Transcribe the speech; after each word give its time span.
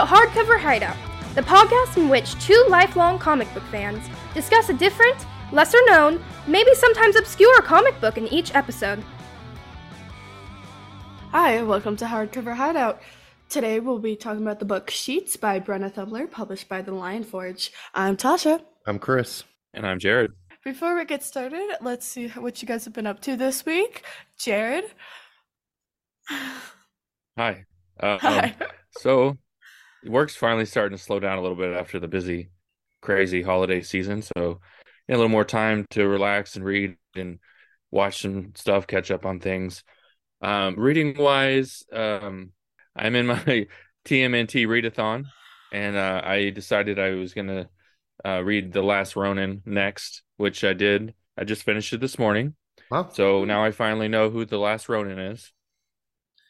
to 0.00 0.06
Hardcover 0.06 0.58
Hideout, 0.58 0.96
the 1.34 1.42
podcast 1.42 1.98
in 1.98 2.08
which 2.08 2.32
two 2.42 2.64
lifelong 2.70 3.18
comic 3.18 3.52
book 3.52 3.62
fans 3.64 4.02
discuss 4.32 4.70
a 4.70 4.72
different, 4.72 5.26
lesser 5.52 5.76
known, 5.84 6.24
maybe 6.46 6.74
sometimes 6.74 7.16
obscure 7.16 7.60
comic 7.60 8.00
book 8.00 8.16
in 8.16 8.26
each 8.28 8.54
episode. 8.54 9.04
Hi, 11.32 11.62
welcome 11.62 11.96
to 11.98 12.06
Hardcover 12.06 12.56
Hideout. 12.56 13.02
Today 13.50 13.78
we'll 13.78 13.98
be 13.98 14.16
talking 14.16 14.40
about 14.40 14.58
the 14.58 14.64
book 14.64 14.88
Sheets 14.88 15.36
by 15.36 15.60
Brenna 15.60 15.92
Thummler, 15.92 16.30
published 16.30 16.70
by 16.70 16.80
the 16.80 16.92
Lion 16.92 17.22
Forge. 17.22 17.70
I'm 17.92 18.16
Tasha. 18.16 18.62
I'm 18.86 18.98
Chris. 18.98 19.44
And 19.74 19.86
I'm 19.86 19.98
Jared. 19.98 20.32
Before 20.64 20.96
we 20.96 21.04
get 21.04 21.22
started, 21.22 21.76
let's 21.82 22.06
see 22.06 22.28
what 22.28 22.62
you 22.62 22.66
guys 22.66 22.86
have 22.86 22.94
been 22.94 23.06
up 23.06 23.20
to 23.20 23.36
this 23.36 23.66
week. 23.66 24.02
Jared. 24.38 24.84
Hi. 27.36 27.66
Uh, 28.00 28.16
Hi. 28.16 28.56
Um, 28.58 28.66
so, 28.92 29.36
work's 30.04 30.36
finally 30.36 30.66
starting 30.66 30.96
to 30.96 31.02
slow 31.02 31.20
down 31.20 31.38
a 31.38 31.42
little 31.42 31.56
bit 31.56 31.74
after 31.74 31.98
the 31.98 32.08
busy, 32.08 32.50
crazy 33.00 33.42
holiday 33.42 33.82
season. 33.82 34.22
So, 34.22 34.60
a 35.08 35.12
little 35.12 35.28
more 35.28 35.44
time 35.44 35.86
to 35.90 36.06
relax 36.06 36.54
and 36.56 36.64
read 36.64 36.96
and 37.16 37.40
watch 37.90 38.22
some 38.22 38.52
stuff, 38.54 38.86
catch 38.86 39.10
up 39.10 39.26
on 39.26 39.40
things. 39.40 39.82
Um, 40.40 40.76
reading 40.76 41.16
wise, 41.18 41.82
um, 41.92 42.52
I'm 42.96 43.16
in 43.16 43.26
my 43.26 43.36
TMNT 44.04 44.66
readathon, 44.66 45.24
and 45.72 45.96
uh, 45.96 46.22
I 46.24 46.50
decided 46.50 46.98
I 46.98 47.10
was 47.10 47.34
gonna 47.34 47.68
uh, 48.24 48.42
read 48.42 48.72
The 48.72 48.82
Last 48.82 49.16
Ronin 49.16 49.62
next, 49.66 50.22
which 50.36 50.64
I 50.64 50.72
did. 50.72 51.14
I 51.36 51.44
just 51.44 51.62
finished 51.62 51.92
it 51.92 52.00
this 52.00 52.18
morning. 52.18 52.54
Wow. 52.90 53.08
So 53.12 53.44
now 53.44 53.64
I 53.64 53.70
finally 53.70 54.08
know 54.08 54.30
who 54.30 54.44
The 54.44 54.58
Last 54.58 54.88
Ronin 54.88 55.18
is. 55.18 55.52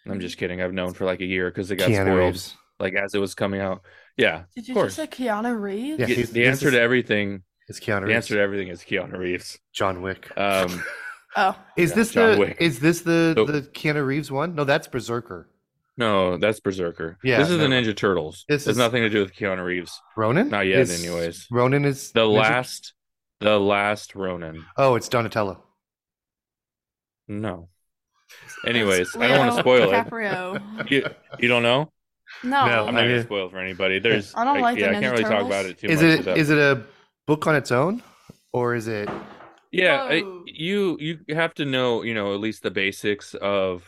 I'm 0.09 0.21
just 0.21 0.39
kidding. 0.39 0.63
I've 0.63 0.73
known 0.73 0.95
for 0.95 1.05
like 1.05 1.21
a 1.21 1.27
year 1.27 1.51
because 1.51 1.71
it 1.71 1.77
got 1.77 1.91
Keanu 1.91 2.03
spoiled 2.03 2.19
Reeves. 2.19 2.57
Like 2.81 2.95
as 2.95 3.15
it 3.15 3.19
was 3.19 3.35
coming 3.35 3.61
out. 3.61 3.83
Yeah, 4.17 4.45
Did 4.57 4.67
you 4.69 4.75
course. 4.75 4.97
just 4.97 5.13
say 5.13 5.25
Keanu 5.25 5.59
Reeves? 5.61 6.01
Yeah, 6.01 6.07
the, 6.07 6.15
he's- 6.15 6.31
the 6.31 6.41
this 6.41 6.49
answer 6.49 6.69
is- 6.69 6.75
to 6.75 6.81
everything. 6.81 7.43
It's 7.69 7.79
Keanu 7.79 8.01
The 8.01 8.07
Reeves. 8.07 8.17
answer 8.17 8.35
to 8.35 8.41
everything 8.41 8.69
is 8.69 8.81
Keanu 8.83 9.17
Reeves. 9.17 9.59
John 9.73 10.03
Wick. 10.03 10.31
Um, 10.37 10.83
Oh, 11.37 11.57
is 11.77 11.91
yeah, 11.91 11.95
this 11.97 12.11
John 12.11 12.33
the 12.33 12.39
Wick. 12.41 12.57
is 12.59 12.81
this 12.81 13.03
the 13.03 13.35
So- 13.37 13.45
the 13.45 13.63
Keanu 13.63 14.05
Reeves 14.05 14.33
one? 14.33 14.57
No, 14.57 14.65
that's 14.65 14.89
Berserker. 14.89 15.49
no, 15.97 16.37
that's 16.39 16.59
Berserker. 16.59 17.19
Yeah, 17.23 17.39
this 17.39 17.51
is 17.51 17.59
the. 17.59 17.67
Ninja 17.67 17.97
Turtles. 17.97 18.45
This 18.49 18.63
This 18.63 18.67
has 18.67 18.73
is- 18.73 18.79
nothing 18.79 19.03
to 19.03 19.09
do 19.09 19.21
with 19.21 19.33
Keanu 19.33 19.65
Reeves. 19.65 20.01
Ronin? 20.17 20.49
Not 20.49 20.67
yet, 20.67 20.81
Is- 20.81 21.05
anyways. 21.05 21.47
Ronin 21.53 21.85
is 21.85 22.11
The 22.11 22.23
Ninja- 22.23 22.33
last, 22.41 22.95
the 23.39 23.61
last 23.61 24.17
Ronin. 24.17 24.65
Oh, 24.77 24.97
it's 24.97 25.09
Donatello. 25.09 25.63
No. 27.29 27.69
Anyways, 28.67 29.15
I 29.17 29.29
don't 29.29 29.39
want 29.39 29.51
to 29.51 29.55
Leo 29.55 29.63
spoil 29.63 29.91
it. 29.93 30.07
DiCaprio. 30.07 30.91
You, 30.91 31.07
you 31.39 31.49
don't 31.49 31.63
know? 31.63 31.93
No. 32.43 32.67
No, 32.67 32.87
I'm 32.87 32.89
I 32.97 33.01
not 33.03 33.09
gonna 33.09 33.23
spoil 33.23 33.49
for 33.49 33.59
anybody. 33.59 33.99
There's, 33.99 34.35
I 34.35 34.45
don't 34.45 34.61
like 34.61 34.77
the 34.77 34.83
yeah, 34.83 34.91
I 34.91 35.01
can't 35.01 35.13
really 35.13 35.25
talk 35.25 35.45
about 35.47 35.67
it 35.67 35.79
too 35.79 35.89
Is 35.89 36.01
much. 36.03 36.11
it 36.11 36.19
without- 36.19 36.39
is 36.39 36.51
it 36.51 36.59
a 36.59 36.85
book 37.27 37.47
on 37.47 37.57
its 37.57 37.71
own, 37.71 38.03
or 38.53 38.75
is 38.75 38.89
it? 38.89 39.09
Yeah, 39.73 40.03
I- 40.03 40.43
you 40.47 40.97
you 40.99 41.19
have 41.35 41.55
to 41.55 41.65
know, 41.65 42.03
you 42.03 42.15
know, 42.15 42.35
at 42.35 42.41
least 42.41 42.63
the 42.63 42.71
basics 42.71 43.35
of 43.35 43.85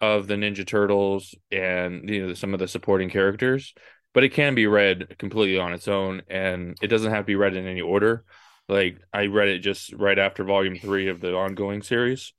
of 0.00 0.26
the 0.26 0.34
Ninja 0.34 0.66
Turtles 0.66 1.34
and 1.50 2.08
you 2.10 2.26
know 2.26 2.34
some 2.34 2.52
of 2.54 2.60
the 2.60 2.68
supporting 2.68 3.08
characters, 3.08 3.72
but 4.12 4.24
it 4.24 4.30
can 4.30 4.54
be 4.54 4.66
read 4.66 5.16
completely 5.18 5.58
on 5.58 5.72
its 5.72 5.88
own 5.88 6.22
and 6.28 6.76
it 6.82 6.88
doesn't 6.88 7.10
have 7.10 7.24
to 7.24 7.26
be 7.26 7.36
read 7.36 7.54
in 7.56 7.66
any 7.66 7.80
order. 7.80 8.24
Like 8.68 8.98
I 9.12 9.26
read 9.26 9.48
it 9.48 9.60
just 9.60 9.92
right 9.94 10.18
after 10.18 10.44
volume 10.44 10.76
3 10.78 11.08
of 11.08 11.20
the 11.20 11.34
ongoing 11.34 11.82
series. 11.82 12.32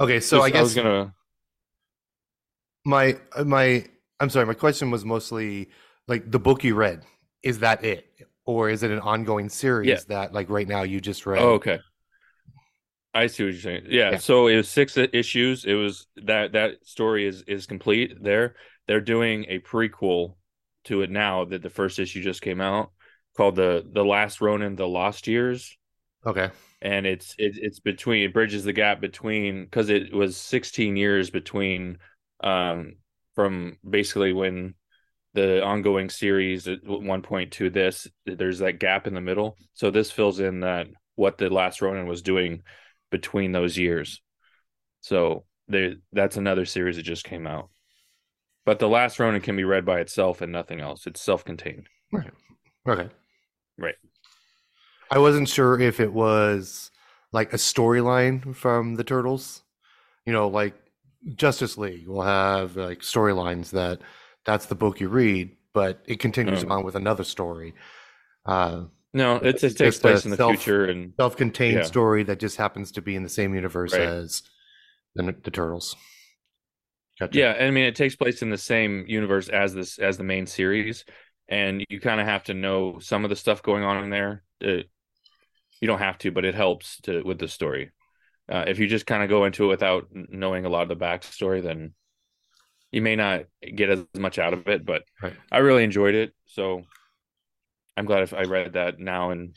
Okay, 0.00 0.20
so 0.20 0.38
Just- 0.38 0.46
I 0.46 0.50
guess 0.50 0.58
I 0.58 0.62
was 0.62 0.74
going 0.74 0.86
to 1.06 1.14
my 2.84 3.16
my 3.44 3.84
I'm 4.20 4.30
sorry. 4.30 4.46
My 4.46 4.54
question 4.54 4.90
was 4.90 5.04
mostly 5.04 5.68
like 6.08 6.30
the 6.30 6.38
book 6.38 6.64
you 6.64 6.74
read. 6.74 7.04
Is 7.42 7.58
that 7.60 7.84
it, 7.84 8.06
or 8.46 8.70
is 8.70 8.82
it 8.82 8.90
an 8.90 9.00
ongoing 9.00 9.48
series 9.48 9.88
Yeah. 9.88 9.98
that 10.08 10.32
like 10.32 10.48
right 10.48 10.66
now 10.68 10.82
you 10.82 11.00
just 11.00 11.26
read? 11.26 11.42
Oh, 11.42 11.54
okay. 11.54 11.80
I 13.12 13.28
see 13.28 13.44
what 13.44 13.52
you're 13.52 13.60
saying. 13.60 13.86
Yeah, 13.88 14.12
Yeah. 14.12 14.18
so 14.18 14.48
it 14.48 14.56
was 14.56 14.68
six 14.68 14.96
issues. 14.96 15.64
It 15.64 15.74
was 15.74 16.06
that 16.16 16.52
that 16.52 16.84
story 16.86 17.26
is 17.26 17.42
is 17.42 17.66
complete 17.66 18.22
there. 18.22 18.56
They're 18.88 19.00
doing 19.00 19.44
a 19.48 19.60
prequel 19.60 20.36
to 20.84 21.02
it 21.02 21.10
now 21.10 21.44
that 21.46 21.62
the 21.62 21.70
first 21.70 21.98
issue 21.98 22.22
just 22.22 22.42
came 22.42 22.60
out 22.60 22.90
called 23.36 23.56
the 23.56 23.88
the 23.92 24.04
Last 24.04 24.40
Ronin: 24.40 24.74
The 24.76 24.88
Lost 24.88 25.28
Years, 25.28 25.76
Okay. 26.26 26.50
and 26.82 27.06
it's 27.06 27.34
it, 27.38 27.56
it's 27.56 27.78
between 27.80 28.24
it 28.24 28.32
bridges 28.34 28.64
the 28.64 28.72
gap 28.72 29.00
between 29.00 29.64
because 29.64 29.90
it 29.90 30.12
was 30.12 30.36
16 30.36 30.96
years 30.96 31.30
between 31.30 31.98
um 32.42 32.96
from 33.34 33.78
basically 33.88 34.32
when 34.32 34.74
the 35.34 35.62
ongoing 35.64 36.10
series 36.10 36.68
at 36.68 36.78
one 36.84 37.22
point 37.22 37.52
to 37.52 37.68
this 37.68 38.06
there's 38.24 38.60
that 38.60 38.78
gap 38.78 39.06
in 39.06 39.14
the 39.14 39.20
middle 39.20 39.56
so 39.72 39.90
this 39.90 40.10
fills 40.10 40.38
in 40.38 40.60
that 40.60 40.86
what 41.16 41.38
the 41.38 41.50
last 41.50 41.82
ronin 41.82 42.06
was 42.06 42.22
doing 42.22 42.62
between 43.10 43.50
those 43.52 43.76
years 43.76 44.20
so 45.00 45.44
there 45.66 45.94
that's 46.12 46.36
another 46.36 46.64
series 46.64 46.96
that 46.96 47.02
just 47.02 47.24
came 47.24 47.46
out 47.46 47.68
but 48.64 48.78
the 48.78 48.88
last 48.88 49.18
ronin 49.18 49.40
can 49.40 49.56
be 49.56 49.64
read 49.64 49.84
by 49.84 49.98
itself 49.98 50.40
and 50.40 50.52
nothing 50.52 50.80
else 50.80 51.06
it's 51.06 51.20
self-contained 51.20 51.88
Right. 52.14 52.30
Okay. 52.88 53.08
Right. 53.76 53.96
I 55.10 55.18
wasn't 55.18 55.48
sure 55.48 55.78
if 55.80 55.98
it 56.00 56.12
was 56.12 56.90
like 57.32 57.52
a 57.52 57.56
storyline 57.56 58.54
from 58.54 58.94
the 58.94 59.04
Turtles. 59.04 59.62
You 60.24 60.32
know, 60.32 60.48
like 60.48 60.74
Justice 61.34 61.78
League 61.78 62.06
will 62.06 62.22
have 62.22 62.76
like 62.76 63.00
storylines 63.00 63.70
that 63.70 64.00
that's 64.44 64.66
the 64.66 64.74
book 64.74 65.00
you 65.00 65.08
read, 65.08 65.56
but 65.72 66.02
it 66.06 66.20
continues 66.20 66.64
Oh. 66.64 66.68
on 66.70 66.84
with 66.84 66.96
another 66.96 67.24
story. 67.24 67.74
Uh, 68.44 68.84
no 69.14 69.36
it, 69.36 69.62
it 69.62 69.76
takes 69.76 69.98
place 69.98 70.24
in 70.24 70.30
the 70.30 70.36
self- 70.36 70.56
future 70.56 70.84
and 70.86 71.14
self-contained 71.16 71.76
Yeah. 71.78 71.82
story 71.84 72.24
that 72.24 72.40
just 72.40 72.56
happens 72.56 72.92
to 72.92 73.02
be 73.02 73.14
in 73.16 73.22
the 73.22 73.28
same 73.28 73.54
universe 73.54 73.92
Right. 73.92 74.02
as 74.02 74.42
the, 75.14 75.34
the 75.42 75.50
Turtles. 75.50 75.96
Gotcha. 77.20 77.38
Yeah, 77.38 77.52
I 77.58 77.70
mean 77.70 77.84
it 77.84 77.94
takes 77.94 78.16
place 78.16 78.42
in 78.42 78.50
the 78.50 78.58
same 78.58 79.04
universe 79.06 79.48
as 79.48 79.72
this 79.72 79.98
as 79.98 80.18
the 80.18 80.24
main 80.24 80.46
series, 80.46 81.04
and 81.48 81.84
you 81.88 82.00
kind 82.00 82.20
of 82.20 82.26
have 82.26 82.44
to 82.44 82.54
know 82.54 82.98
some 82.98 83.22
of 83.24 83.30
the 83.30 83.36
stuff 83.36 83.62
going 83.62 83.84
on 83.84 84.02
in 84.02 84.10
there. 84.10 84.42
Uh, 84.62 84.82
you 85.80 85.86
don't 85.86 86.00
have 86.00 86.18
to, 86.18 86.32
but 86.32 86.44
it 86.44 86.54
helps 86.54 87.00
to 87.02 87.22
with 87.22 87.38
the 87.38 87.46
story. 87.48 87.92
Uh, 88.50 88.64
if 88.66 88.78
you 88.78 88.86
just 88.86 89.06
kind 89.06 89.22
of 89.22 89.28
go 89.28 89.44
into 89.44 89.64
it 89.64 89.68
without 89.68 90.08
knowing 90.12 90.64
a 90.64 90.68
lot 90.68 90.82
of 90.82 90.88
the 90.88 91.04
backstory, 91.04 91.62
then 91.62 91.94
you 92.92 93.02
may 93.02 93.16
not 93.16 93.44
get 93.74 93.90
as 93.90 94.04
much 94.14 94.38
out 94.38 94.52
of 94.52 94.68
it. 94.68 94.84
But 94.84 95.04
Right. 95.22 95.34
I 95.50 95.58
really 95.58 95.84
enjoyed 95.84 96.14
it, 96.14 96.32
so 96.46 96.82
I'm 97.96 98.06
glad 98.06 98.22
if 98.22 98.34
I 98.34 98.42
read 98.42 98.74
that 98.74 98.98
now 98.98 99.30
and 99.30 99.56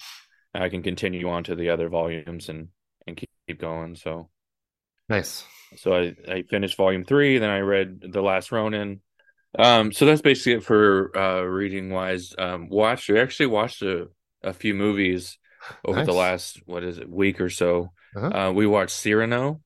I 0.54 0.70
can 0.70 0.84
continue 0.84 1.30
on 1.30 1.44
to 1.46 1.56
the 1.56 1.70
other 1.70 1.90
volumes 1.90 2.50
and 2.50 2.70
and 3.06 3.16
keep, 3.16 3.30
keep 3.48 3.60
going. 3.60 3.96
So 3.96 4.30
Nice. 5.10 5.46
so 5.76 5.96
I, 5.96 6.16
I 6.30 6.42
finished 6.44 6.78
volume 6.78 7.04
three, 7.04 7.38
then 7.38 7.50
I 7.50 7.60
read 7.60 8.02
The 8.02 8.22
Last 8.22 8.52
Ronin. 8.52 9.02
Um, 9.58 9.92
so 9.92 10.06
that's 10.06 10.22
basically 10.22 10.54
it 10.54 10.64
for 10.64 11.18
uh, 11.18 11.42
reading 11.42 11.90
wise. 11.90 12.34
Um, 12.38 12.70
watched 12.70 13.10
we 13.10 13.20
actually 13.20 13.48
watched 13.48 13.82
a, 13.82 14.08
a 14.44 14.54
few 14.54 14.74
movies 14.74 15.38
over 15.84 16.04
the 16.04 16.14
last 16.14 16.62
what 16.66 16.84
is 16.84 16.98
it 16.98 17.10
week 17.10 17.42
or 17.42 17.50
so. 17.50 17.92
Uh-huh. 18.18 18.50
Uh, 18.50 18.52
we 18.52 18.66
watched 18.66 18.96
Cyrano 18.96 19.62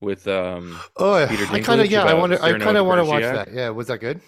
with 0.00 0.26
um, 0.26 0.78
Oh, 0.96 1.24
Peter 1.28 1.46
I 1.52 1.60
kind 1.60 1.80
of 1.80 1.90
yeah. 1.90 2.04
I 2.04 2.14
want 2.14 2.32
to. 2.32 2.42
I 2.42 2.58
kind 2.58 2.76
of 2.76 2.86
want 2.86 2.98
to 3.00 3.04
watch 3.04 3.22
that. 3.22 3.52
Yeah, 3.52 3.70
was 3.70 3.86
that 3.88 3.98
good? 3.98 4.20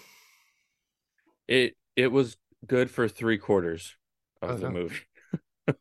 it. 1.47 1.75
It 1.95 2.11
was 2.11 2.37
good 2.65 2.89
for 2.89 3.07
three 3.07 3.37
quarters 3.37 3.95
of 4.41 4.51
Oh, 4.51 4.55
the 4.57 4.69
no. 4.69 4.71
movie. 4.71 4.95
it 5.67 5.75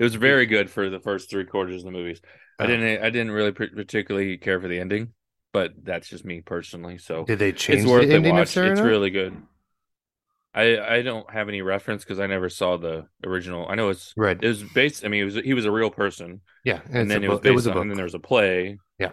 was 0.00 0.14
very 0.14 0.46
good 0.46 0.70
for 0.70 0.90
the 0.90 1.00
first 1.00 1.30
three 1.30 1.44
quarters 1.44 1.82
of 1.82 1.84
the 1.86 1.90
movies. 1.92 2.20
I 2.58 2.64
Oh. 2.64 2.66
didn't. 2.66 3.02
I 3.02 3.10
didn't 3.10 3.30
really 3.32 3.52
particularly 3.52 4.36
care 4.38 4.60
for 4.60 4.68
the 4.68 4.78
ending, 4.78 5.12
but 5.52 5.72
that's 5.82 6.08
just 6.08 6.24
me 6.24 6.40
personally. 6.40 6.98
So 6.98 7.24
Did 7.24 7.38
they 7.38 7.52
change 7.52 7.82
it's 7.82 7.88
worth 7.90 8.08
the 8.08 8.14
ending 8.14 8.32
of 8.32 8.38
watch. 8.38 8.56
It's 8.56 8.80
really 8.80 9.10
good. 9.10 9.36
I 10.54 10.96
I 10.96 11.02
don't 11.02 11.28
have 11.30 11.48
any 11.48 11.62
reference 11.62 12.04
because 12.04 12.20
I 12.20 12.26
never 12.26 12.48
saw 12.48 12.76
the 12.76 13.06
original. 13.24 13.66
I 13.68 13.74
know 13.74 13.88
it's 13.88 14.12
right. 14.16 14.38
it 14.40 14.46
was 14.46 14.62
based. 14.62 15.04
I 15.04 15.08
mean, 15.08 15.22
it 15.22 15.24
was 15.24 15.34
he 15.34 15.54
was 15.54 15.64
a 15.64 15.72
real 15.72 15.90
person, 15.90 16.40
yeah, 16.64 16.80
and, 16.86 17.02
it's 17.02 17.08
then 17.08 17.24
it 17.24 17.28
was 17.28 17.40
based 17.40 17.50
it 17.50 17.54
was 17.54 17.66
a 17.66 17.72
on, 17.72 17.78
and 17.78 17.90
then 17.90 17.96
there 17.96 18.04
was 18.04 18.14
a 18.14 18.20
play. 18.20 18.78
Yeah. 18.98 19.10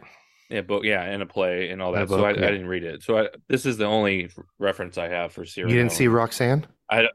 yeah, 0.50 0.62
book. 0.62 0.84
Yeah, 0.84 1.02
and 1.02 1.24
a 1.24 1.26
play 1.26 1.70
and 1.70 1.82
all 1.82 1.96
And 1.96 2.08
that. 2.08 2.10
so 2.10 2.24
I, 2.24 2.32
yeah. 2.32 2.48
I 2.48 2.52
didn't 2.52 2.68
read 2.68 2.84
it. 2.84 3.02
So 3.04 3.18
I, 3.18 3.30
this 3.50 3.66
is 3.66 3.78
the 3.78 3.86
only 3.86 4.30
reference 4.60 4.98
I 4.98 5.08
have 5.08 5.34
for 5.34 5.46
Cyrano. 5.46 5.74
you 5.74 5.80
didn't 5.80 5.94
see 5.94 6.08
Roxanne? 6.08 6.68
I 6.90 7.08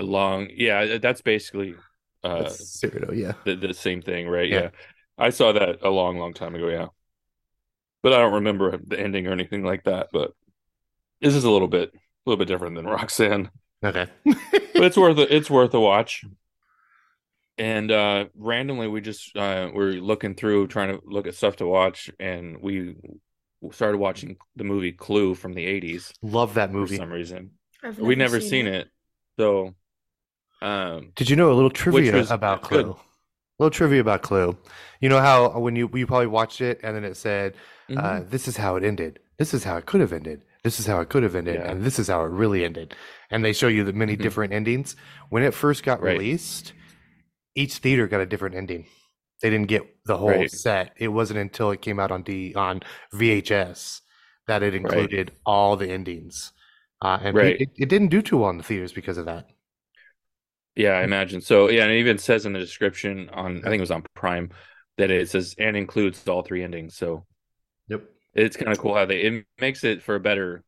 long. 0.00 0.48
Yeah, 0.52 0.98
that's 0.98 1.22
basically 1.22 1.74
uh 2.24 2.42
That's 2.42 2.80
Cyrano, 2.80 3.12
yeah. 3.12 3.32
the, 3.44 3.56
the 3.56 3.74
same 3.74 4.02
thing, 4.02 4.28
right? 4.28 4.48
Yeah. 4.48 4.60
Yeah. 4.62 4.70
I 5.18 5.30
saw 5.30 5.52
that 5.52 5.78
a 5.82 5.90
long, 5.90 6.18
long 6.18 6.34
time 6.34 6.54
ago. 6.54 6.68
Yeah, 6.68 6.86
but 8.02 8.12
I 8.12 8.18
don't 8.18 8.34
remember 8.34 8.78
the 8.84 8.98
ending 8.98 9.26
or 9.26 9.32
anything 9.32 9.62
like 9.62 9.84
that. 9.84 10.08
But 10.12 10.32
this 11.20 11.34
is 11.34 11.44
a 11.44 11.50
little 11.50 11.68
bit, 11.68 11.92
a 12.24 12.30
little 12.30 12.38
bit 12.38 12.48
different 12.48 12.76
than 12.76 12.86
Roxanne. 12.86 13.50
Okay. 13.84 14.06
but 14.24 14.84
it's 14.84 14.96
worth 14.96 15.18
a, 15.18 15.34
it's 15.34 15.50
worth 15.50 15.74
a 15.74 15.80
watch. 15.80 16.24
And 17.58 17.90
uh 17.90 18.26
randomly 18.34 18.88
we 18.88 19.00
just 19.00 19.36
uh 19.36 19.70
we're 19.72 19.92
looking 19.92 20.34
through 20.34 20.68
trying 20.68 20.96
to 20.96 21.02
look 21.04 21.26
at 21.26 21.34
stuff 21.34 21.56
to 21.56 21.66
watch 21.66 22.10
and 22.18 22.60
we 22.62 22.96
started 23.72 23.98
watching 23.98 24.36
the 24.56 24.64
movie 24.64 24.92
Clue 24.92 25.34
from 25.34 25.52
the 25.52 25.66
'80s 25.66 26.12
Love 26.22 26.54
that 26.54 26.72
movie 26.72 26.96
for 26.96 27.02
some 27.02 27.12
reason. 27.12 27.50
I've 27.82 27.98
We've 27.98 28.18
never 28.18 28.40
seen 28.40 28.66
it, 28.66 28.88
so 29.38 29.74
um, 30.62 31.12
Did 31.16 31.28
you 31.28 31.36
know 31.36 31.52
a 31.52 31.54
little 31.54 31.70
trivia 31.70 32.12
was 32.12 32.30
about 32.30 32.62
good. 32.62 32.84
Clue? 32.84 32.92
A 32.92 33.62
little 33.62 33.70
trivia 33.70 34.00
about 34.00 34.22
Clue. 34.22 34.56
You 35.00 35.08
know 35.08 35.20
how 35.20 35.58
when 35.58 35.74
you 35.76 35.90
you 35.92 36.06
probably 36.06 36.28
watched 36.28 36.60
it 36.60 36.80
and 36.84 36.94
then 36.94 37.04
it 37.04 37.16
said, 37.16 37.54
uh, 37.90 38.20
mhm. 38.20 38.30
"This 38.30 38.46
is 38.46 38.56
how 38.56 38.76
it 38.76 38.84
ended. 38.84 39.18
This 39.38 39.52
is 39.52 39.64
how 39.64 39.76
it 39.76 39.86
could 39.86 40.00
have 40.00 40.12
ended. 40.12 40.42
This 40.64 40.78
is 40.78 40.86
how 40.86 41.00
it 41.00 41.08
could 41.08 41.24
have 41.24 41.34
ended, 41.34 41.56
Yeah. 41.56 41.70
and 41.70 41.82
this 41.82 41.98
is 41.98 42.08
how 42.08 42.22
it 42.24 42.30
really 42.30 42.64
ended." 42.64 42.94
And 43.30 43.44
they 43.44 43.52
show 43.52 43.68
you 43.68 43.82
the 43.84 43.92
many 43.92 44.16
Mhm. 44.16 44.22
different 44.22 44.52
endings. 44.52 44.94
When 45.28 45.42
it 45.42 45.54
first 45.54 45.82
got 45.82 46.00
Right. 46.00 46.12
released, 46.14 46.72
each 47.54 47.76
theater 47.76 48.06
got 48.06 48.20
a 48.20 48.26
different 48.26 48.54
ending. 48.54 48.86
They 49.42 49.50
didn't 49.50 49.68
get 49.68 49.82
the 50.04 50.16
whole 50.18 50.30
Right. 50.30 50.50
set. 50.50 50.92
It 50.96 51.08
wasn't 51.08 51.40
until 51.40 51.72
it 51.72 51.82
came 51.82 51.98
out 51.98 52.12
on 52.12 52.22
D 52.22 52.54
on 52.54 52.80
VHS 53.12 54.02
that 54.46 54.62
it 54.62 54.74
included 54.74 55.32
all 55.44 55.76
the 55.76 55.90
endings. 55.90 56.52
Uh, 57.00 57.18
and 57.20 57.36
Right. 57.36 57.60
it, 57.60 57.70
it 57.76 57.88
didn't 57.88 58.08
do 58.08 58.22
too 58.22 58.38
well 58.38 58.50
in 58.50 58.58
the 58.58 58.62
theaters 58.62 58.92
because 58.92 59.18
of 59.18 59.26
that. 59.26 59.48
Yeah, 60.76 60.92
I 60.92 61.02
imagine. 61.02 61.40
So 61.40 61.68
yeah, 61.68 61.82
and 61.82 61.92
it 61.92 61.98
even 61.98 62.18
says 62.18 62.46
in 62.46 62.52
the 62.52 62.60
description 62.60 63.28
on 63.30 63.58
I 63.58 63.68
think 63.68 63.78
it 63.78 63.80
was 63.80 63.90
on 63.90 64.04
Prime 64.14 64.50
that 64.96 65.10
it 65.10 65.28
says 65.28 65.56
and 65.58 65.76
includes 65.76 66.26
all 66.28 66.42
three 66.42 66.62
endings. 66.62 66.96
So. 66.96 67.26
It's 68.34 68.56
kind 68.56 68.72
of 68.72 68.78
cool 68.78 68.94
how 68.94 69.04
they 69.04 69.20
it 69.22 69.44
makes 69.60 69.84
it 69.84 70.02
for 70.02 70.14
a 70.14 70.20
better 70.20 70.62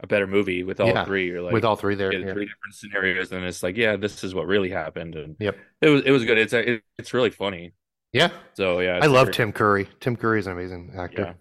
a 0.00 0.06
better 0.06 0.26
movie 0.26 0.64
with 0.64 0.80
all 0.80 0.88
Yeah, 0.88 1.04
three. 1.04 1.26
You're 1.28 1.42
like 1.42 1.52
With 1.52 1.64
all 1.64 1.76
three 1.76 1.94
there. 1.94 2.12
yeah. 2.12 2.32
three 2.32 2.46
different 2.46 2.74
scenarios, 2.74 3.30
and 3.30 3.44
it's 3.44 3.62
like, 3.62 3.76
yeah, 3.76 3.94
this 3.96 4.24
is 4.24 4.34
what 4.34 4.46
really 4.48 4.70
happened, 4.70 5.14
and 5.14 5.36
Yep. 5.38 5.56
it 5.80 5.88
was 5.88 6.02
it 6.02 6.10
was 6.10 6.24
good. 6.24 6.38
It's 6.38 6.52
it, 6.52 6.82
it's 6.98 7.14
really 7.14 7.30
funny. 7.30 7.72
Yeah. 8.12 8.30
So 8.54 8.80
yeah, 8.80 8.98
I 9.00 9.06
love 9.06 9.26
great- 9.26 9.34
Tim 9.36 9.52
Curry. 9.52 9.88
Tim 10.00 10.16
Curry 10.16 10.40
is 10.40 10.46
an 10.46 10.52
amazing 10.54 10.92
actor. 10.98 11.22
Yeah, 11.22 11.32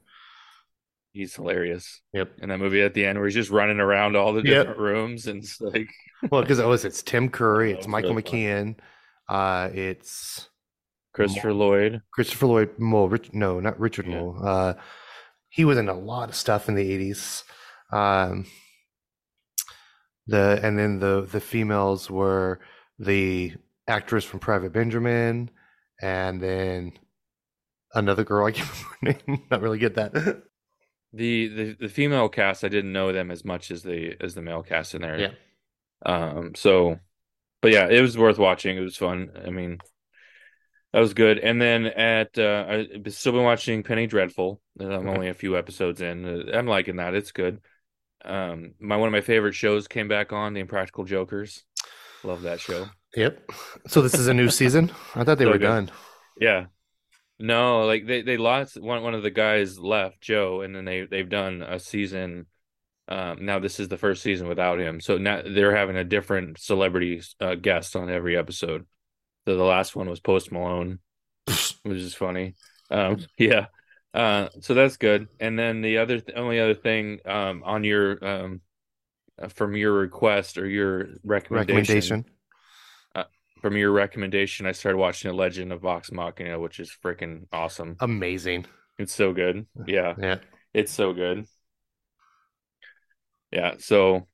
he's 1.14 1.36
hilarious. 1.36 2.02
Yep. 2.14 2.34
In 2.44 2.50
that 2.50 2.60
movie 2.60 2.82
at 2.82 2.94
the 2.94 3.06
end 3.06 3.18
where 3.18 3.28
he's 3.28 3.36
just 3.36 3.50
running 3.50 3.80
around 3.80 4.16
all 4.16 4.34
the 4.34 4.44
Yep. 4.44 4.46
different 4.68 4.80
rooms, 4.80 5.28
and 5.28 5.44
it's 5.44 5.60
like 5.60 5.90
Well, 6.32 6.42
because 6.42 6.60
it 6.60 6.68
was 6.68 6.86
it's 6.86 7.02
Tim 7.02 7.30
Curry, 7.38 7.72
it's 7.72 7.88
Michael 7.88 8.12
really 8.14 8.22
fun. 8.22 8.32
McKean, 8.34 8.76
uh, 9.28 9.70
it's 9.74 10.50
Christopher 11.14 11.52
Lloyd. 11.54 12.02
Christopher 12.14 12.46
Lloyd 12.46 12.78
Mole. 12.80 13.10
Rich, 13.10 13.34
no, 13.34 13.60
not 13.60 13.80
Richard 13.80 14.06
Yeah. 14.08 14.22
Uh, 14.30 14.74
he 15.52 15.66
was 15.66 15.78
in 15.78 15.90
a 15.90 15.94
lot 15.94 16.30
of 16.30 16.36
stuff 16.36 16.68
in 16.70 16.76
the 16.76 16.92
eighties. 16.92 17.44
Um, 17.92 18.48
the 20.26 20.60
and 20.64 20.80
then 20.80 21.00
the 21.00 21.28
the 21.30 21.42
females 21.42 22.10
were 22.10 22.62
the 22.98 23.54
actress 23.88 24.24
from 24.24 24.40
Private 24.40 24.72
Benjamin, 24.72 25.52
and 26.02 26.42
then 26.42 26.94
another 27.94 28.24
girl. 28.24 28.46
I 28.48 28.52
can't 28.52 28.70
remember 29.02 29.20
her 29.20 29.32
name. 29.34 29.44
Not 29.52 29.62
really 29.62 29.78
get 29.80 29.96
that. 29.96 30.44
The, 31.14 31.50
the 31.50 31.76
the 31.78 31.90
female 31.90 32.30
cast, 32.30 32.64
I 32.64 32.70
didn't 32.70 32.94
know 32.94 33.12
them 33.12 33.32
as 33.32 33.44
much 33.44 33.70
as 33.70 33.84
the 33.84 34.16
as 34.22 34.34
the 34.34 34.42
male 34.42 34.64
cast 34.64 34.96
in 34.96 35.02
there. 35.02 35.20
Yeah. 35.20 35.32
Um. 36.06 36.56
So, 36.56 37.00
but 37.62 37.74
yeah, 37.74 37.90
it 37.90 38.00
was 38.00 38.18
worth 38.18 38.38
watching. 38.38 38.78
It 38.78 38.80
was 38.80 38.96
fun. 38.96 39.30
I 39.46 39.50
mean, 39.50 39.80
that 40.94 41.00
was 41.00 41.14
good. 41.14 41.40
And 41.40 41.62
then 41.62 41.86
at 41.88 42.38
uh, 42.38 42.66
I've 42.68 43.14
still 43.14 43.34
been 43.34 43.44
watching 43.44 43.84
Penny 43.84 44.08
Dreadful. 44.08 44.62
I'm 44.80 45.08
Okay. 45.08 45.10
only 45.10 45.30
a 45.30 45.34
few 45.34 45.58
episodes 45.58 46.02
in. 46.02 46.26
Uh, 46.50 46.58
I'm 46.58 46.68
liking 46.68 46.98
that. 46.98 47.14
It's 47.16 47.32
good. 47.32 47.62
Um, 48.24 48.74
my 48.80 48.98
one 48.98 49.08
of 49.08 49.14
my 49.14 49.22
favorite 49.22 49.54
shows 49.56 49.88
came 49.88 50.08
back 50.08 50.32
on, 50.34 50.54
The 50.54 50.60
Impractical 50.62 51.04
Jokers. 51.06 51.64
Love 52.24 52.44
that 52.44 52.60
show. 52.60 52.90
yep. 53.16 53.50
So 53.88 54.02
this 54.02 54.18
is 54.18 54.28
a 54.28 54.34
new 54.34 54.50
season. 54.50 54.92
I 55.16 55.24
thought 55.24 55.38
they 55.38 55.46
So 55.46 55.52
were 55.52 55.58
good. 55.58 55.60
done. 55.60 55.92
Yeah. 56.40 56.66
No, 57.40 57.86
like 57.86 58.06
they 58.06 58.22
they 58.22 58.38
lost 58.38 58.80
one 58.80 59.02
one 59.04 59.14
of 59.16 59.24
the 59.24 59.32
guys 59.32 59.80
left, 59.80 60.22
Joe, 60.22 60.62
and 60.62 60.76
then 60.76 60.86
they 60.86 61.06
they've 61.06 61.28
done 61.30 61.64
a 61.64 61.80
season. 61.80 62.48
Um, 63.08 63.46
now 63.46 63.60
this 63.60 63.80
is 63.80 63.90
the 63.90 63.98
first 63.98 64.24
season 64.24 64.48
without 64.48 64.80
him, 64.80 65.02
so 65.02 65.18
now 65.18 65.42
they're 65.44 65.76
having 65.76 65.98
a 65.98 66.04
different 66.04 66.60
celebrity 66.60 67.22
uh, 67.42 67.56
guest 67.56 67.96
on 67.96 68.10
every 68.10 68.38
episode. 68.38 68.86
So 69.48 69.58
the 69.58 69.64
last 69.64 69.96
one 69.96 70.10
was 70.10 70.20
Post 70.20 70.52
Malone, 70.52 71.00
which 71.48 71.98
is 71.98 72.14
funny. 72.14 72.56
Um, 72.90 73.18
yeah. 73.38 73.68
Uh, 74.14 74.50
so 74.60 74.74
that's 74.74 74.98
good. 74.98 75.28
And 75.40 75.58
then 75.58 75.82
the 75.82 75.98
other 76.00 76.20
th- 76.20 76.38
only 76.38 76.60
other 76.60 76.76
thing 76.76 77.20
um 77.26 77.64
on 77.66 77.84
your 77.84 78.24
um 78.26 78.62
uh, 79.42 79.48
from 79.48 79.76
your 79.76 79.94
request 79.94 80.58
or 80.58 80.68
your 80.68 81.08
recommendation, 81.24 82.26
Recommendation. 82.26 82.26
from 83.62 83.78
your 83.78 83.92
recommendation, 83.92 84.66
I 84.66 84.74
started 84.74 84.98
watching 84.98 85.30
The 85.32 85.38
Legend 85.38 85.72
of 85.72 85.82
Vox 85.82 86.12
Machina, 86.12 86.60
which 86.60 86.80
is 86.80 86.92
freaking 87.04 87.46
awesome. 87.54 87.96
Amazing. 88.02 88.66
It's 89.00 89.14
so 89.14 89.34
good. 89.34 89.66
Yeah, 89.88 90.16
Yeah. 90.20 90.40
it's 90.74 90.92
so 90.92 91.14
good. 91.14 91.46
Yeah, 93.52 93.76
so 93.80 94.28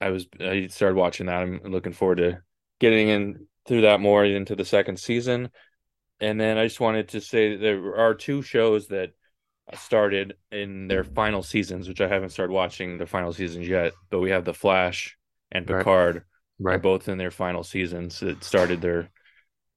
I 0.00 0.10
was 0.10 0.26
I 0.40 0.66
started 0.68 0.96
watching 0.96 1.26
that. 1.26 1.42
I'm 1.42 1.60
looking 1.64 1.92
forward 1.92 2.18
to 2.18 2.42
getting 2.80 3.08
in 3.08 3.46
through 3.66 3.82
that 3.82 4.00
more 4.00 4.24
into 4.24 4.56
the 4.56 4.64
second 4.64 4.98
season. 4.98 5.50
And 6.20 6.40
then 6.40 6.58
I 6.58 6.66
just 6.66 6.80
wanted 6.80 7.08
to 7.10 7.20
say 7.20 7.52
that 7.52 7.60
there 7.60 7.96
are 7.96 8.14
two 8.14 8.42
shows 8.42 8.88
that 8.88 9.10
started 9.74 10.34
in 10.50 10.88
their 10.88 11.04
final 11.04 11.42
seasons, 11.42 11.88
which 11.88 12.00
I 12.00 12.08
haven't 12.08 12.30
started 12.30 12.52
watching 12.52 12.98
the 12.98 13.06
final 13.06 13.32
seasons 13.32 13.68
yet, 13.68 13.92
but 14.10 14.20
we 14.20 14.30
have 14.30 14.44
The 14.44 14.54
Flash 14.54 15.16
and 15.50 15.68
Right. 15.68 15.78
Picard 15.78 16.16
are 16.16 16.26
Right. 16.58 16.82
both 16.82 17.08
in 17.08 17.18
their 17.18 17.30
final 17.30 17.64
seasons. 17.64 18.22
It 18.22 18.44
started 18.44 18.80
their 18.80 19.10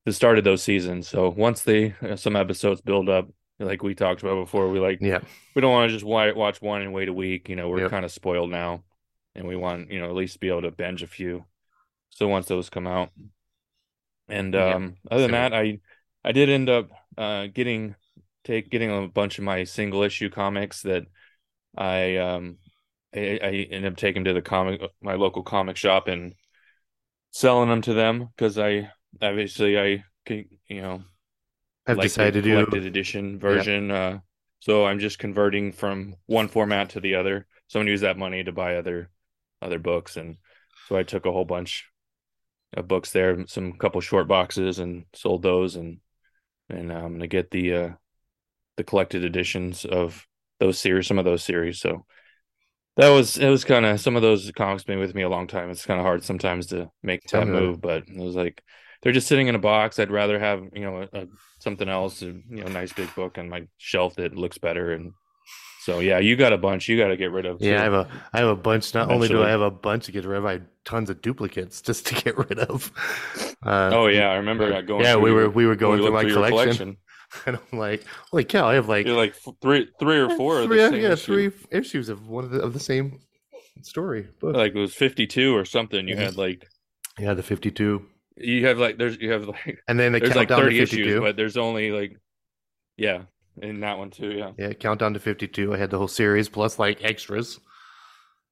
it 0.06 0.12
started 0.12 0.44
those 0.44 0.62
seasons. 0.62 1.08
So 1.08 1.30
once 1.30 1.64
they 1.64 1.96
uh, 2.02 2.16
some 2.16 2.36
episodes 2.36 2.82
build 2.82 3.10
up, 3.10 3.28
like 3.58 3.82
we 3.82 3.96
talked 3.96 4.22
about 4.22 4.36
before, 4.36 4.70
we 4.70 4.80
like 4.80 5.00
Yeah. 5.02 5.20
we 5.56 5.62
don't 5.62 5.72
want 5.72 5.90
to 5.90 5.96
just 5.96 6.06
watch 6.06 6.62
one 6.62 6.82
and 6.84 6.94
wait 6.94 7.10
a 7.10 7.14
week. 7.14 7.50
You 7.50 7.56
know, 7.56 7.70
we're 7.70 7.82
Yep. 7.82 7.92
kind 7.92 8.06
of 8.06 8.12
spoiled 8.12 8.52
now, 8.52 8.84
and 9.34 9.48
we 9.48 9.56
want 9.56 9.90
you 9.92 10.00
know 10.00 10.06
at 10.10 10.16
least 10.16 10.40
be 10.40 10.50
able 10.50 10.62
to 10.64 10.72
binge 10.72 11.02
a 11.02 11.08
few. 11.08 11.46
So 12.12 12.28
once 12.28 12.46
those 12.48 12.70
come 12.70 12.88
out, 12.88 13.10
and 14.28 14.56
Yep. 14.56 14.78
um, 14.78 14.96
other 15.10 15.24
than 15.24 15.32
that, 15.32 15.54
I 15.54 15.80
I 16.24 16.32
did 16.32 16.50
end 16.50 16.70
up 16.70 16.90
uh 17.18 17.48
getting 17.48 17.96
take 18.44 18.70
getting 18.70 18.92
a 18.92 19.08
bunch 19.08 19.38
of 19.38 19.44
my 19.44 19.64
single 19.64 20.04
issue 20.04 20.30
comics 20.30 20.82
that 20.84 21.06
I 21.78 22.18
um 22.18 22.58
I, 23.16 23.40
I 23.44 23.50
ended 23.72 23.94
up 23.94 23.98
taking 23.98 24.26
to 24.26 24.34
the 24.34 24.42
comic 24.42 24.82
my 25.02 25.16
local 25.16 25.44
comic 25.44 25.78
shop 25.78 26.08
and 26.08 26.36
selling 27.32 27.70
them 27.70 27.82
to 27.84 27.94
them 27.94 28.30
because 28.36 28.58
I 28.58 28.92
obviously 29.22 29.80
I 29.80 30.04
can 30.26 30.46
you 30.68 30.82
know 30.82 31.04
I've 31.88 31.98
like 31.98 32.02
decided 32.02 32.34
the 32.34 32.36
to 32.36 32.42
do 32.42 32.50
collected 32.50 32.86
edition 32.86 33.40
version. 33.40 33.92
Uh, 33.92 34.20
so 34.60 34.86
I'm 34.86 35.00
just 35.00 35.20
converting 35.20 35.72
from 35.72 36.16
one 36.26 36.48
format 36.48 36.90
to 36.92 37.00
the 37.00 37.16
other. 37.16 37.48
So 37.68 37.80
I'm 37.80 37.84
gonna 37.86 37.92
use 37.92 38.02
that 38.02 38.18
money 38.18 38.44
to 38.44 38.52
buy 38.52 38.76
other 38.78 39.10
other 39.62 39.80
books, 39.80 40.18
and 40.18 40.38
so 40.88 40.96
I 40.98 41.04
took 41.04 41.26
a 41.26 41.32
whole 41.32 41.46
bunch 41.46 41.86
of 41.88 41.95
books 42.84 43.12
there, 43.12 43.46
some 43.48 43.74
couple 43.74 44.02
short 44.02 44.28
boxes, 44.28 44.80
and 44.80 45.06
sold 45.14 45.44
those, 45.44 45.76
and 45.76 46.00
and 46.70 46.92
I'm 46.92 47.14
gonna 47.14 47.28
get 47.28 47.52
the 47.52 47.74
uh, 47.74 47.90
the 48.78 48.84
collected 48.84 49.24
editions 49.24 49.86
of 49.86 50.26
those 50.60 50.80
series, 50.80 51.08
some 51.08 51.20
of 51.20 51.26
those 51.26 51.44
series. 51.44 51.80
So 51.80 52.06
that 52.98 53.10
was 53.10 53.38
it 53.38 53.50
was 53.50 53.64
kind 53.64 53.86
of 53.86 54.00
some 54.00 54.16
of 54.16 54.22
those 54.22 54.52
comics 54.56 54.84
been 54.84 55.00
with 55.00 55.16
me 55.16 55.24
a 55.24 55.30
long 55.30 55.48
time. 55.48 55.70
It's 55.70 55.86
kind 55.86 56.00
of 56.00 56.06
hard 56.06 56.24
sometimes 56.24 56.68
to 56.68 56.90
make 57.04 57.22
that 57.28 57.46
me 57.46 57.52
about 57.52 57.62
move, 57.62 57.82
but 57.82 58.04
it 58.08 58.18
was 58.20 58.36
like 58.36 58.64
they're 59.02 59.12
just 59.12 59.28
sitting 59.28 59.48
in 59.48 59.56
a 59.56 59.60
box. 59.60 60.00
I'd 60.00 60.12
rather 60.12 60.40
have 60.40 60.64
you 60.74 60.82
know 60.82 61.08
a, 61.12 61.22
a, 61.22 61.28
something 61.60 61.90
else, 61.90 62.22
a, 62.22 62.28
you 62.28 62.44
know, 62.50 62.68
nice 62.68 62.94
big 62.94 63.14
book 63.16 63.38
on 63.38 63.50
my 63.50 63.68
shelf 63.78 64.16
that 64.16 64.36
looks 64.36 64.58
better. 64.58 64.94
And 64.94 65.14
so 65.86 66.00
yeah, 66.00 66.18
you 66.20 66.36
got 66.36 66.52
a 66.52 66.58
bunch 66.58 66.90
you 66.90 66.98
got 66.98 67.10
to 67.10 67.18
get 67.18 67.32
rid 67.32 67.46
of. 67.46 67.62
Yeah, 67.62 67.80
I 67.80 67.84
have 67.84 67.94
a 67.94 68.08
I 68.34 68.40
have 68.40 68.48
a 68.50 68.56
bunch. 68.56 68.94
Not 68.96 69.12
only 69.12 69.28
do 69.28 69.44
I 69.44 69.50
have 69.50 69.62
a 69.62 69.70
bunch 69.72 70.06
to 70.06 70.12
get 70.12 70.26
rid 70.26 70.38
of, 70.40 70.46
I 70.46 70.54
have 70.54 70.64
tons 70.84 71.10
of 71.12 71.22
duplicates 71.22 71.82
just 71.82 72.08
to 72.08 72.16
get 72.16 72.38
rid 72.38 72.60
of. 72.60 72.92
Uh, 73.66 73.90
Oh 73.94 74.08
yeah, 74.08 74.30
I 74.30 74.36
remember 74.36 74.72
uh, 74.72 74.82
going. 74.82 75.02
yeah, 75.04 75.14
through 75.14 75.24
we 75.24 75.32
were 75.32 75.50
we 75.50 75.66
were 75.66 75.76
going 75.76 76.02
when 76.02 76.12
through 76.12 76.12
we 76.12 76.12
my 76.12 76.22
looked 76.22 76.32
your 76.36 76.50
collection, 76.50 76.98
and 77.48 77.58
I'm 77.72 77.80
like, 77.80 78.04
holy 78.30 78.44
cow! 78.44 78.68
I 78.68 78.76
have 78.76 78.88
like 78.88 79.08
You're 79.08 79.18
like 79.18 79.34
three, 79.62 79.88
three 80.00 80.20
or 80.20 80.30
four 80.38 80.60
of 80.60 80.68
three, 80.68 80.78
the 80.78 80.90
same 80.90 81.02
yeah, 81.02 81.14
issue. 81.14 81.50
three 81.50 81.78
issues 81.80 82.10
of 82.10 82.28
one 82.28 82.44
of 82.44 82.52
the 82.52 82.60
of 82.62 82.74
the 82.74 82.80
same 82.80 83.20
story 83.82 84.28
book. 84.40 84.56
Like 84.56 84.76
it 84.76 84.80
was 84.80 84.94
52 84.94 85.56
or 85.56 85.66
something. 85.66 86.08
You 86.08 86.16
Mhm. 86.16 86.20
had 86.20 86.38
like 86.38 86.68
yeah, 87.18 87.34
the 87.34 87.42
52, 87.44 88.06
you 88.38 88.66
have 88.68 88.78
like 88.78 88.98
there's 89.00 89.18
you 89.18 89.32
have 89.32 89.48
like 89.48 89.80
and 89.88 90.00
then 90.00 90.12
the 90.12 90.20
there's 90.20 90.36
like 90.36 90.50
countdown 90.50 90.66
30 90.66 90.78
to 90.78 90.86
52. 90.86 91.02
issues, 91.04 91.20
but 91.22 91.36
there's 91.38 91.58
only 91.58 91.92
like 91.92 92.18
yeah, 92.98 93.24
in 93.62 93.80
that 93.82 93.98
one 93.98 94.12
too. 94.12 94.32
Yeah. 94.32 94.52
Yeah, 94.58 94.74
countdown 94.74 95.14
to 95.14 95.20
52. 95.20 95.74
I 95.74 95.78
had 95.78 95.90
the 95.90 95.98
whole 95.98 96.08
series 96.08 96.50
plus 96.50 96.78
like 96.80 97.04
extras. 97.04 97.60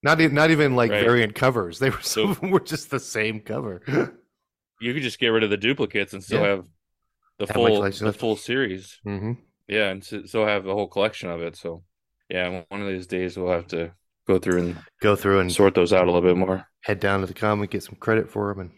Not 0.04 0.20
even 0.22 0.36
not 0.36 0.52
even 0.52 0.76
like 0.76 0.92
Right. 0.92 1.04
variant 1.06 1.34
covers. 1.36 1.80
They 1.80 1.90
were 1.90 2.02
some 2.02 2.26
So- 2.26 2.30
of 2.32 2.40
them 2.42 2.52
were 2.52 2.60
just 2.60 2.90
the 2.92 3.00
same 3.00 3.40
cover. 3.42 3.82
You 4.82 4.94
could 4.94 5.04
just 5.04 5.20
get 5.20 5.28
rid 5.30 5.44
of 5.46 5.50
the 5.50 5.56
duplicates 5.56 6.12
and 6.12 6.22
still 6.22 6.42
Yeah. 6.42 6.48
have 6.48 6.66
the 7.40 7.46
Have 7.46 7.56
full 7.56 7.82
the 7.82 8.04
left. 8.06 8.20
full 8.20 8.36
series. 8.36 9.00
hmm 9.04 9.34
Yeah, 9.66 9.90
and 9.92 10.04
so, 10.04 10.26
so 10.26 10.46
have 10.46 10.68
a 10.68 10.74
whole 10.74 10.90
collection 10.90 11.30
of 11.30 11.42
it. 11.42 11.56
So 11.56 11.86
yeah, 12.28 12.64
one 12.68 12.82
of 12.82 12.88
these 12.90 13.08
days 13.08 13.38
we'll 13.38 13.52
have 13.54 13.68
to 13.68 13.94
go 14.28 14.40
through 14.40 14.60
and 14.60 14.78
Go 15.00 15.16
through 15.16 15.40
and 15.40 15.50
sort 15.50 15.74
those 15.76 15.94
out 15.94 16.04
a 16.04 16.12
little 16.12 16.28
bit 16.28 16.36
more. 16.36 16.68
head 16.82 17.00
down 17.00 17.22
to 17.22 17.28
the 17.28 17.34
comic, 17.34 17.70
get 17.70 17.84
some 17.84 17.96
credit 17.96 18.30
for 18.30 18.50
them, 18.54 18.60
and 18.60 18.72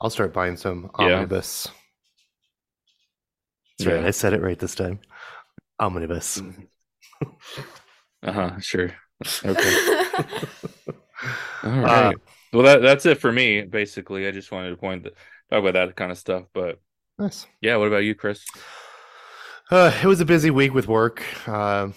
I'll 0.00 0.10
start 0.10 0.32
buying 0.32 0.56
some 0.56 0.88
Yeah. 1.00 1.14
omnibus. 1.14 1.66
That's 3.78 3.86
right. 3.88 4.00
Yeah. 4.02 4.06
I 4.06 4.10
said 4.12 4.34
it 4.34 4.40
right 4.42 4.58
this 4.58 4.74
time. 4.76 5.00
Omnibus. 5.78 6.42
Uh 8.22 8.32
huh. 8.32 8.60
Sure. 8.60 8.90
Okay. 9.44 9.76
All 11.62 11.84
Uh, 11.86 12.12
well, 12.52 12.62
that 12.64 12.82
that's 12.82 13.06
it 13.06 13.18
for 13.20 13.32
me. 13.32 13.62
Basically, 13.62 14.26
I 14.26 14.30
just 14.30 14.52
wanted 14.52 14.70
to 14.70 14.76
point 14.76 15.04
that, 15.04 15.14
talk 15.50 15.60
about 15.60 15.74
that 15.74 15.96
kind 15.96 16.10
of 16.12 16.18
stuff. 16.18 16.44
But 16.52 16.80
nice. 17.18 17.46
yeah, 17.60 17.76
what 17.76 17.88
about 17.88 18.04
you, 18.04 18.14
Chris? 18.14 18.44
Uh, 19.70 19.92
it 20.02 20.06
was 20.06 20.20
a 20.20 20.24
busy 20.24 20.50
week 20.50 20.74
with 20.74 20.88
work, 20.88 21.22
uh, 21.48 21.88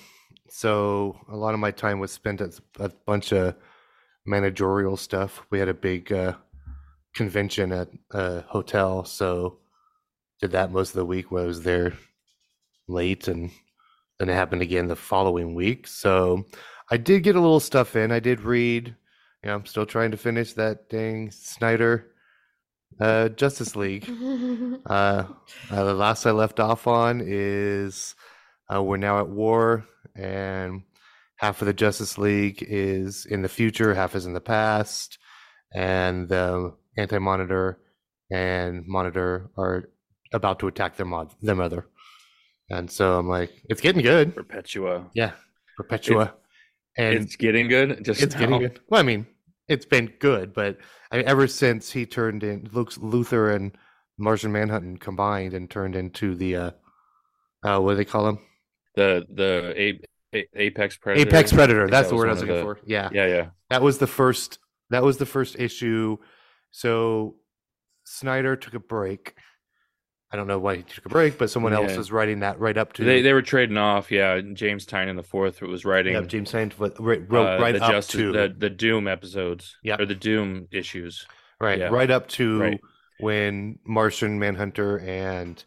so 0.50 1.20
a 1.30 1.36
lot 1.36 1.54
of 1.54 1.60
my 1.60 1.72
time 1.72 2.00
was 2.00 2.12
spent 2.12 2.40
at 2.40 2.60
a 2.80 2.90
bunch 3.06 3.34
of 3.34 3.56
managerial 4.26 4.96
stuff. 4.96 5.42
We 5.50 5.60
had 5.60 5.68
a 5.68 5.74
big 5.74 6.12
uh, 6.14 6.34
convention 7.14 7.72
at 7.72 7.90
a 8.12 8.42
hotel, 8.42 9.04
so 9.04 9.60
did 10.40 10.52
that 10.52 10.72
most 10.72 10.90
of 10.90 10.96
the 10.96 11.06
week. 11.06 11.32
Where 11.32 11.44
I 11.44 11.48
was 11.48 11.64
there 11.64 11.94
late, 12.88 13.28
and 13.28 13.52
then 14.20 14.30
it 14.30 14.34
happened 14.34 14.62
again 14.62 14.88
the 14.88 14.96
following 14.96 15.56
week. 15.56 15.88
So 15.88 16.46
I 16.90 16.98
did 16.98 17.24
get 17.24 17.36
a 17.36 17.42
little 17.42 17.60
stuff 17.60 17.96
in. 17.96 18.12
I 18.12 18.20
did 18.20 18.42
read. 18.42 18.96
You 19.44 19.50
know, 19.50 19.56
I'm 19.56 19.66
still 19.66 19.86
trying 19.86 20.12
to 20.12 20.18
finish 20.18 20.54
that 20.54 20.90
dang 20.90 21.32
Snyder 21.32 22.08
uh, 23.00 23.30
Justice 23.30 23.76
League. 23.76 24.10
Uh, 24.86 25.26
uh, 25.70 25.84
the 25.84 25.94
last 25.94 26.26
I 26.26 26.32
left 26.32 26.62
off 26.62 26.88
on 26.88 27.22
is 27.26 28.16
uh, 28.74 28.82
we're 28.82 28.96
now 28.96 29.20
at 29.20 29.28
war, 29.28 29.86
and 30.16 30.84
half 31.36 31.62
of 31.62 31.66
the 31.66 31.74
Justice 31.74 32.18
League 32.18 32.66
is 32.66 33.26
in 33.26 33.42
the 33.42 33.50
future, 33.50 33.94
half 33.94 34.16
is 34.16 34.26
in 34.26 34.34
the 34.34 34.40
past, 34.40 35.18
and 35.74 36.30
the 36.30 36.74
Anti 36.98 37.18
Monitor 37.18 37.80
and 38.32 38.86
Monitor 38.88 39.50
are 39.58 39.90
about 40.32 40.60
to 40.60 40.68
attack 40.68 40.96
their 40.96 41.06
mod, 41.06 41.34
their 41.42 41.56
mother. 41.56 41.86
And 42.70 42.92
so 42.92 43.18
I'm 43.18 43.28
like, 43.30 43.52
it's 43.70 43.82
getting 43.82 44.04
good. 44.04 44.36
Perpetua. 44.36 45.10
Yeah, 45.14 45.32
Perpetua, 45.78 46.34
and 46.98 47.16
it's 47.16 47.36
getting 47.36 47.70
good. 47.70 48.04
Just 48.04 48.22
it's 48.22 48.36
getting 48.36 48.60
good. 48.60 48.80
Well, 48.90 49.00
I 49.00 49.04
mean, 49.04 49.26
it's 49.68 49.86
been 49.86 50.12
good, 50.20 50.54
but 50.54 50.78
I 51.12 51.18
mean, 51.18 51.28
ever 51.28 51.48
since 51.48 51.92
he 51.92 52.06
turned 52.06 52.44
in, 52.44 52.70
Luke's 52.74 52.98
Luthor 52.98 53.56
and 53.56 53.72
Martian 54.18 54.52
Manhunter 54.52 54.98
combined 55.00 55.54
and 55.54 55.70
turned 55.70 55.96
into 55.96 56.36
the, 56.36 56.56
uh, 56.56 56.72
uh, 57.64 57.80
what 57.80 57.92
do 57.92 57.98
they 57.98 58.06
call 58.06 58.28
him? 58.28 58.40
The 58.96 59.26
the 59.30 59.74
a, 59.78 60.00
a, 60.34 60.48
apex 60.56 60.98
predator. 60.98 61.30
Apex 61.30 61.54
Predator. 61.54 61.88
That's 61.88 62.08
that 62.08 62.10
the 62.10 62.18
word 62.18 62.30
I 62.30 62.32
was 62.32 62.42
looking 62.42 62.58
of 62.58 62.64
for. 62.64 62.80
Yeah. 62.86 63.10
Yeah, 63.14 63.28
yeah. 63.28 63.46
that 63.70 63.82
was 63.82 63.98
the 64.00 64.08
first. 64.08 64.60
That 64.90 65.04
was 65.04 65.18
the 65.18 65.26
first 65.26 65.60
issue. 65.60 66.18
So 66.72 67.36
Snyder 68.06 68.56
took 68.56 68.74
a 68.74 68.80
break. 68.80 69.36
I 70.32 70.36
don't 70.36 70.48
know 70.48 70.60
why 70.60 70.76
he 70.78 70.84
took 70.84 71.06
a 71.06 71.10
break, 71.10 71.38
but 71.38 71.50
someone 71.50 71.72
else 71.74 71.92
Yeah. 71.92 71.98
was 71.98 72.12
writing 72.12 72.42
that 72.42 72.60
right 72.60 72.78
up 72.78 72.92
to. 72.94 73.04
They 73.06 73.22
they 73.22 73.32
were 73.34 73.42
trading 73.42 73.78
off. 73.78 74.12
Yeah, 74.12 74.42
James 74.54 74.86
Tynion 74.86 75.16
the 75.16 75.24
fourth 75.24 75.62
was 75.62 75.86
writing. 75.86 76.14
yeah, 76.14 76.22
James 76.22 76.50
Saint 76.50 76.78
wrote 76.78 76.96
right, 77.00 77.22
uh, 77.32 77.58
right 77.62 77.76
up 77.76 77.92
Justice- 77.92 78.20
to 78.20 78.32
the 78.34 78.54
the 78.58 78.70
Doom 78.70 79.08
episodes. 79.08 79.78
Yeah. 79.84 79.96
or 80.00 80.06
the 80.06 80.16
Doom 80.16 80.68
issues. 80.72 81.26
Right, 81.62 81.80
Yeah. 81.80 81.88
right 81.88 82.12
up 82.12 82.28
to 82.30 82.60
Right. 82.60 82.82
when 83.20 83.80
Martian 83.86 84.38
Manhunter 84.38 85.00
and 85.00 85.64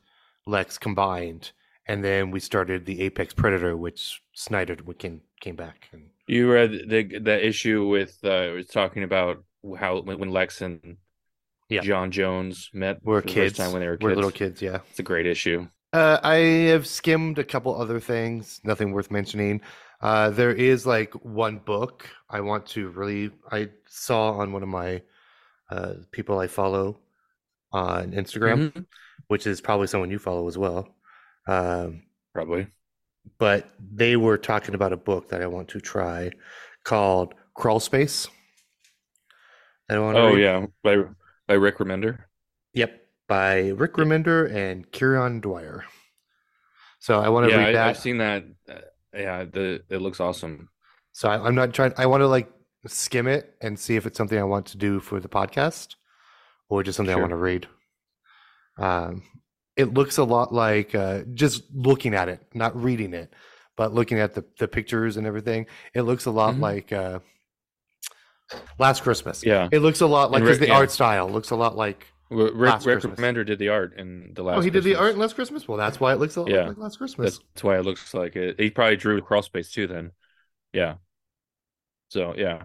Lex 0.47 0.79
combined, 0.79 1.53
and 1.87 2.05
then 2.05 2.31
we 2.31 2.39
started 2.41 2.85
the 2.87 3.01
Apex 3.01 3.35
Predator, 3.35 3.77
which 3.77 4.21
Snyder 4.35 4.77
came 4.77 5.23
came 5.41 5.57
back. 5.57 5.89
And 5.93 6.11
You 6.27 6.53
read 6.53 6.71
the 6.89 7.19
the 7.19 7.45
issue 7.47 7.87
with 7.87 8.19
uh, 8.25 8.29
it 8.51 8.55
was 8.55 8.67
talking 8.69 9.03
about 9.05 9.43
how 9.79 10.01
when 10.03 10.31
Lex 10.31 10.61
and 10.61 10.99
Yeah. 11.71 11.81
John 11.83 12.11
Jones 12.11 12.69
met 12.75 12.99
we're 13.03 13.23
kids, 13.23 13.57
first 13.57 13.57
time 13.57 13.73
when 13.73 13.81
they 13.81 13.87
were 13.89 13.99
we're 14.01 14.11
kids. 14.11 14.17
little 14.17 14.31
kids. 14.31 14.61
Yeah, 14.63 14.81
It's 14.91 14.99
a 14.99 15.03
great 15.05 15.27
issue. 15.27 15.69
uh, 15.93 16.19
I 16.23 16.37
have 16.73 16.87
skimmed 16.87 17.39
a 17.39 17.45
couple 17.45 17.81
other 17.81 18.01
things, 18.01 18.61
nothing 18.65 18.93
worth 18.93 19.11
mentioning. 19.11 19.61
Uh, 20.03 20.31
there 20.31 20.53
is 20.53 20.85
like 20.87 21.13
one 21.25 21.59
book 21.59 22.09
I 22.29 22.41
want 22.41 22.67
to 22.69 22.89
really. 22.91 23.31
I 23.53 23.69
saw 23.87 24.33
on 24.33 24.53
one 24.53 24.63
of 24.63 24.69
my 24.69 25.03
uh, 25.71 25.95
people 26.11 26.39
I 26.41 26.49
follow 26.49 26.99
on 27.73 28.13
Instagram, 28.13 28.73
Mhm. 28.73 28.87
which 29.29 29.47
is 29.47 29.61
probably 29.61 29.87
someone 29.87 30.11
you 30.11 30.19
follow 30.19 30.49
as 30.49 30.59
well. 30.59 30.89
Um, 31.47 32.03
Probably. 32.35 32.67
but 33.39 33.69
they 33.79 34.17
were 34.17 34.39
talking 34.39 34.75
about 34.75 34.93
a 34.93 34.97
book 34.97 35.29
that 35.29 35.43
I 35.43 35.47
want 35.47 35.69
to 35.69 35.81
try 35.81 36.31
called 36.85 37.35
Crawl 37.55 37.79
Space. 37.79 38.27
Anyone 39.91 40.17
Oh 40.17 40.35
read? 40.35 40.43
yeah, 40.43 40.67
by 40.83 40.97
by 41.51 41.57
Rick 41.57 41.79
Remender. 41.79 42.27
Yep, 42.75 43.03
by 43.27 43.71
Rick 43.71 43.95
Remender 43.95 44.49
and 44.55 44.89
Kieran 44.93 45.41
Dwyer. 45.41 45.85
So 47.01 47.19
I 47.19 47.29
want 47.29 47.47
to 47.47 47.51
Yeah, 47.51 47.57
read 47.59 47.69
I, 47.71 47.73
that. 47.73 47.89
I've 47.89 47.99
seen 47.99 48.19
that. 48.19 48.45
Uh, 48.69 48.75
yeah, 49.13 49.43
the 49.45 49.83
it 49.91 49.99
looks 50.01 50.21
awesome. 50.21 50.69
So 51.11 51.29
I, 51.29 51.45
I'm 51.45 51.57
not 51.57 51.75
trying. 51.75 51.93
I 51.97 52.07
want 52.07 52.21
to 52.21 52.29
like 52.29 52.49
skim 52.87 53.27
it 53.27 53.57
and 53.61 53.77
see 53.77 53.97
if 53.97 54.07
it's 54.07 54.17
something 54.17 54.39
I 54.39 54.45
want 54.45 54.67
to 54.67 54.77
do 54.79 55.01
for 55.01 55.19
the 55.19 55.29
podcast, 55.29 55.97
or 56.69 56.85
just 56.85 56.97
something 56.97 57.13
I 57.13 57.19
want 57.19 57.31
to 57.31 57.37
read. 57.37 57.67
Um, 58.79 59.25
it 59.77 59.93
looks 59.93 60.19
a 60.19 60.25
lot 60.25 60.55
like 60.55 60.95
uh, 60.95 61.23
just 61.35 61.65
looking 61.75 62.15
at 62.15 62.29
it, 62.29 62.47
not 62.55 62.81
reading 62.81 63.13
it, 63.13 63.35
but 63.77 63.93
looking 63.93 64.21
at 64.21 64.35
the 64.35 64.45
the 64.61 64.69
pictures 64.69 65.17
and 65.17 65.27
everything. 65.27 65.67
It 65.95 66.03
looks 66.03 66.27
a 66.27 66.31
lot 66.31 66.55
Mhm. 66.55 66.61
like 66.61 66.93
uh, 66.93 67.19
Last 68.79 69.03
Christmas. 69.03 69.45
Yeah, 69.45 69.69
It 69.73 69.81
looks 69.81 70.01
a 70.01 70.07
lot 70.07 70.31
like 70.31 70.43
because 70.43 70.59
the 70.59 70.69
yeah. 70.69 70.75
art 70.77 70.91
style 70.91 71.29
looks 71.31 71.51
a 71.51 71.57
lot 71.57 71.77
like. 71.77 72.07
Rick, 72.33 72.55
Last 72.55 72.87
Rick 72.87 73.01
Christmas. 73.01 73.19
Remender 73.19 73.45
did 73.45 73.59
the 73.59 73.71
art 73.71 73.99
in 73.99 74.33
the 74.35 74.45
last. 74.45 74.59
oh, 74.59 74.61
he 74.61 74.71
did 74.71 74.85
the 74.85 74.91
Christmas. 74.91 75.01
art 75.01 75.13
in 75.15 75.19
Last 75.21 75.35
Christmas. 75.35 75.69
Well, 75.69 75.79
that's 75.79 75.99
why 75.99 76.13
it 76.13 76.21
looks 76.21 76.37
a 76.37 76.43
lot 76.43 76.51
Yeah. 76.51 76.69
like 76.69 76.79
Last 76.79 76.99
Christmas. 76.99 77.39
That's 77.55 77.65
why 77.65 77.77
it 77.79 77.85
looks 77.85 78.15
like 78.15 78.37
it. 78.37 78.61
He 78.61 78.71
probably 78.71 78.97
drew 78.97 79.21
crawl 79.21 79.43
space 79.43 79.73
too. 79.73 79.89
Then, 79.89 80.13
yeah. 80.73 80.95
So 82.09 82.35
yeah, 82.37 82.65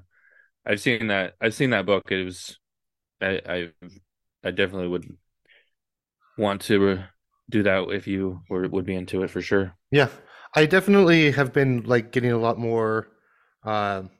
I've 0.65 0.79
seen 0.81 1.07
that. 1.07 1.33
I've 1.41 1.53
seen 1.55 1.71
that 1.71 1.85
book. 1.87 2.11
It 2.11 2.23
was, 2.25 2.59
I, 3.21 3.41
I, 3.47 3.69
I 4.43 4.51
definitely 4.51 4.87
would 4.89 5.17
want 6.37 6.61
to 6.61 7.03
do 7.49 7.63
that 7.63 7.89
if 7.89 8.07
you 8.07 8.41
were 8.49 8.67
would 8.67 8.85
be 8.85 8.95
into 8.95 9.23
it 9.23 9.29
for 9.31 9.41
sure. 9.41 9.75
Yeah, 9.91 10.09
I 10.53 10.65
definitely 10.65 11.31
have 11.31 11.53
been 11.53 11.83
like 11.85 12.11
getting 12.11 12.31
a 12.31 12.37
lot 12.37 12.57
more 12.59 13.07
um 13.63 14.11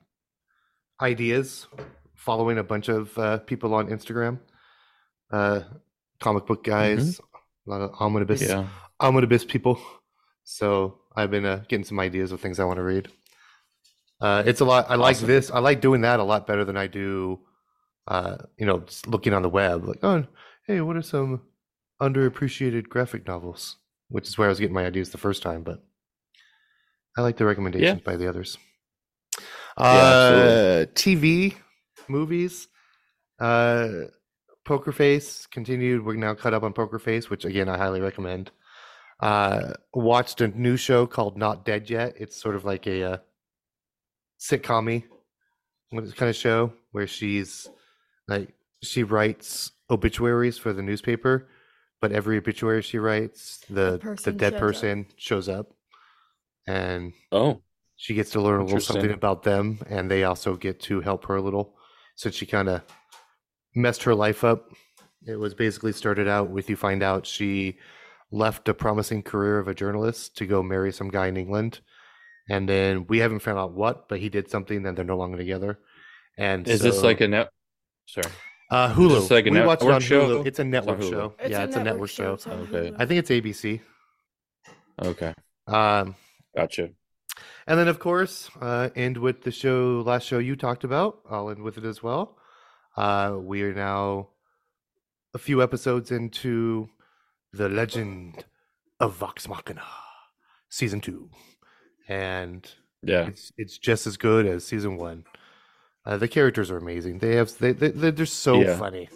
ideas 1.01 1.67
following 2.15 2.57
a 2.57 2.63
bunch 2.63 2.89
of 2.89 3.17
uh, 3.17 3.37
people 3.39 3.73
on 3.73 3.87
Instagram, 3.89 4.39
uh, 5.31 5.61
comic 6.19 6.45
book 6.45 6.63
guys, 6.63 7.19
a 7.67 7.69
lot 7.69 7.81
of 7.81 7.91
omnibus, 7.99 8.41
Yeah, 8.41 8.67
omnibus 8.99 9.45
people. 9.45 9.79
So 10.43 10.99
I've 11.15 11.31
been 11.31 11.45
uh, 11.45 11.63
getting 11.67 11.85
some 11.85 11.99
ideas 11.99 12.31
of 12.31 12.39
things 12.39 12.59
I 12.59 12.65
want 12.65 12.77
to 12.77 12.83
read. 12.83 13.09
Uh, 14.21 14.43
it's 14.45 14.61
a 14.61 14.65
lot. 14.65 14.85
I 14.89 14.95
like 14.95 15.17
this. 15.17 15.51
I 15.51 15.59
like 15.59 15.81
doing 15.81 16.01
that 16.01 16.19
a 16.19 16.23
lot 16.23 16.47
better 16.47 16.63
than 16.63 16.77
I 16.77 16.87
do, 16.87 17.39
uh, 18.07 18.37
you 18.57 18.65
know, 18.65 18.79
just 18.79 19.07
looking 19.07 19.33
on 19.33 19.41
the 19.41 19.49
web. 19.49 19.85
Like, 19.85 19.99
oh, 20.03 20.25
hey, 20.67 20.81
what 20.81 20.95
are 20.95 21.01
some 21.01 21.41
underappreciated 22.01 22.87
graphic 22.89 23.27
novels? 23.27 23.77
Which 24.09 24.27
is 24.27 24.37
where 24.37 24.47
I 24.47 24.49
was 24.49 24.59
getting 24.59 24.75
my 24.75 24.85
ideas 24.85 25.09
the 25.09 25.17
first 25.17 25.41
time, 25.41 25.63
but 25.63 25.83
I 27.17 27.21
like 27.21 27.37
the 27.37 27.45
recommendations 27.45 28.01
by 28.01 28.15
the 28.15 28.29
others. 28.29 28.57
Uh, 29.77 30.85
TV, 30.93 31.55
movies, 32.07 32.67
uh, 33.39 33.89
Poker 34.65 34.91
Face 34.91 35.45
continued. 35.47 36.05
We're 36.05 36.15
now 36.15 36.33
caught 36.33 36.53
up 36.53 36.63
on 36.63 36.73
Poker 36.73 36.99
Face, 36.99 37.29
which 37.29 37.45
again 37.45 37.69
I 37.69 37.77
highly 37.77 38.01
recommend. 38.01 38.51
Uh, 39.19 39.73
watched 39.93 40.41
a 40.41 40.47
new 40.47 40.77
show 40.77 41.05
called 41.05 41.37
Not 41.37 41.65
Dead 41.65 41.89
Yet. 41.89 42.15
It's 42.17 42.39
sort 42.41 42.55
of 42.55 42.65
like 42.65 42.87
a 42.87 43.03
uh, 43.03 43.17
sitcom 44.39 45.03
kind 45.91 46.29
of 46.29 46.35
show 46.35 46.73
where 46.91 47.07
she's 47.07 47.69
like 48.27 48.53
she 48.83 49.03
writes 49.03 49.71
obituaries 49.89 50.57
for 50.57 50.73
the 50.73 50.81
newspaper, 50.81 51.47
but 52.01 52.11
every 52.11 52.37
obituary 52.37 52.81
she 52.81 52.97
writes, 52.97 53.63
the 53.69 53.91
the 53.91 53.99
person 53.99 54.37
dead 54.37 54.53
shows 54.53 54.55
up. 54.55 54.59
person 54.59 55.05
shows 55.17 55.49
up, 55.49 55.67
and 56.67 57.13
Oh, 57.31 57.61
she 57.97 58.13
gets 58.13 58.31
to 58.31 58.41
learn 58.41 58.61
a 58.61 58.65
little 58.65 58.79
something 58.79 59.11
about 59.11 59.43
them, 59.43 59.79
and 59.89 60.09
they 60.09 60.23
also 60.23 60.55
get 60.55 60.79
to 60.81 61.01
help 61.01 61.25
her 61.25 61.35
a 61.35 61.41
little. 61.41 61.75
Since 62.15 62.35
she 62.35 62.45
kind 62.45 62.69
of 62.69 62.81
messed 63.75 64.03
her 64.03 64.15
life 64.15 64.43
up, 64.43 64.69
it 65.25 65.35
was 65.35 65.53
basically 65.53 65.91
started 65.91 66.27
out 66.27 66.49
with 66.49 66.69
you 66.69 66.75
find 66.75 67.03
out 67.03 67.25
she 67.25 67.77
left 68.31 68.67
a 68.69 68.73
promising 68.73 69.21
career 69.23 69.59
of 69.59 69.67
a 69.67 69.73
journalist 69.73 70.37
to 70.37 70.45
go 70.45 70.61
marry 70.63 70.91
some 70.91 71.09
guy 71.09 71.27
in 71.27 71.37
England, 71.37 71.81
and 72.49 72.67
then 72.69 73.05
we 73.07 73.19
haven't 73.19 73.39
found 73.39 73.57
out 73.57 73.73
what, 73.73 74.07
but 74.07 74.19
he 74.19 74.29
did 74.29 74.49
something, 74.49 74.85
and 74.85 74.97
they're 74.97 75.05
no 75.05 75.17
longer 75.17 75.37
together. 75.37 75.79
And 76.37 76.67
is 76.67 76.81
this 76.81 77.01
like 77.01 77.21
a 77.21 77.27
net? 77.27 77.49
Sorry. 78.07 78.31
uh, 78.71 78.93
Hulu? 78.93 79.21
this 79.21 79.31
like 79.31 79.47
a 79.47 79.49
we 79.49 79.61
watched 79.61 79.81
it 79.81 79.85
network 79.85 79.95
on 79.95 80.01
show? 80.01 80.43
Hulu. 80.43 80.45
It's 80.47 80.59
a 80.59 80.63
network 80.63 80.99
Hulu. 80.99 81.09
show. 81.09 81.33
yeah, 81.47 81.63
it's 81.63 81.75
a 81.75 81.83
network 81.83 82.09
show. 82.09 82.33
it's 82.33 82.47
on 82.47 82.59
Okay. 82.71 82.93
I 82.97 83.05
think 83.05 83.19
it's 83.19 83.29
ABC. 83.29 83.79
Okay, 85.01 85.33
Um, 85.67 86.15
gotcha. 86.55 86.89
And 87.67 87.79
then, 87.79 87.87
of 87.87 87.99
course, 87.99 88.49
uh, 88.61 88.89
end 88.95 89.17
with 89.17 89.43
the 89.43 89.51
show, 89.51 90.01
last 90.05 90.25
show 90.25 90.37
you 90.39 90.55
talked 90.55 90.83
about. 90.83 91.19
I'll 91.29 91.49
end 91.49 91.61
with 91.63 91.77
it 91.77 91.83
as 91.85 92.01
well. 92.03 92.37
Uh, 92.95 93.37
we 93.39 93.61
are 93.63 93.73
now 93.73 94.29
a 95.33 95.37
few 95.37 95.61
episodes 95.61 96.11
into 96.11 96.87
the 97.51 97.67
legend 97.67 98.45
of 98.99 99.15
Vox 99.15 99.47
Machina, 99.49 99.83
season 100.69 101.01
two. 101.01 101.29
and 102.07 102.69
Yeah. 103.01 103.27
it's 103.27 103.51
it's 103.57 103.77
just 103.79 104.05
as 104.07 104.15
good 104.17 104.45
as 104.45 104.65
season 104.65 104.97
one. 104.97 105.25
Uh, 106.05 106.17
the 106.17 106.27
characters 106.27 106.69
are 106.71 106.77
amazing. 106.77 107.17
They 107.19 107.35
have 107.35 107.57
they, 107.57 107.71
they 107.73 108.11
they're 108.11 108.25
so 108.27 108.61
Yeah. 108.61 108.77
funny. 108.77 109.09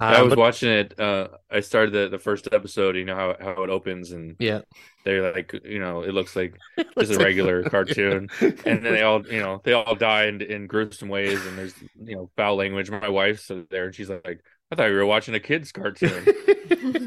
I 0.00 0.16
Um, 0.16 0.24
was 0.24 0.30
but- 0.32 0.38
watching 0.38 0.68
it. 0.70 0.98
Uh, 0.98 1.28
I 1.50 1.60
started 1.60 1.92
the, 1.92 2.08
the 2.08 2.18
first 2.18 2.48
episode. 2.52 2.96
You 2.96 3.04
know 3.04 3.16
how 3.16 3.36
how 3.40 3.62
it 3.64 3.70
opens, 3.70 4.12
and 4.12 4.36
yeah, 4.38 4.60
they're 5.04 5.32
like, 5.32 5.52
you 5.64 5.80
know, 5.80 6.02
it 6.02 6.12
looks 6.14 6.36
like 6.36 6.56
just 6.98 7.12
a 7.12 7.18
regular 7.18 7.62
cartoon. 7.70 8.28
and 8.40 8.58
then 8.64 8.82
they 8.82 9.02
all, 9.02 9.26
you 9.26 9.40
know, 9.40 9.60
they 9.64 9.72
all 9.72 9.94
die 9.96 10.26
in, 10.26 10.40
in 10.40 10.66
gruesome 10.68 11.08
ways, 11.08 11.44
and 11.46 11.58
there's 11.58 11.74
you 12.00 12.14
know 12.14 12.30
foul 12.36 12.56
language. 12.56 12.90
My 12.90 13.08
wife's 13.08 13.50
there, 13.70 13.86
and 13.86 13.94
she's 13.94 14.08
like, 14.10 14.40
"I 14.70 14.76
thought 14.76 14.88
you 14.88 14.94
were 14.94 15.06
watching 15.06 15.34
a 15.34 15.40
kids 15.40 15.72
cartoon." 15.72 16.24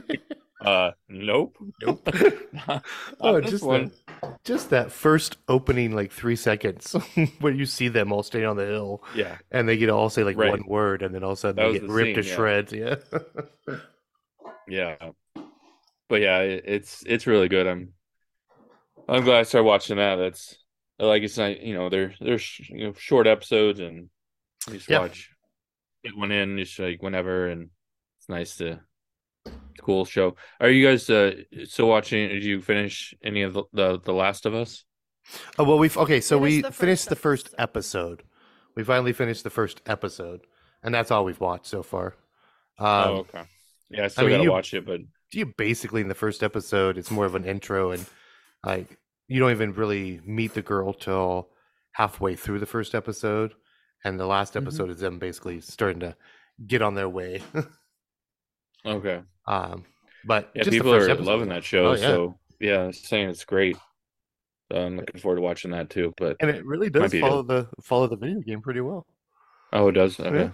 uh, 0.62 0.91
nope, 1.10 1.58
Nope. 1.82 2.08
Not 2.68 2.86
oh, 3.20 3.41
just 3.41 3.63
one. 3.63 3.91
that, 4.22 4.44
just 4.44 4.70
that 4.70 4.91
first 4.91 5.38
opening 5.48 5.91
like 5.96 6.12
three 6.12 6.36
seconds 6.36 6.94
where 7.39 7.53
you 7.53 7.65
see 7.65 7.88
them 7.88 8.12
all 8.12 8.24
standing 8.24 8.50
on 8.50 8.58
the 8.58 8.65
hill 8.65 9.03
Yeah, 9.15 9.38
and 9.51 9.68
they 9.68 9.77
get 9.77 9.89
all 9.89 10.10
say 10.10 10.24
like 10.24 10.38
Right. 10.38 10.51
one 10.51 10.63
word 10.68 11.01
and 11.01 11.13
then 11.15 11.24
all 11.24 11.32
of 11.32 11.38
a 11.38 11.41
sudden 11.41 11.56
That 11.58 11.68
they 11.74 11.80
get 11.80 11.88
the 11.88 11.94
ripped 11.94 12.15
to 12.15 12.24
scene, 12.24 12.30
yeah. 12.30 12.36
shreds. 12.36 12.74
Yeah. 12.74 12.96
yeah, 14.68 14.96
but 16.10 16.22
yeah, 16.22 16.39
it, 16.39 16.63
it's 16.68 17.03
it's 17.06 17.27
really 17.27 17.48
good. 17.48 17.68
I'm 17.68 17.94
I'm 19.10 19.24
glad 19.24 19.39
I 19.39 19.44
started 19.44 19.65
watching 19.68 19.98
that. 19.98 20.15
That's 20.18 20.56
like 21.00 21.24
it's 21.24 21.38
not 21.38 21.60
you 21.62 21.74
know 21.74 21.89
they're 21.89 22.13
they're 22.22 22.38
sh- 22.38 22.70
you 22.70 22.86
know 22.88 22.94
short 22.94 23.27
episodes 23.27 23.80
and 23.80 24.10
you 24.68 24.74
just 24.75 24.89
Yeah. 24.89 25.00
watch 25.00 25.30
get 26.03 26.15
one 26.18 26.32
in 26.32 26.58
just 26.58 26.77
like 26.80 27.01
whenever 27.01 27.48
and 27.48 27.70
it's 28.20 28.30
nice 28.30 28.58
to 28.58 28.80
cool 29.81 30.05
show. 30.05 30.35
Are 30.59 30.69
you 30.69 30.88
guys 30.88 31.09
uh 31.09 31.33
still 31.65 31.88
watching? 31.88 32.29
Did 32.29 32.43
you 32.43 32.61
finish 32.61 33.13
any 33.23 33.41
of 33.43 33.53
the 33.53 33.63
the, 33.73 34.00
the 34.00 34.13
Last 34.13 34.45
of 34.45 34.53
Us? 34.53 34.83
Oh 35.57 35.63
well, 35.63 35.77
we've 35.77 35.97
okay. 35.97 36.21
So 36.21 36.39
Finished 36.39 36.55
we 36.55 36.61
the 36.61 36.67
first 36.69 36.79
finished 36.79 37.09
the 37.09 37.15
first 37.15 37.55
episode. 37.57 38.19
episode. 38.19 38.23
We 38.75 38.83
finally 38.83 39.13
finished 39.13 39.43
the 39.43 39.50
first 39.50 39.81
episode, 39.85 40.41
and 40.83 40.93
that's 40.93 41.11
all 41.11 41.25
we've 41.25 41.39
watched 41.39 41.67
so 41.67 41.83
far. 41.83 42.15
Um, 42.79 42.88
oh, 42.88 43.15
okay. 43.27 43.43
Yeah, 43.89 44.05
I 44.05 44.07
still 44.07 44.23
mean, 44.23 44.31
gotta 44.33 44.43
you- 44.43 44.51
watch 44.51 44.73
it, 44.73 44.85
but 44.85 45.01
you 45.33 45.45
basically 45.57 46.01
in 46.01 46.07
the 46.07 46.15
first 46.15 46.41
episode, 46.43 46.97
it's 46.97 47.11
more 47.11 47.25
of 47.25 47.35
an 47.35 47.45
intro, 47.45 47.91
and 47.91 48.05
like 48.65 48.97
you 49.27 49.39
don't 49.39 49.51
even 49.51 49.73
really 49.73 50.19
meet 50.25 50.53
the 50.53 50.61
girl 50.61 50.93
till 50.93 51.50
halfway 51.93 52.35
through 52.35 52.59
the 52.59 52.65
first 52.65 52.95
episode, 52.95 53.53
and 54.03 54.19
the 54.19 54.25
last 54.25 54.53
Mhm. 54.53 54.61
episode 54.63 54.89
is 54.89 55.00
them 55.00 55.19
basically 55.19 55.61
starting 55.61 56.00
to 56.01 56.15
get 56.67 56.81
on 56.81 56.95
their 56.95 57.09
way. 57.09 57.41
okay. 58.85 59.21
Um, 59.51 59.84
but 60.25 60.50
Yeah, 60.55 60.63
just 60.63 60.72
the 60.72 60.77
people 60.77 60.91
first 60.93 61.08
are 61.10 61.12
episode. 61.12 61.29
loving 61.31 61.50
that 61.50 61.63
show. 61.63 61.88
Oh, 61.88 61.91
yeah. 61.93 61.98
So 62.08 62.39
yeah, 62.60 62.91
saying 62.91 63.29
it's 63.29 63.46
great. 63.46 63.77
So 64.72 64.77
I'm 64.79 64.98
looking 64.98 65.20
forward 65.20 65.38
to 65.38 65.41
watching 65.41 65.72
that 65.72 65.89
too. 65.89 66.13
But 66.17 66.38
and 66.39 66.50
it 66.50 66.65
really 66.65 66.89
does 66.89 67.13
follow 67.13 67.43
the 67.43 67.67
follow 67.84 68.08
the 68.08 68.15
video 68.15 68.39
game 68.39 68.62
pretty 68.62 68.81
well. 68.81 69.05
oh, 69.74 69.88
it 69.89 69.93
does. 69.93 70.20
Okay. 70.20 70.51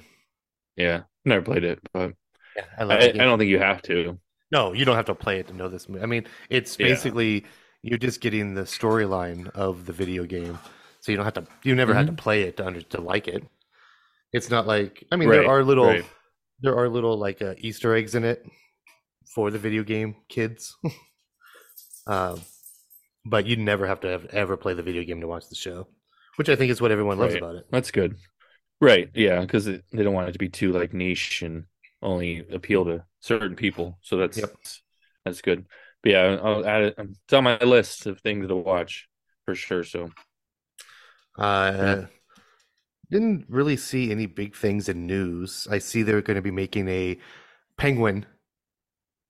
Yeah, 0.76 1.04
never 1.26 1.42
played 1.42 1.64
it, 1.64 1.80
but 1.94 2.14
Yeah, 2.56 2.64
I 2.78 2.82
I, 2.82 2.86
love 2.86 2.98
I 3.02 3.08
the 3.08 3.14
game. 3.14 3.18
don't 3.24 3.40
think 3.40 3.50
you 3.50 3.60
have 3.60 3.82
to. 3.84 4.18
No, 4.52 4.74
you 4.74 4.86
don't 4.86 4.96
have 4.96 5.06
to 5.06 5.16
play 5.16 5.40
it 5.40 5.48
to 5.50 5.54
know 5.54 5.68
this. 5.68 5.90
mo- 5.90 6.00
I 6.02 6.06
mean, 6.06 6.26
it's 6.50 6.78
Yeah. 6.80 6.88
basically 6.88 7.46
you're 7.84 7.98
just 8.00 8.22
getting 8.22 8.54
the 8.54 8.62
storyline 8.64 9.50
of 9.50 9.86
the 9.86 9.94
video 9.94 10.24
game, 10.26 10.58
so 11.02 11.12
you 11.12 11.18
don't 11.18 11.26
have 11.26 11.34
to. 11.36 11.46
You 11.64 11.76
never 11.76 11.94
had 11.94 12.08
to 12.08 12.14
play 12.14 12.44
it 12.44 12.58
to 12.58 12.66
under 12.66 12.82
to 12.82 13.02
like 13.02 13.28
it. 13.28 13.44
It's 14.34 14.50
not 14.50 14.66
like 14.68 15.04
I 15.12 15.16
mean, 15.18 15.30
Right, 15.30 15.38
there 15.42 15.50
are 15.50 15.64
little 15.64 15.86
right. 15.86 16.06
there 16.62 16.76
are 16.78 16.88
little 16.90 17.18
like 17.18 17.42
uh, 17.42 17.56
Easter 17.58 17.94
eggs 17.96 18.16
in 18.16 18.24
it 18.24 18.46
for 19.34 19.52
the 19.52 19.60
video 19.60 19.84
game 19.84 20.16
kids, 20.30 20.76
um, 22.08 22.42
but 23.26 23.46
you 23.46 23.56
never 23.58 23.88
have 23.88 24.00
to 24.02 24.08
have, 24.08 24.26
ever 24.28 24.58
play 24.58 24.74
the 24.74 24.84
video 24.84 25.04
game 25.04 25.22
to 25.22 25.28
watch 25.28 25.50
the 25.50 25.56
show, 25.56 25.88
which 26.38 26.50
I 26.50 26.56
think 26.56 26.72
is 26.72 26.82
what 26.82 26.92
everyone 26.92 27.20
loves 27.20 27.34
Right. 27.34 27.44
about 27.44 27.56
it. 27.56 27.68
That's 27.72 27.92
good. 27.92 28.18
Right. 28.80 29.10
Yeah, 29.14 29.42
because 29.42 29.66
they 29.66 29.80
don't 29.92 30.14
want 30.14 30.30
it 30.30 30.34
to 30.34 30.40
be 30.40 30.50
too 30.50 30.72
like 30.72 30.94
niche 30.94 31.42
and 31.42 31.66
only 32.02 32.46
appeal 32.52 32.86
to 32.86 33.04
certain 33.22 33.56
people. 33.56 33.98
So 34.02 34.18
that's 34.18 34.38
Yep. 34.38 34.56
that's 35.26 35.42
good. 35.42 35.66
But 36.04 36.12
yeah, 36.12 36.38
I'll 36.42 36.66
add 36.66 36.82
it. 36.84 36.96
It's 36.98 37.34
on 37.34 37.44
my 37.44 37.58
list 37.60 38.06
of 38.06 38.20
things 38.22 38.48
to 38.48 38.56
watch 38.56 39.10
for 39.46 39.56
sure. 39.56 39.84
So 39.84 40.12
Uh, 41.38 42.06
didn't 43.10 43.46
really 43.48 43.78
see 43.78 44.12
any 44.12 44.26
big 44.26 44.56
things 44.56 44.90
in 44.90 45.08
news. 45.08 45.68
I 45.72 45.78
see 45.80 46.04
they're 46.04 46.22
going 46.22 46.36
to 46.36 46.42
be 46.42 46.52
making 46.52 46.88
a 46.90 47.18
Penguin 47.78 48.26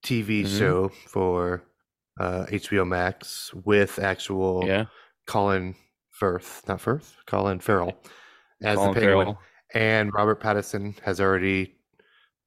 TV 0.04 0.44
Mhm. 0.44 0.58
show 0.60 0.90
for 0.90 1.64
uh, 2.20 2.46
HBO 2.50 2.86
Max 2.88 3.54
with 3.54 4.00
actual 4.00 4.64
yeah, 4.66 4.86
Colin 5.28 5.76
Firth, 6.12 6.64
not 6.68 6.82
Firth, 6.82 7.16
Colin 7.26 7.60
Farrell 7.60 7.94
as 8.64 8.76
Colin 8.78 8.94
the 8.94 9.00
Penguin, 9.00 9.26
Farrell. 9.26 9.40
and 9.74 10.14
Robert 10.14 10.42
Pattinson 10.42 10.98
has 11.02 11.20
already 11.22 11.76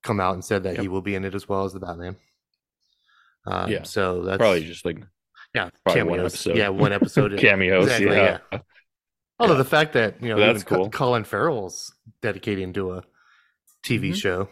come 0.03 0.19
out 0.21 0.35
and 0.35 0.45
said 0.45 0.63
that 0.65 0.79
he 0.79 0.89
will 0.89 1.03
be 1.03 1.15
in 1.15 1.25
it 1.25 1.35
as 1.35 1.49
well 1.49 1.65
as 1.65 1.73
the 1.73 1.81
Batman. 1.81 2.17
Um, 3.47 3.71
Yeah, 3.71 3.83
so 3.85 4.23
that's 4.23 4.39
probably 4.39 4.65
just 4.65 4.85
like 4.85 4.99
yeah, 5.55 5.71
probably 5.85 6.03
one 6.05 6.21
episode. 6.21 6.57
Yeah, 6.57 6.69
one 6.69 6.93
episode. 6.93 7.37
cameos. 7.39 7.85
Exactly, 7.85 8.17
yeah. 8.17 8.39
Although 9.39 9.57
the 9.57 9.65
fact 9.65 9.93
that 9.95 10.23
you 10.23 10.29
know 10.31 10.37
That's 10.39 10.65
cool. 10.65 10.91
Colin 10.91 11.25
Farrell's 11.25 11.95
dedicating 12.23 12.73
to 12.75 12.93
a 12.95 13.03
TV 13.85 14.11
Mhm. 14.11 14.17
show, 14.17 14.49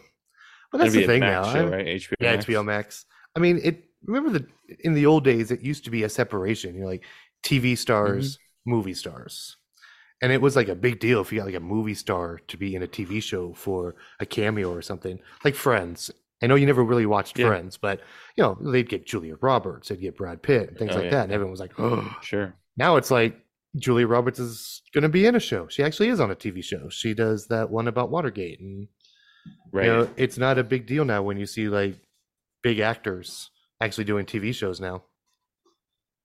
but 0.71 0.79
that's 0.79 0.93
the 0.93 1.05
thing 1.05 1.21
Max 1.21 1.47
now. 1.47 1.53
show, 1.53 1.67
right? 1.69 1.85
HBO. 1.85 2.13
yeah, 2.19 2.31
Max. 2.35 2.45
HBO 2.45 2.65
Max. 2.65 3.05
I 3.35 3.39
mean, 3.39 3.59
it. 3.63 3.85
Remember 4.05 4.29
the 4.39 4.47
in 4.79 4.93
the 4.93 5.05
old 5.05 5.23
days, 5.25 5.51
it 5.51 5.61
used 5.61 5.83
to 5.85 5.89
be 5.91 6.03
a 6.03 6.09
separation. 6.09 6.73
You 6.75 6.81
know, 6.81 6.87
like 6.87 7.03
TV 7.43 7.77
stars, 7.77 8.37
Mm-hmm. 8.37 8.71
movie 8.71 8.93
stars, 8.93 9.57
and 10.21 10.31
it 10.31 10.41
was 10.41 10.55
like 10.55 10.67
a 10.69 10.75
big 10.75 10.99
deal 10.99 11.21
if 11.21 11.31
you 11.31 11.39
got 11.39 11.45
like 11.47 11.55
a 11.55 11.59
movie 11.59 11.93
star 11.93 12.39
to 12.47 12.57
be 12.57 12.75
in 12.75 12.83
a 12.83 12.87
TV 12.87 13.21
show 13.21 13.53
for 13.53 13.95
a 14.19 14.25
cameo 14.25 14.71
or 14.73 14.81
something, 14.81 15.19
like 15.43 15.55
Friends. 15.55 16.11
I 16.41 16.47
know 16.47 16.55
you 16.55 16.65
never 16.65 16.83
really 16.85 17.05
watched 17.05 17.37
Yeah. 17.37 17.47
Friends, 17.49 17.75
but 17.75 17.99
you 18.37 18.43
know 18.43 18.57
they'd 18.71 18.87
get 18.87 19.05
Julia 19.05 19.35
Roberts, 19.41 19.89
they'd 19.89 19.99
get 19.99 20.15
Brad 20.15 20.41
Pitt, 20.41 20.69
and 20.69 20.77
things 20.77 20.91
Oh, 20.91 20.95
like 20.95 21.05
yeah. 21.05 21.09
that, 21.11 21.23
and 21.25 21.33
everyone 21.33 21.51
was 21.51 21.59
like, 21.59 21.77
"Oh." 21.77 22.09
Sure. 22.21 22.53
Now 22.77 22.95
it's 22.95 23.11
like 23.11 23.37
Julia 23.75 24.07
Roberts 24.07 24.39
is 24.39 24.81
going 24.93 25.01
to 25.03 25.09
be 25.09 25.25
in 25.25 25.35
a 25.35 25.39
show. 25.41 25.67
She 25.67 25.83
actually 25.83 26.07
is 26.07 26.21
on 26.21 26.31
a 26.31 26.35
TV 26.35 26.63
show. 26.63 26.87
She 26.87 27.13
does 27.13 27.47
that 27.47 27.69
one 27.69 27.89
about 27.89 28.09
Watergate, 28.09 28.61
and 28.61 28.87
Right. 29.71 29.85
you 29.85 29.91
know 29.91 30.09
it's 30.17 30.37
not 30.37 30.57
a 30.57 30.63
big 30.63 30.87
deal 30.87 31.05
now 31.05 31.21
when 31.21 31.37
you 31.37 31.45
see 31.45 31.67
like 31.69 31.95
big 32.63 32.79
actors 32.79 33.49
actually 33.81 34.03
doing 34.05 34.25
TV 34.25 34.53
shows 34.53 34.79
now. 34.81 35.03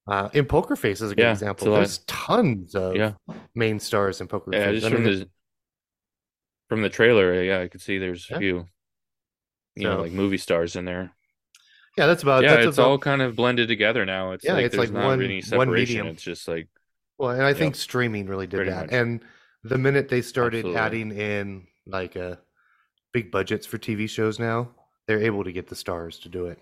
Uh, 0.06 0.28
in 0.34 0.44
Poker 0.44 0.76
Face 0.76 1.00
is 1.00 1.12
a 1.12 1.14
good 1.14 1.22
Yeah, 1.22 1.32
example. 1.32 1.68
a. 1.72 1.76
There's 1.78 1.98
tons 2.06 2.74
of 2.74 2.94
Yeah. 2.96 3.12
main 3.54 3.80
stars 3.80 4.20
in 4.20 4.28
Poker 4.28 4.50
yeah, 4.52 4.66
Face. 4.66 4.82
just 4.82 4.92
I 4.92 4.96
from 4.96 5.04
the 5.04 5.28
from 6.68 6.82
the 6.82 6.88
trailer, 6.90 7.42
yeah, 7.42 7.60
I 7.60 7.68
could 7.68 7.80
see 7.80 7.98
there's 7.98 8.30
a 8.30 8.38
few, 8.38 8.66
you 9.76 9.84
know, 9.88 10.00
like 10.02 10.12
movie 10.12 10.38
stars 10.38 10.76
in 10.76 10.84
there. 10.84 11.12
yeah, 11.96 12.06
that's 12.06 12.22
about. 12.22 12.42
yeah, 12.42 12.54
that's 12.56 12.66
it's 12.66 12.78
about, 12.78 12.88
all 12.88 12.98
kind 12.98 13.22
of 13.22 13.36
blended 13.36 13.68
together 13.68 14.04
now. 14.04 14.32
It's 14.32 14.44
Yeah, 14.44 14.54
like 14.54 14.66
it's 14.66 14.76
there's 14.76 14.90
like 14.90 14.94
not 14.94 15.06
one- 15.06 15.22
any 15.22 15.36
one 15.36 15.42
separation. 15.42 15.74
medium. 15.74 16.06
It's 16.08 16.22
just 16.22 16.48
like 16.48 16.68
Well, 17.18 17.30
and 17.30 17.42
I 17.42 17.54
think 17.54 17.74
Yep. 17.74 17.80
streaming 17.80 18.26
really 18.26 18.46
did 18.48 18.66
that. 18.68 18.86
much. 18.86 18.92
And 18.92 19.24
the 19.62 19.78
minute 19.78 20.08
they 20.08 20.20
started 20.20 20.66
Absolutely. 20.66 20.80
adding 20.80 21.12
in 21.12 21.66
like 21.86 22.16
uh, 22.16 22.36
big 23.14 23.30
budgets 23.30 23.64
for 23.64 23.78
TV 23.78 24.06
shows 24.10 24.38
now, 24.38 24.68
they're 25.06 25.22
able 25.22 25.44
to 25.44 25.52
get 25.52 25.68
the 25.68 25.74
stars 25.76 26.18
to 26.18 26.28
do 26.28 26.44
it. 26.46 26.58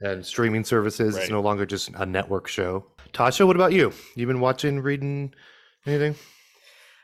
And 0.00 0.26
streaming 0.26 0.64
services, 0.64 1.14
it's 1.14 1.24
Right. 1.26 1.30
no 1.30 1.40
longer 1.40 1.64
just 1.64 1.90
a 1.94 2.04
network 2.06 2.48
show. 2.48 2.86
Tasha, 3.12 3.46
what 3.46 3.54
about 3.54 3.72
you? 3.72 3.92
You 4.16 4.26
been 4.26 4.40
watching, 4.40 4.80
reading 4.80 5.32
anything? 5.86 6.16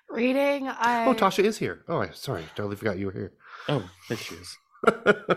Reading, 0.09 0.67
I 0.69 1.05
Oh, 1.07 1.15
Tasha 1.15 1.45
is 1.45 1.59
here. 1.59 1.85
Oh, 1.87 1.99
I- 1.99 2.11
sorry, 2.11 2.45
totally 2.57 2.75
forgot 2.77 2.99
you 2.99 3.07
were 3.07 3.13
here. 3.13 3.33
oh, 3.69 3.89
there 4.09 4.19
she 4.19 4.35
is. 4.35 4.57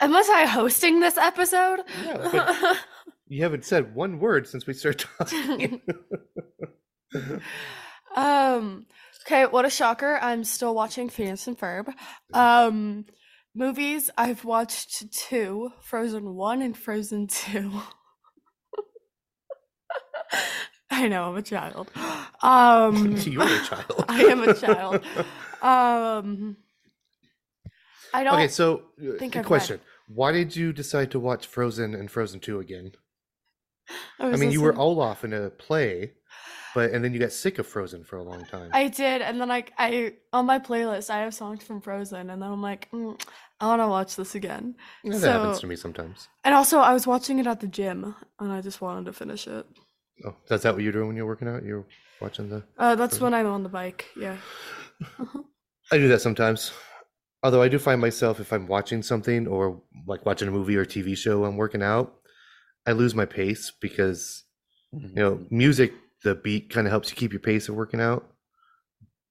Unless 0.00 0.28
I 0.28 0.46
hosting 0.46 1.00
this 1.00 1.16
episode. 1.18 1.80
Yeah, 2.02 2.28
but- 2.32 2.78
you 3.28 3.42
haven't 3.42 3.64
said 3.66 3.94
one 3.94 4.18
word 4.20 4.48
since 4.48 4.66
we 4.66 4.72
started 4.72 5.06
talking. 5.18 5.80
um. 8.16 8.86
Okay, 9.26 9.44
what 9.46 9.64
a 9.64 9.70
shocker! 9.70 10.20
I'm 10.22 10.44
still 10.44 10.72
watching 10.72 11.08
Phineas 11.08 11.48
and 11.48 11.58
Ferb. 11.58 11.92
Um, 12.32 13.06
movies 13.56 14.08
I've 14.16 14.44
watched 14.44 15.12
two: 15.12 15.72
Frozen 15.82 16.32
One 16.34 16.62
and 16.62 16.76
Frozen 16.76 17.26
Two. 17.26 17.72
I 20.90 21.08
know 21.08 21.24
I'm 21.24 21.36
a 21.36 21.42
child. 21.42 21.90
Um, 22.40 23.16
You're 23.22 23.42
a 23.42 23.64
child. 23.64 24.04
I 24.08 24.22
am 24.26 24.48
a 24.48 24.54
child. 24.54 25.04
Um, 25.60 26.56
I 28.14 28.22
don't. 28.22 28.34
Okay, 28.34 28.46
so 28.46 28.82
uh, 29.02 29.18
think 29.18 29.34
a 29.34 29.40
I've 29.40 29.44
read- 29.44 29.46
question: 29.46 29.80
Why 30.06 30.30
did 30.30 30.54
you 30.54 30.72
decide 30.72 31.10
to 31.10 31.18
watch 31.18 31.48
Frozen 31.48 31.96
and 31.96 32.08
Frozen 32.08 32.38
Two 32.40 32.60
again? 32.60 32.92
I 34.20 34.28
was 34.28 34.40
mean, 34.40 34.52
you 34.52 34.60
were 34.60 34.68
listening- 34.68 34.82
Olaf 34.82 35.24
in 35.24 35.32
a 35.32 35.50
play, 35.50 36.12
but 36.76 36.90
and 36.90 37.02
then 37.02 37.14
you 37.14 37.18
got 37.18 37.32
sick 37.32 37.58
of 37.58 37.66
Frozen 37.66 38.04
for 38.04 38.18
a 38.18 38.22
long 38.22 38.44
time. 38.44 38.68
I 38.70 38.88
did, 38.88 39.22
and 39.22 39.40
then 39.40 39.48
like 39.48 39.72
I 39.78 40.12
on 40.34 40.44
my 40.44 40.58
playlist 40.58 41.08
I 41.08 41.20
have 41.20 41.32
songs 41.32 41.64
from 41.64 41.80
Frozen, 41.80 42.28
and 42.28 42.42
then 42.42 42.50
I'm 42.50 42.60
like, 42.60 42.90
mm, 42.90 43.18
I 43.58 43.66
want 43.66 43.80
to 43.80 43.88
watch 43.88 44.14
this 44.14 44.34
again. 44.34 44.74
Yeah, 45.02 45.16
that 45.16 45.32
happens 45.32 45.60
to 45.60 45.66
me 45.66 45.74
sometimes. 45.74 46.28
And 46.44 46.54
also, 46.54 46.78
I 46.78 46.92
was 46.92 47.06
watching 47.06 47.38
it 47.38 47.46
at 47.46 47.60
the 47.60 47.66
gym, 47.66 48.14
and 48.38 48.52
I 48.52 48.60
just 48.60 48.82
wanted 48.82 49.06
to 49.06 49.14
finish 49.14 49.46
it. 49.46 49.64
Oh, 50.26 50.36
is 50.50 50.60
that 50.60 50.74
what 50.74 50.82
you're 50.82 50.92
doing 50.92 51.06
when 51.06 51.16
you're 51.16 51.26
working 51.26 51.48
out? 51.48 51.64
You're 51.64 51.86
watching 52.20 52.50
the. 52.50 52.62
Uh, 52.76 52.94
that's 52.94 53.16
Frozen. 53.16 53.24
when 53.24 53.34
I'm 53.34 53.46
on 53.46 53.62
the 53.62 53.70
bike. 53.70 54.04
Yeah. 54.14 54.36
I 55.90 55.96
do 55.96 56.08
that 56.08 56.20
sometimes. 56.20 56.72
Although 57.42 57.62
I 57.62 57.68
do 57.68 57.78
find 57.78 58.02
myself 58.02 58.38
if 58.38 58.52
I'm 58.52 58.66
watching 58.66 59.02
something 59.02 59.46
or 59.46 59.80
like 60.06 60.26
watching 60.26 60.48
a 60.48 60.50
movie 60.50 60.76
or 60.76 60.84
TV 60.84 61.16
show, 61.16 61.46
I'm 61.46 61.56
working 61.56 61.82
out, 61.82 62.16
I 62.86 62.92
lose 62.92 63.14
my 63.14 63.24
pace 63.24 63.72
because 63.80 64.44
you 64.92 65.14
know 65.14 65.46
music, 65.50 65.94
the 66.24 66.34
beat 66.34 66.70
kind 66.70 66.86
of 66.86 66.90
helps 66.90 67.10
you 67.10 67.16
keep 67.16 67.32
your 67.32 67.40
pace 67.40 67.68
of 67.68 67.74
working 67.74 68.00
out. 68.00 68.30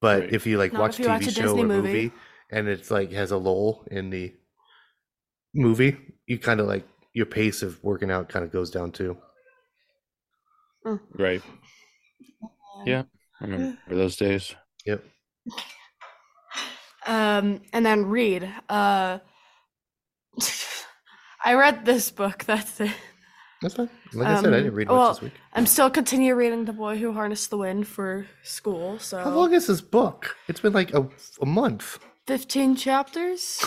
But 0.01 0.21
Right. 0.21 0.33
if 0.33 0.45
you 0.45 0.57
like 0.57 0.73
Not 0.73 0.81
watch 0.81 0.99
if 0.99 0.99
you 0.99 1.05
TV 1.05 1.09
watch 1.09 1.27
a 1.27 1.31
show 1.31 1.41
Disney 1.43 1.63
or 1.63 1.67
movie. 1.67 1.93
movie 1.93 2.11
and 2.51 2.67
it's 2.67 2.91
like 2.91 3.11
has 3.11 3.31
a 3.31 3.37
lull 3.37 3.85
in 3.91 4.09
the 4.09 4.33
movie, 5.53 5.97
you 6.27 6.37
kind 6.39 6.59
of 6.59 6.67
like 6.67 6.87
your 7.13 7.25
pace 7.25 7.61
of 7.63 7.83
working 7.83 8.11
out 8.11 8.29
kind 8.29 8.45
of 8.45 8.51
goes 8.51 8.69
down 8.69 8.91
too. 8.91 9.17
Right. 11.13 11.41
Yeah. 12.85 13.03
I 13.41 13.43
remember 13.45 13.77
those 13.89 14.15
days. 14.15 14.55
Yep. 14.85 15.03
Um, 17.05 17.61
and 17.73 17.85
then 17.85 18.05
read. 18.07 18.43
Uh, 18.69 19.19
I 21.45 21.53
read 21.53 21.85
this 21.85 22.11
book. 22.11 22.43
That's 22.47 22.79
it. 22.81 22.91
That's 23.65 23.73
fine. 23.73 23.89
Like 24.13 24.27
I 24.27 24.35
said, 24.41 24.53
I 24.53 24.57
Um, 24.57 24.63
didn't 24.63 24.75
read 24.75 24.87
much 24.87 24.93
well, 24.95 25.13
this 25.13 25.21
week. 25.23 25.33
I'm 25.53 25.65
still 25.65 25.89
continue 25.89 26.35
reading 26.35 26.65
The 26.65 26.73
Boy 26.73 26.97
Who 26.97 27.13
Harnessed 27.13 27.49
the 27.49 27.57
Wind 27.57 27.87
for 27.87 28.27
school. 28.43 28.99
So 28.99 29.17
How 29.17 29.31
long 29.31 29.53
is 29.55 29.65
this 29.65 29.81
book? 29.81 30.35
It's 30.47 30.59
been 30.59 30.73
like 30.73 30.93
a, 30.93 31.07
a 31.41 31.45
month. 31.47 31.97
15 32.27 32.75
chapters. 32.75 33.65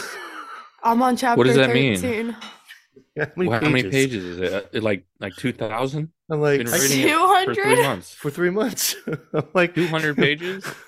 I'm 0.85 1.03
on 1.03 1.17
chapter 1.17 1.39
What 1.39 1.49
does 1.49 1.57
that 1.57 1.75
mean? 1.75 1.97
13. 1.99 2.37
How 3.19 3.27
many, 3.35 3.49
Wow, 3.51 3.59
pages? 3.59 3.67
how 3.67 3.73
many 3.73 3.91
pages 3.91 4.25
is 4.25 4.39
it? 4.41 4.71
Uh, 4.77 4.81
Like 4.81 5.05
like 5.19 5.35
two 5.35 5.53
thousand? 5.53 6.11
I'm 6.31 6.41
like, 6.41 6.59
Been 6.59 6.69
I 6.69 6.79
reading 6.79 7.09
can't- 7.09 7.49
it 7.49 7.55
for 7.55 7.55
three 7.65 7.83
months. 7.83 8.15
for 8.15 8.31
three 8.31 8.51
months. 8.51 8.95
I'm 9.35 9.49
like 9.55 9.75
200 9.75 10.17
pages? 10.17 10.65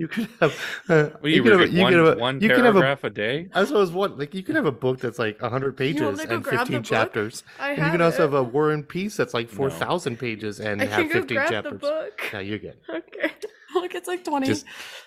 You 0.00 0.08
could 0.08 0.28
have. 0.40 0.52
Uh, 0.88 1.10
you 1.22 1.30
you, 1.36 1.42
could 1.42 1.52
have. 1.52 1.60
read 1.60 1.72
You 1.74 1.82
one, 1.82 1.92
could 1.92 2.06
have. 2.06 2.16
a- 2.16 2.20
one 2.20 2.40
You 2.40 2.48
can 2.48 2.64
have 2.64 2.76
a. 2.76 2.80
paragraph 2.80 3.04
a 3.04 3.10
day? 3.10 3.48
As 3.54 3.70
I 3.70 3.74
was 3.76 3.90
one, 3.92 4.16
like 4.16 4.32
you 4.34 4.42
could 4.42 4.56
have 4.56 4.64
a 4.64 4.72
book 4.72 4.98
that's 4.98 5.18
like 5.18 5.38
hundred 5.40 5.76
pages 5.76 6.00
want 6.00 6.16
me 6.16 6.22
to 6.22 6.28
go 6.28 6.34
and 6.36 6.46
fifteen 6.46 6.82
chapters, 6.82 7.44
I 7.58 7.72
and 7.72 7.84
you 7.84 7.90
can 7.92 8.00
also 8.00 8.18
it. 8.22 8.26
have 8.26 8.34
a 8.34 8.42
War 8.42 8.70
and 8.70 8.88
Peace 8.88 9.14
that's 9.18 9.34
like 9.34 9.50
No. 9.50 9.56
four 9.58 9.70
thousand 9.70 10.18
pages 10.18 10.58
and 10.58 10.80
I 10.80 10.86
have 10.86 11.10
fifteen 11.10 11.36
chapters. 11.48 11.72
the 11.72 11.78
book. 11.78 12.30
Yeah, 12.32 12.40
you're 12.40 12.58
good. 12.58 12.78
Okay. 12.88 13.30
Look, 13.74 13.94
it's 13.94 14.08
like 14.08 14.24
20, 14.24 14.46
Just 14.48 14.64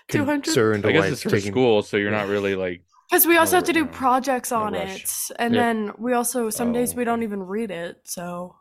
200. 0.10 0.44
Concerned 0.46 0.86
I 0.86 0.92
guess 0.94 1.12
it's 1.12 1.24
for 1.24 1.32
taking- 1.32 1.52
school, 1.52 1.82
so 1.82 1.98
you're 1.98 2.12
not 2.12 2.28
really 2.30 2.56
like 2.56 2.82
Because 3.10 3.26
we 3.28 3.36
also 3.38 3.54
No 3.54 3.58
have 3.58 3.66
to 3.66 3.74
do 3.74 3.82
no- 3.86 3.92
projects 3.92 4.52
on 4.54 4.72
rush. 4.74 5.04
it. 5.04 5.12
And 5.38 5.54
Yep. 5.56 5.62
then 5.64 5.92
we 5.98 6.14
also, 6.14 6.50
some 6.50 6.72
days 6.72 6.94
Oh, 6.94 6.98
we 6.98 7.04
don't 7.04 7.24
even 7.24 7.42
read 7.44 7.72
it. 7.72 7.98
So. 8.06 8.56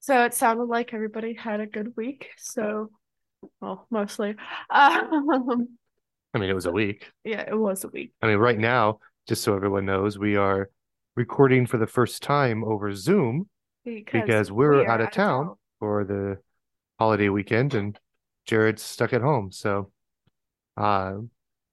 So 0.00 0.24
it 0.24 0.34
sounded 0.34 0.64
like 0.76 0.92
everybody 0.94 1.32
had 1.34 1.58
a 1.60 1.66
good 1.66 1.94
week. 1.96 2.28
So, 2.36 2.90
well, 3.60 3.86
mostly. 3.90 4.36
Um, 4.70 5.68
I 6.34 6.38
mean, 6.38 6.50
it 6.50 6.54
was 6.54 6.66
a 6.66 6.72
week. 6.72 7.10
yeah, 7.24 7.44
it 7.46 7.58
was 7.58 7.84
a 7.84 7.88
week. 7.88 8.12
I 8.22 8.26
mean, 8.26 8.38
right 8.38 8.58
now, 8.58 9.00
just 9.28 9.42
so 9.42 9.54
everyone 9.54 9.84
knows, 9.84 10.18
we 10.18 10.36
are 10.36 10.70
recording 11.16 11.66
for 11.66 11.78
the 11.78 11.86
first 11.86 12.22
time 12.22 12.64
over 12.64 12.94
Zoom 12.94 13.48
because 13.84 14.50
we're 14.50 14.78
we 14.78 14.84
are 14.84 14.88
out 14.88 15.00
of 15.00 15.10
town 15.10 15.54
for 15.78 16.04
the 16.04 16.38
holiday 16.98 17.28
weekend 17.28 17.74
and 17.74 17.98
Jared's 18.46 18.82
stuck 18.82 19.12
at 19.12 19.20
home. 19.20 19.52
So, 19.52 19.90
uh, 20.76 21.14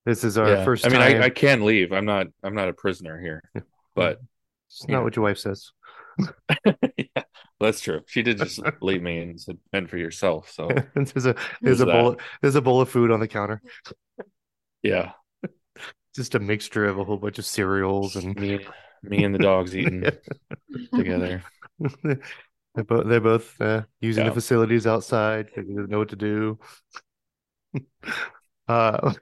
this 0.05 0.23
is 0.23 0.37
our 0.37 0.49
yeah. 0.49 0.65
first 0.65 0.85
I 0.85 0.89
mean. 0.89 1.01
I, 1.01 1.25
I 1.25 1.29
can 1.29 1.65
leave. 1.65 1.91
I'm 1.91 2.05
not 2.05 2.27
I'm 2.43 2.55
not 2.55 2.69
a 2.69 2.73
prisoner 2.73 3.19
here. 3.19 3.43
But 3.95 4.21
it's 4.69 4.87
not 4.87 5.03
what 5.03 5.17
your 5.17 5.23
wife 5.23 5.39
says. 5.39 5.71
yeah, 7.59 7.67
that's 7.67 7.81
true. 7.81 8.01
She 8.07 8.21
did 8.21 8.37
just 8.37 8.59
leave 8.81 9.01
me 9.01 9.19
and 9.19 9.39
said, 9.39 9.57
"Fend 9.71 9.89
for 9.89 9.97
yourself." 9.97 10.51
So 10.51 10.69
there's 10.95 11.25
a 11.25 11.35
there's 11.61 11.81
a 11.81 11.85
that. 11.85 11.91
bowl 11.91 12.17
there's 12.41 12.55
a 12.55 12.61
bowl 12.61 12.81
of 12.81 12.89
food 12.89 13.11
on 13.11 13.19
the 13.19 13.27
counter. 13.27 13.61
yeah, 14.83 15.11
Just 16.15 16.35
a 16.35 16.39
mixture 16.39 16.85
of 16.85 16.99
a 16.99 17.03
whole 17.03 17.17
bunch 17.17 17.39
of 17.39 17.45
cereals 17.45 18.15
and 18.15 18.35
me 18.39 18.65
me 19.03 19.23
and 19.23 19.33
the 19.33 19.39
dogs 19.39 19.75
eating 19.75 20.03
together. 20.93 21.43
they're 22.03 22.83
both 22.85 23.07
they're 23.07 23.21
both 23.21 23.61
uh, 23.61 23.83
using 24.01 24.25
the 24.25 24.31
facilities 24.31 24.87
outside 24.87 25.49
they 25.55 25.63
don't 25.63 25.89
know 25.89 25.99
what 25.99 26.09
to 26.09 26.15
do. 26.15 26.59
uh, 28.67 29.13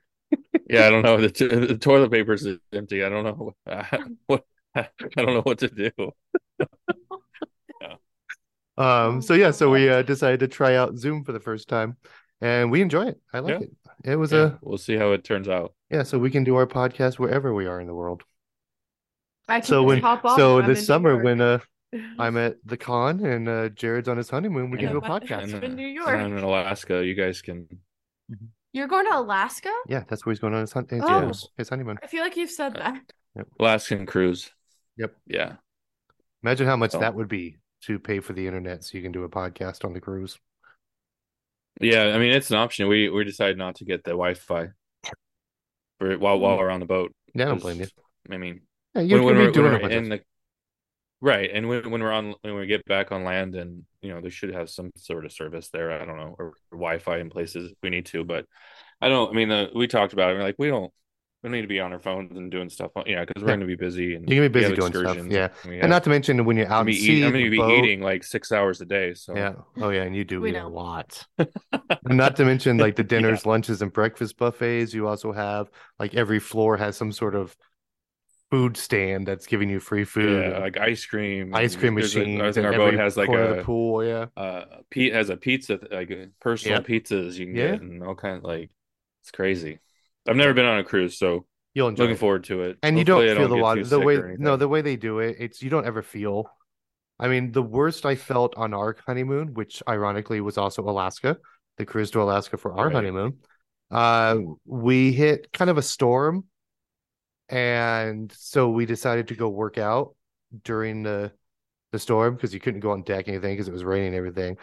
Yeah, 0.70 0.88
I 0.88 0.90
don't 0.90 1.04
know. 1.04 1.18
The, 1.22 1.30
t- 1.30 1.48
the 1.48 1.78
toilet 1.78 2.12
paper 2.12 2.34
is 2.34 2.48
empty. 2.74 3.04
I 3.04 3.10
don't 3.10 3.24
know 3.24 3.54
what 4.28 4.44
I 4.76 4.90
don't 5.16 5.34
know 5.34 5.42
what 5.42 5.60
to 5.60 5.70
do. 5.70 5.92
Um, 8.78 9.22
so 9.22 9.34
yeah, 9.34 9.52
so 9.52 9.70
we 9.72 9.90
uh, 9.90 10.02
decided 10.02 10.40
to 10.42 10.48
try 10.48 10.76
out 10.76 10.98
Zoom 10.98 11.24
for 11.24 11.32
the 11.32 11.40
first 11.40 11.68
time, 11.68 11.98
and 12.42 12.72
we 12.72 12.82
enjoy 12.82 13.08
it. 13.08 13.20
I 13.34 13.40
like 13.40 13.52
Yeah. 13.60 13.60
it. 13.66 14.12
It 14.12 14.16
was 14.16 14.32
Yeah, 14.32 14.40
a 14.40 14.58
we'll 14.62 14.78
see 14.78 14.96
how 14.96 15.12
it 15.14 15.24
turns 15.24 15.48
out. 15.50 15.74
yeah, 15.90 16.04
so 16.04 16.20
we 16.20 16.30
can 16.30 16.44
do 16.44 16.56
our 16.56 16.68
podcast 16.68 17.18
wherever 17.20 17.54
we 17.54 17.66
are 17.66 17.80
in 17.82 17.88
the 17.88 17.96
world. 17.96 18.24
I 19.48 19.60
can 19.62 19.68
So 19.68 19.84
when 19.84 20.02
hop 20.02 20.24
off 20.26 20.38
so 20.38 20.62
this 20.62 20.86
summer 20.86 21.18
when 21.24 21.42
uh 21.42 21.60
I'm 22.20 22.38
at 22.38 22.58
the 22.66 22.78
con 22.78 23.26
and 23.26 23.48
uh 23.50 23.70
Jared's 23.70 24.08
on 24.10 24.18
his 24.18 24.30
honeymoon, 24.30 24.70
we 24.70 24.78
Yeah. 24.78 24.90
can 24.90 25.00
do 25.00 25.06
a 25.06 25.10
podcast. 25.10 25.54
And, 25.54 25.64
in 25.64 25.72
uh, 25.72 25.76
New 25.76 25.88
York. 25.88 26.10
I'm 26.10 26.38
in 26.38 26.44
Alaska. 26.44 27.04
You 27.06 27.16
guys 27.16 27.42
can. 27.42 27.68
You're 28.74 28.88
going 28.88 29.06
to 29.10 29.18
Alaska? 29.18 29.72
Yeah, 29.88 30.04
that's 30.08 30.26
where 30.26 30.34
he's 30.34 30.40
going 30.40 30.54
on 30.54 30.62
his, 30.62 30.74
hun- 30.74 30.86
his, 30.90 31.02
Oh. 31.04 31.28
his- 31.30 31.50
his 31.58 31.70
honeymoon. 31.70 31.98
I 32.04 32.08
feel 32.08 32.22
like 32.22 32.36
you've 32.38 32.52
said 32.52 32.76
that. 32.76 33.02
Alaskan 33.60 34.06
cruise. 34.06 34.52
Yep. 34.98 35.16
Yeah. 35.26 35.54
Imagine 36.44 36.68
how 36.68 36.76
much 36.76 36.92
So- 36.92 37.00
that 37.00 37.16
would 37.16 37.30
be 37.30 37.58
to 37.88 38.00
pay 38.00 38.20
for 38.20 38.34
the 38.34 38.46
internet 38.46 38.84
so 38.84 38.98
you 38.98 39.04
can 39.04 39.12
do 39.12 39.24
a 39.24 39.30
podcast 39.30 39.84
on 39.84 39.94
the 39.94 40.02
cruise. 40.02 40.38
Yeah. 41.80 42.14
I 42.14 42.18
mean, 42.18 42.32
it's 42.32 42.52
an 42.52 42.58
option. 42.58 42.88
We 42.88 43.10
we 43.10 43.24
decided 43.24 43.58
not 43.58 43.76
to 43.76 43.86
get 43.86 44.04
the 44.04 44.12
Wi-Fi 44.12 44.68
for 46.00 46.18
while 46.18 46.40
while 46.40 46.56
mm. 46.56 46.60
we're 46.60 46.70
on 46.70 46.80
the 46.80 46.86
boat. 46.86 47.14
Yeah, 47.34 47.46
I 47.46 47.48
don't 47.50 47.62
blame 47.62 47.80
you. 47.80 47.88
I 48.30 48.38
mean, 48.38 48.62
Yeah, 48.94 49.02
you're 49.02 49.20
when, 49.24 49.26
when 49.26 49.36
gonna 49.36 49.46
we're, 49.46 49.52
doing 49.52 49.72
when 49.72 49.82
we're 49.84 49.90
in 49.90 50.10
the 50.10 50.22
right, 51.22 51.50
and 51.52 51.68
when 51.70 51.90
when 51.90 52.02
we're 52.02 52.12
on 52.12 52.36
when 52.42 52.56
we 52.56 52.68
get 52.68 52.84
back 52.86 53.12
on 53.12 53.24
land, 53.24 53.56
and 53.56 53.84
you 54.02 54.14
know, 54.14 54.22
they 54.22 54.30
should 54.30 54.54
have 54.54 54.70
some 54.70 54.92
sort 54.98 55.26
of 55.26 55.32
service 55.32 55.70
there. 55.70 55.92
I 55.92 56.06
don't 56.06 56.18
know, 56.18 56.36
or, 56.38 56.54
Wi-Fi 56.72 57.20
in 57.20 57.30
places 57.30 57.72
if 57.72 57.78
we 57.82 57.90
need 57.90 58.08
to, 58.08 58.24
but 58.24 58.46
I 59.02 59.08
don't. 59.08 59.30
I 59.30 59.34
mean, 59.34 59.50
the, 59.50 59.70
we 59.74 59.88
talked 59.88 60.14
about 60.14 60.32
it. 60.32 60.36
We're 60.36 60.44
like, 60.44 60.56
we 60.58 60.68
don't. 60.68 60.92
We 61.44 61.50
don't 61.50 61.52
need 61.56 61.62
to 61.62 61.68
be 61.68 61.80
on 61.80 61.94
our 61.94 62.00
phones 62.00 62.36
and 62.36 62.50
doing 62.50 62.68
stuff. 62.70 62.92
Yeah, 63.06 63.24
because 63.24 63.44
we're 63.44 63.50
Yeah. 63.50 63.58
going 63.58 63.60
to 63.62 63.66
be 63.68 63.76
busy 63.76 64.16
and 64.16 64.28
You're 64.28 64.40
gonna 64.40 64.50
be 64.50 64.60
busy 64.60 64.76
doing 64.76 64.92
stuff, 64.92 65.04
excursions, 65.04 65.32
yeah. 65.32 65.50
and 65.66 65.82
have- 65.82 65.90
not 65.90 66.04
to 66.06 66.10
mention 66.10 66.44
when 66.46 66.58
you're 66.58 66.66
out 66.66 66.72
I'm 66.72 66.78
gonna 66.80 66.86
be 66.86 66.94
sea, 67.00 67.20
eat- 67.22 67.26
I'm 67.26 67.32
going 67.32 67.46
to 67.46 67.52
be 67.52 67.74
eating 67.78 68.02
like 68.02 68.24
six 68.24 68.52
hours 68.52 68.82
a 68.82 68.86
day. 68.86 69.14
So 69.14 69.36
Yeah. 69.36 69.54
Oh 69.78 69.90
yeah, 69.90 70.02
and 70.04 70.16
you 70.16 70.24
do 70.26 70.42
We 70.42 70.50
eat 70.50 70.56
a 70.56 70.68
lot. 70.68 71.26
And 71.38 71.48
not 72.06 72.36
to 72.38 72.46
mention 72.46 72.78
like 72.80 72.96
the 72.96 73.04
Yeah. 73.04 73.08
dinners, 73.10 73.46
lunches, 73.46 73.84
and 73.84 73.94
breakfast 73.94 74.38
buffets. 74.38 74.96
You 74.96 75.08
also 75.08 75.32
have 75.32 75.70
like 76.00 76.16
every 76.16 76.40
floor 76.40 76.76
has 76.78 76.98
some 76.98 77.12
sort 77.12 77.36
of 77.36 77.56
food 78.50 78.76
stand 78.76 79.28
that's 79.28 79.46
giving 79.46 79.70
you 79.70 79.80
free 79.80 80.06
food. 80.06 80.42
yeah, 80.52 80.58
like 80.58 80.78
ice 80.78 81.06
cream, 81.06 81.54
ice 81.54 81.76
cream 81.76 81.94
there's 81.96 82.16
a- 82.16 82.20
machines. 82.20 82.42
I 82.42 82.52
think 82.52 82.66
our 82.66 82.74
boat 82.74 82.94
has 82.96 83.16
like 83.16 83.30
a 83.30 83.62
pool. 83.64 84.04
Yeah. 84.04 84.26
uh 84.36 84.66
Pete 84.90 85.14
has 85.14 85.30
a 85.30 85.38
pizza 85.38 85.80
like 85.92 86.10
uh, 86.10 86.26
personal 86.40 86.78
Yep. 86.80 86.88
pizzas 86.88 87.36
you 87.36 87.46
can 87.46 87.56
Yeah. 87.56 87.72
get 87.74 87.82
and 87.82 88.02
all 88.04 88.16
kind 88.16 88.38
of 88.38 88.44
like 88.44 88.72
it's 89.22 89.30
crazy. 89.32 89.78
I've 90.28 90.36
never 90.36 90.54
been 90.54 90.66
on 90.66 90.80
a 90.80 90.84
cruise, 90.84 91.18
so 91.18 91.46
You'll 91.74 91.90
enjoy 91.90 92.04
looking 92.04 92.16
it. 92.16 92.20
forward 92.20 92.44
to 92.46 92.62
it. 92.64 92.78
and 92.82 92.98
you 92.98 93.04
don't 93.06 93.18
Hopefully 93.18 93.32
I 93.32 93.36
feel 93.36 93.48
the 93.50 93.64
water 93.64 93.84
the 93.84 94.00
way 94.00 94.36
no 94.38 94.56
the 94.58 94.68
way 94.68 94.82
they 94.82 94.96
do 94.96 95.20
it 95.20 95.36
it's 95.40 95.62
you 95.62 95.70
don't 95.70 95.86
ever 95.86 96.02
feel 96.02 96.50
i 97.20 97.28
mean 97.28 97.52
the 97.52 97.62
worst 97.62 98.06
i 98.06 98.16
felt 98.16 98.56
on 98.58 98.74
our 98.74 98.96
honeymoon 99.06 99.54
which 99.54 99.82
ironically 99.88 100.42
was 100.42 100.58
also 100.58 100.84
alaska 100.88 101.38
the 101.78 101.86
cruise 101.86 102.12
to 102.12 102.22
alaska 102.22 102.58
for 102.58 102.74
our 102.74 102.88
Right. 102.88 102.96
honeymoon 102.96 103.38
uh 103.92 104.38
we 104.66 105.14
hit 105.14 105.52
kind 105.54 105.70
of 105.70 105.78
a 105.78 105.82
storm 105.82 106.46
and 107.50 108.32
so 108.36 108.70
we 108.70 108.86
decided 108.86 109.28
to 109.30 109.36
go 109.36 109.50
work 109.50 109.78
out 109.78 110.16
during 110.64 111.04
the 111.04 111.32
the 111.92 112.00
storm 112.00 112.36
because 112.36 112.54
you 112.54 112.60
couldn't 112.60 112.82
go 112.82 112.92
on 112.92 113.04
deck 113.04 113.28
anything 113.28 113.54
because 113.54 113.68
it 113.68 113.74
was 113.74 113.84
raining 113.84 114.08
and 114.08 114.16
everything 114.16 114.58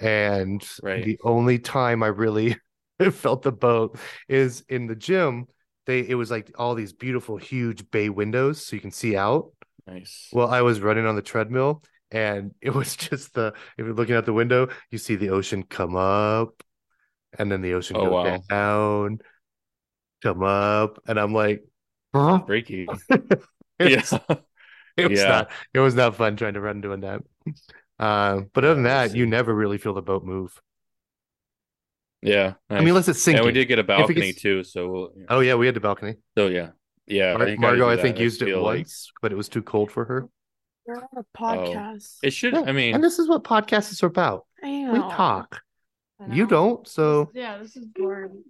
and 0.00 0.66
Right. 0.82 1.04
the 1.04 1.18
only 1.24 1.58
time 1.58 2.02
i 2.02 2.08
really 2.08 2.56
felt 3.12 3.42
the 3.42 3.52
boat 3.52 3.98
is 4.28 4.64
in 4.68 4.86
the 4.86 4.96
gym 4.96 5.46
they 5.86 6.00
it 6.00 6.14
was 6.14 6.30
like 6.30 6.50
all 6.58 6.74
these 6.74 6.92
beautiful 6.92 7.36
huge 7.36 7.90
bay 7.90 8.08
windows 8.08 8.64
so 8.64 8.76
you 8.76 8.80
can 8.82 8.90
see 8.90 9.16
out 9.16 9.50
Nice. 9.86 10.28
well 10.32 10.48
i 10.48 10.62
was 10.62 10.80
running 10.80 11.06
on 11.06 11.16
the 11.16 11.22
treadmill 11.22 11.82
and 12.10 12.54
it 12.60 12.70
was 12.74 12.96
just 12.96 13.34
the 13.34 13.52
if 13.78 13.84
you're 13.84 13.94
looking 13.94 14.14
out 14.14 14.26
the 14.26 14.32
window 14.32 14.68
you 14.90 14.98
see 14.98 15.16
the 15.16 15.30
ocean 15.30 15.62
come 15.62 15.96
up 15.96 16.62
and 17.38 17.50
then 17.52 17.62
the 17.62 17.74
ocean 17.74 17.96
Oh, 17.96 18.06
go 18.06 18.10
wow. 18.10 18.38
down 18.48 19.18
come 20.22 20.42
up 20.42 20.98
and 21.06 21.18
i'm 21.18 21.32
like 21.32 21.64
huh? 22.14 22.42
Freaky. 22.46 22.86
it's, 23.78 24.12
yeah. 24.12 24.36
it 24.96 25.10
was 25.10 25.20
Yeah. 25.20 25.28
not 25.28 25.50
it 25.74 25.80
was 25.80 25.94
not 25.94 26.16
fun 26.16 26.36
trying 26.36 26.54
to 26.54 26.60
run 26.60 26.80
doing 26.80 27.00
that 27.00 27.22
Uh, 27.98 28.42
but 28.54 28.64
other 28.64 28.74
than 28.74 28.84
that, 28.84 29.14
you 29.16 29.26
never 29.26 29.54
really 29.54 29.78
feel 29.78 29.94
the 29.94 30.02
boat 30.02 30.24
move. 30.24 30.60
Yeah, 32.26 32.54
I 32.68 32.74
mean, 32.74 32.84
nice. 32.84 32.88
unless 32.90 33.08
it's 33.08 33.22
sinking. 33.22 33.38
and 33.38 33.46
we 33.46 33.52
did 33.52 33.66
get 33.66 33.78
a 33.78 33.84
balcony 33.84 34.20
gets- 34.32 34.42
too, 34.42 34.64
so 34.64 34.88
we'll, 34.88 35.10
yeah. 35.16 35.24
Oh 35.28 35.40
yeah, 35.40 35.54
we 35.54 35.66
had 35.66 35.76
the 35.76 35.80
balcony. 35.80 36.16
so 36.36 36.48
yeah, 36.48 36.70
yeah. 37.06 37.34
Mar- 37.34 37.42
I 37.42 37.44
think 37.46 37.60
Margot, 37.60 37.88
I, 37.88 37.92
I 37.92 37.96
think, 38.02 38.16
that. 38.16 38.22
used 38.22 38.42
it 38.42 38.46
feel 38.46 38.62
like- 38.62 38.78
once, 38.80 39.10
but 39.22 39.30
it 39.32 39.36
was 39.36 39.48
too 39.48 39.62
cold 39.62 39.90
for 39.92 40.04
her. 40.04 40.28
We're 40.86 40.96
on 40.96 41.08
a 41.16 41.24
podcast. 41.38 42.16
It 42.22 42.30
should. 42.32 42.54
Yeah, 42.54 42.62
I 42.66 42.72
mean, 42.72 42.94
and 42.94 43.02
this 43.04 43.18
is 43.18 43.28
what 43.28 43.44
podcasts 43.44 44.02
are 44.02 44.06
about. 44.06 44.46
We 44.62 44.98
talk. 44.98 45.60
You 46.30 46.46
don't, 46.46 46.86
so 46.88 47.30
Yeah, 47.34 47.58
this 47.58 47.76
is 47.76 47.84
boring. 47.86 48.42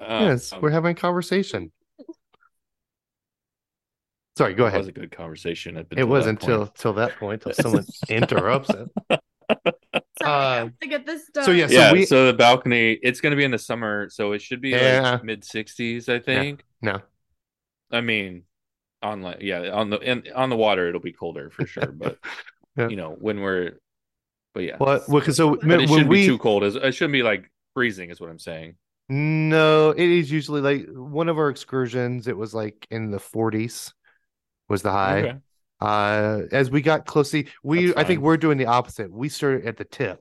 uh, 0.00 0.18
yes, 0.22 0.52
um, 0.52 0.60
we're 0.60 0.70
having 0.70 0.92
a 0.92 0.94
conversation. 0.94 1.70
Sorry, 4.36 4.54
go 4.54 4.64
ahead. 4.66 4.78
It 4.78 4.80
was 4.80 4.88
a 4.88 4.92
good 4.92 5.12
conversation. 5.12 5.76
It 5.96 6.04
was 6.04 6.24
that 6.24 6.30
until 6.30 6.58
point. 6.66 6.74
till 6.74 6.92
that 6.94 7.16
point, 7.18 7.42
till 7.42 7.52
someone 7.54 7.84
interrupts 8.08 8.70
it. 8.70 9.20
Sorry, 10.22 10.30
Uh, 10.32 10.64
have 10.66 10.78
to 10.80 10.86
get 10.86 11.06
this 11.06 11.28
done. 11.30 11.44
so 11.44 11.50
yeah, 11.50 11.66
so 11.66 11.72
yeah. 11.72 11.92
we- 11.92 12.06
so 12.06 12.26
the 12.26 12.32
balcony, 12.32 12.92
it's 13.02 13.20
going 13.20 13.32
to 13.32 13.36
be 13.36 13.44
in 13.44 13.50
the 13.50 13.58
summer, 13.58 14.08
so 14.10 14.32
it 14.32 14.40
should 14.42 14.60
be 14.60 14.70
Yeah. 14.70 15.12
like 15.12 15.24
mid 15.24 15.44
sixties, 15.44 16.08
I 16.08 16.18
think. 16.20 16.64
No, 16.80 17.00
I 17.90 18.00
mean, 18.00 18.44
on 19.02 19.22
like 19.22 19.38
yeah, 19.40 19.70
on 19.70 19.90
the 19.90 19.98
in, 19.98 20.24
on 20.34 20.50
the 20.50 20.56
water, 20.56 20.88
it'll 20.88 21.00
be 21.00 21.12
colder 21.12 21.50
for 21.50 21.66
sure. 21.66 21.86
But 21.92 22.18
Yeah. 22.76 22.88
you 22.88 22.96
know, 22.96 23.10
when 23.20 23.40
we're, 23.40 23.72
but 24.54 24.62
yeah, 24.64 24.76
what? 24.78 25.08
Well, 25.08 25.22
'cause 25.22 25.36
so 25.36 25.56
But 25.56 25.66
but 25.66 25.80
it 25.82 25.88
shouldn't 25.88 26.08
we 26.08 26.22
be 26.22 26.26
too 26.26 26.38
cold. 26.38 26.62
It's- 26.64 26.80
It 26.82 26.92
shouldn't 26.92 27.12
be 27.12 27.22
like 27.22 27.50
freezing, 27.74 28.10
is 28.10 28.20
what 28.20 28.30
I'm 28.30 28.38
saying. 28.38 28.76
no, 29.08 29.90
it 29.90 29.98
is 30.10 30.30
usually 30.30 30.60
like 30.60 30.86
one 30.90 31.28
of 31.28 31.38
our 31.38 31.50
excursions. 31.50 32.26
It 32.28 32.36
was 32.36 32.54
like 32.54 32.86
in 32.90 33.10
the 33.10 33.18
40s 33.18 33.92
was 34.68 34.82
the 34.82 34.90
high. 34.92 35.18
Okay. 35.22 35.38
Uh, 35.84 36.42
as 36.52 36.70
we 36.70 36.80
got 36.80 37.06
close, 37.06 37.30
see, 37.30 37.46
we 37.62 37.94
I 37.94 38.04
think 38.04 38.20
we're 38.22 38.36
doing 38.36 38.58
the 38.58 38.66
opposite. 38.66 39.10
We 39.12 39.28
started 39.28 39.66
at 39.66 39.76
the 39.76 39.84
tip 39.84 40.20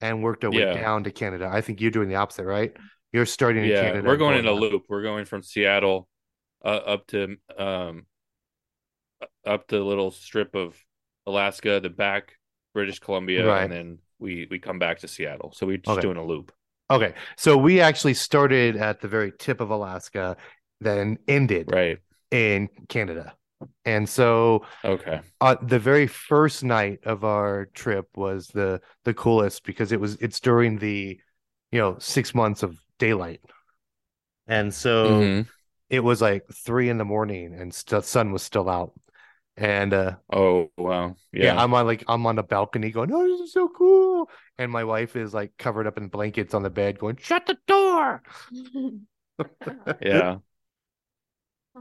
and 0.00 0.22
worked 0.22 0.44
our 0.44 0.50
way 0.50 0.58
Yeah. 0.60 0.74
down 0.74 1.04
to 1.04 1.10
Canada. 1.10 1.48
I 1.50 1.60
think 1.60 1.80
you're 1.80 1.90
doing 1.90 2.08
the 2.08 2.16
opposite, 2.16 2.44
right? 2.44 2.76
You're 3.12 3.26
starting 3.26 3.64
in 3.64 3.70
Yeah, 3.70 3.80
Canada. 3.82 4.06
we're 4.06 4.14
and 4.14 4.18
going 4.18 4.38
in 4.38 4.46
a 4.46 4.52
loop. 4.52 4.84
We're 4.88 5.02
going 5.02 5.24
from 5.24 5.42
Seattle 5.42 6.08
uh, 6.64 6.68
up 6.68 7.06
to 7.08 7.36
um 7.58 8.06
up 9.46 9.68
the 9.68 9.80
little 9.80 10.10
strip 10.10 10.54
of 10.54 10.76
Alaska, 11.26 11.80
the 11.80 11.90
back 11.90 12.36
British 12.74 12.98
Columbia, 12.98 13.46
Right. 13.46 13.62
and 13.62 13.72
then 13.72 13.98
we 14.18 14.46
we 14.50 14.58
come 14.58 14.78
back 14.78 14.98
to 15.00 15.08
Seattle. 15.08 15.52
So 15.54 15.66
we're 15.66 15.78
just 15.78 15.88
Okay. 15.90 16.00
doing 16.02 16.16
a 16.16 16.24
loop. 16.24 16.52
Okay, 16.90 17.14
so 17.36 17.56
we 17.56 17.80
actually 17.80 18.14
started 18.14 18.76
at 18.76 19.00
the 19.00 19.08
very 19.08 19.32
tip 19.38 19.60
of 19.60 19.70
Alaska, 19.70 20.36
then 20.80 21.18
ended 21.26 21.70
Right. 21.72 21.98
in 22.30 22.68
Canada. 22.88 23.34
And 23.84 24.08
so 24.08 24.66
Okay. 24.84 25.22
uh, 25.40 25.56
the 25.62 25.78
very 25.78 26.06
first 26.06 26.64
night 26.64 27.00
of 27.04 27.24
our 27.24 27.66
trip 27.74 28.08
was 28.16 28.48
the 28.48 28.80
the 29.04 29.14
coolest 29.14 29.64
because 29.64 29.92
it 29.92 30.00
was 30.00 30.16
it's 30.16 30.40
during 30.40 30.78
the 30.78 31.20
you 31.72 31.80
know 31.80 31.98
six 31.98 32.34
months 32.34 32.62
of 32.62 32.76
daylight, 32.98 33.40
and 34.46 34.72
so 34.74 35.24
Mhm. 35.24 35.48
it 35.90 36.00
was 36.00 36.20
like 36.22 36.44
three 36.52 36.88
in 36.88 36.98
the 36.98 37.04
morning 37.04 37.54
and 37.54 37.72
the 37.88 38.02
sun 38.02 38.32
was 38.32 38.42
still 38.42 38.68
out, 38.68 38.92
and 39.56 39.94
uh, 39.94 40.16
Oh 40.30 40.70
wow. 40.76 41.16
yeah. 41.32 41.52
Yeah. 41.52 41.56
I'm 41.56 41.74
on 41.74 41.86
like 41.86 42.04
I'm 42.08 42.26
on 42.26 42.36
the 42.36 42.42
balcony 42.42 42.90
going, 42.90 43.12
oh, 43.12 43.26
this 43.26 43.40
is 43.40 43.52
so 43.52 43.68
cool, 43.68 44.30
and 44.58 44.70
my 44.70 44.84
wife 44.84 45.16
is 45.16 45.34
like 45.34 45.56
covered 45.58 45.86
up 45.86 45.98
in 45.98 46.08
blankets 46.08 46.54
on 46.54 46.62
the 46.62 46.70
bed 46.70 46.98
going, 46.98 47.16
shut 47.16 47.46
the 47.46 47.58
door. 47.66 48.22
Yeah. 50.00 50.38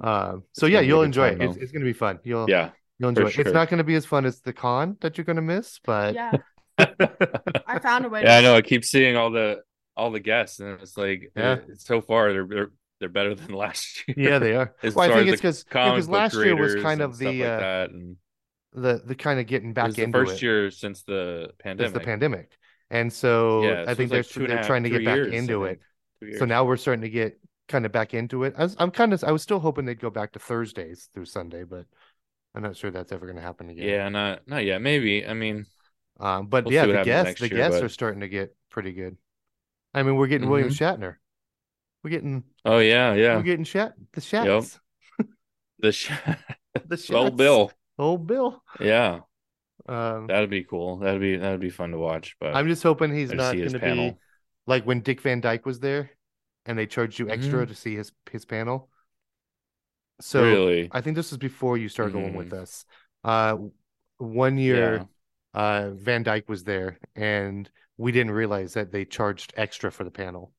Um, 0.02 0.44
so 0.54 0.66
It's 0.66 0.72
yeah, 0.74 0.78
gonna 0.78 0.82
be 0.82 0.86
a 0.86 0.88
you'll 0.88 1.04
enjoy 1.04 1.30
time, 1.30 1.42
it. 1.42 1.46
It's, 1.46 1.56
though. 1.56 1.62
it's 1.62 1.72
gonna 1.72 1.86
be 1.86 1.94
fun. 1.94 2.20
You'll 2.24 2.50
Yeah. 2.50 2.72
you'll 3.00 3.10
enjoy 3.10 3.30
for 3.30 3.42
it. 3.42 3.48
It's 3.48 3.54
not 3.54 3.70
gonna 3.70 3.84
be 3.84 3.96
as 3.96 4.06
fun 4.06 4.26
as 4.26 4.42
the 4.42 4.54
con 4.54 4.98
that 5.02 5.18
you're 5.18 5.26
gonna 5.26 5.42
miss, 5.42 5.80
but 5.84 6.16
yeah, 6.16 6.32
I 6.78 7.80
found 7.80 8.06
a 8.06 8.10
way. 8.10 8.24
Yeah, 8.24 8.38
I 8.38 8.42
know. 8.42 8.56
I 8.56 8.62
keep 8.62 8.84
seeing 8.86 9.16
all 9.16 9.32
the 9.32 9.62
all 9.96 10.12
the 10.12 10.20
guests, 10.20 10.60
and 10.60 10.82
it's 10.82 10.98
like 10.98 11.32
Yeah. 11.36 11.52
uh, 11.52 11.58
so 11.78 12.02
far 12.02 12.34
they're 12.34 12.48
they're 12.48 12.72
they're 13.00 13.10
better 13.10 13.36
than 13.36 13.54
last 13.54 14.04
year. 14.08 14.16
yeah, 14.18 14.40
they 14.40 14.56
are. 14.56 14.74
As 14.82 14.96
Well, 14.96 15.10
I 15.10 15.14
think 15.14 15.28
as 15.28 15.34
it's 15.34 15.42
because 15.42 15.64
comic 15.64 15.94
because 15.94 16.10
last 16.10 16.36
year 16.36 16.56
was 16.56 16.76
kind 16.76 17.02
of 17.02 17.18
the 17.18 17.26
like 17.26 17.42
uh, 17.42 17.58
that, 17.58 17.90
and 17.92 18.18
the 18.74 19.02
the 19.06 19.16
kind 19.16 19.40
of 19.40 19.48
getting 19.48 19.74
back 19.74 19.98
into 20.00 20.20
the 20.20 20.26
first 20.26 20.36
it 20.38 20.42
year 20.42 20.72
since 20.72 21.04
the 21.04 21.52
since 21.52 21.60
pandemic. 21.60 21.94
the 21.94 22.00
pandemic, 22.00 22.52
and 22.90 23.12
so 23.12 23.64
Yeah, 23.64 23.86
I 23.88 23.94
think 23.96 24.10
they're 24.12 24.20
like 24.20 24.30
two 24.30 24.40
and 24.40 24.46
a 24.46 24.48
they're 24.48 24.58
half, 24.58 24.68
trying 24.68 24.84
to 24.84 24.90
get 24.90 25.04
back 25.04 25.16
years, 25.16 25.34
into 25.34 25.66
it. 25.66 25.82
So 26.38 26.46
now 26.46 26.64
we're 26.66 26.78
starting 26.78 27.02
to 27.02 27.10
get 27.10 27.40
kind 27.68 27.86
of 27.86 27.92
back 27.92 28.14
into 28.14 28.44
it. 28.44 28.54
I 28.58 28.64
was, 28.64 28.76
I'm 28.80 28.92
kind 28.92 29.14
of 29.14 29.24
I 29.24 29.32
was 29.32 29.42
still 29.42 29.60
hoping 29.60 29.86
they'd 29.86 30.00
go 30.00 30.10
back 30.10 30.34
to 30.34 30.40
Thursdays 30.40 31.10
through 31.14 31.26
Sunday, 31.26 31.64
but 31.64 31.86
I'm 32.56 32.62
not 32.64 32.76
sure 32.78 32.92
that's 32.92 33.12
ever 33.12 33.26
going 33.26 33.38
to 33.38 33.42
happen 33.42 33.70
again. 33.70 33.88
yeah, 33.88 34.10
not 34.10 34.48
not 34.48 34.66
yet. 34.66 34.82
Maybe. 34.82 35.26
I 35.26 35.34
mean, 35.34 35.66
Um, 36.20 36.48
but 36.48 36.66
We'll 36.66 36.74
yeah, 36.74 36.86
the 36.86 37.04
guests 37.04 37.40
the 37.40 37.50
year, 37.50 37.58
guests 37.58 37.80
but- 37.80 37.86
are 37.86 37.90
starting 37.90 38.22
to 38.22 38.28
get 38.30 38.56
pretty 38.70 38.92
good. 38.94 39.18
I 39.94 40.04
mean, 40.04 40.16
we're 40.16 40.28
getting 40.28 40.50
William 40.50 40.70
Shatner. 40.70 41.16
We're 42.04 42.10
getting 42.10 42.44
oh 42.66 42.80
yeah, 42.80 43.14
yeah. 43.14 43.38
we're 43.38 43.44
getting 43.44 43.64
Shat 43.66 43.94
the 44.12 44.22
Shats. 44.22 44.80
The 45.80 45.92
sh- 45.92 46.12
The 46.88 46.96
Shats. 46.96 47.16
old 47.16 47.38
Bill. 47.38 47.72
Old 48.00 48.26
Bill. 48.28 48.64
Yeah, 48.80 49.20
Um, 49.88 50.28
that'd 50.28 50.50
be 50.50 50.64
cool. 50.64 50.98
That'd 50.98 51.22
be 51.22 51.38
that'd 51.38 51.60
be 51.60 51.70
fun 51.70 51.92
to 51.92 51.98
watch. 52.00 52.36
But 52.40 52.56
I'm 52.56 52.68
just 52.68 52.82
hoping 52.84 53.14
he's 53.14 53.32
not 53.32 53.54
going 53.56 53.72
to 53.72 53.80
be 53.80 54.16
like 54.66 54.84
when 54.86 55.02
Dick 55.02 55.22
Van 55.22 55.40
Dyke 55.40 55.66
was 55.66 55.80
there, 55.80 56.10
and 56.66 56.78
they 56.78 56.86
charged 56.86 57.20
you 57.20 57.30
extra 57.30 57.66
Mhm. 57.66 57.70
to 57.70 57.76
see 57.76 57.96
his 57.96 58.12
his 58.32 58.46
panel. 58.46 58.90
So 60.22 60.44
really, 60.44 60.90
I 60.92 61.02
think 61.02 61.16
this 61.16 61.32
was 61.32 61.38
before 61.38 61.78
you 61.78 61.90
started 61.90 62.14
going 62.14 62.34
Mhm. 62.34 62.38
with 62.38 62.54
us. 62.54 62.86
Uh, 63.24 63.58
one 64.18 64.58
year, 64.58 65.08
uh, 65.54 65.92
Van 65.92 66.24
Dyke 66.24 66.48
was 66.48 66.64
there, 66.64 67.00
and 67.16 67.70
we 67.98 68.12
didn't 68.12 68.32
realize 68.32 68.74
that 68.74 68.92
they 68.92 69.06
charged 69.06 69.54
extra 69.58 69.92
for 69.92 70.04
the 70.04 70.12
panel, 70.12 70.54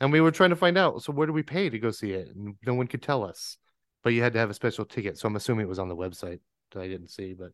and 0.00 0.12
we 0.12 0.20
were 0.20 0.30
trying 0.30 0.50
to 0.50 0.56
find 0.56 0.78
out. 0.78 1.02
So 1.02 1.12
where 1.12 1.26
do 1.26 1.32
we 1.32 1.42
pay 1.42 1.68
to 1.68 1.78
go 1.78 1.90
see 1.90 2.12
it? 2.12 2.28
And 2.34 2.56
no 2.64 2.74
one 2.74 2.86
could 2.86 3.02
tell 3.02 3.24
us, 3.24 3.58
but 4.02 4.12
you 4.12 4.22
had 4.22 4.32
to 4.34 4.38
have 4.38 4.50
a 4.50 4.54
special 4.54 4.84
ticket. 4.84 5.18
So 5.18 5.28
I'm 5.28 5.36
assuming 5.36 5.66
it 5.66 5.68
was 5.68 5.78
on 5.78 5.88
the 5.88 5.96
website 5.96 6.40
that 6.70 6.80
I 6.80 6.88
didn't 6.88 7.08
see, 7.10 7.34
but 7.34 7.52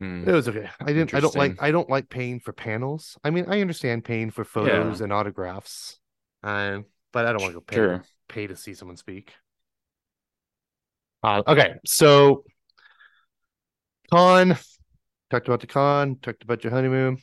Mm. 0.00 0.26
it 0.28 0.32
was 0.32 0.48
okay. 0.48 0.68
I 0.80 0.92
didn't. 0.92 1.14
I 1.14 1.20
don't 1.20 1.34
like. 1.34 1.62
I 1.62 1.70
don't 1.70 1.88
like 1.88 2.10
paying 2.10 2.40
for 2.40 2.52
panels. 2.52 3.16
I 3.24 3.30
mean, 3.30 3.46
I 3.48 3.60
understand 3.60 4.04
paying 4.04 4.30
for 4.30 4.44
photos 4.44 5.00
and 5.00 5.12
autographs, 5.12 5.98
um, 6.42 6.84
but 7.12 7.26
I 7.26 7.32
don't 7.32 7.42
want 7.42 7.52
to 7.52 7.60
go 7.60 7.60
pay 7.60 7.76
sure. 7.76 8.04
pay 8.28 8.46
to 8.46 8.56
see 8.56 8.74
someone 8.74 8.96
speak. 8.96 9.32
Uh, 11.22 11.42
okay, 11.46 11.74
so 11.84 12.44
con 14.10 14.56
talked 15.30 15.48
about 15.48 15.60
the 15.60 15.66
con, 15.66 16.16
talked 16.16 16.42
about 16.42 16.62
your 16.64 16.72
honeymoon. 16.72 17.18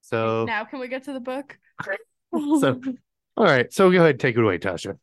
So, 0.00 0.44
now 0.44 0.64
can 0.64 0.80
we 0.80 0.88
get 0.88 1.04
to 1.04 1.12
the 1.12 1.20
book? 1.20 1.58
so 2.32 2.80
all 3.36 3.44
right. 3.44 3.72
So 3.72 3.90
go 3.90 3.98
ahead, 3.98 4.10
and 4.10 4.20
take 4.20 4.36
it 4.36 4.42
away, 4.42 4.58
Tasha. 4.58 4.98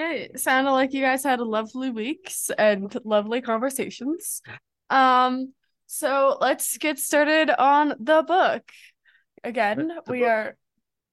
Okay, 0.00 0.30
it 0.32 0.40
sounded 0.40 0.72
like 0.72 0.92
you 0.92 1.02
guys 1.02 1.22
had 1.22 1.38
a 1.38 1.44
lovely 1.44 1.90
weeks 1.90 2.50
and 2.58 2.94
lovely 3.04 3.40
conversations. 3.40 4.42
Um, 4.90 5.52
so 5.86 6.38
let's 6.40 6.76
get 6.78 6.98
started 6.98 7.50
on 7.50 7.94
the 8.00 8.24
book. 8.26 8.62
Again, 9.44 9.88
The 9.88 10.02
we 10.10 10.20
book. 10.20 10.28
are 10.28 10.56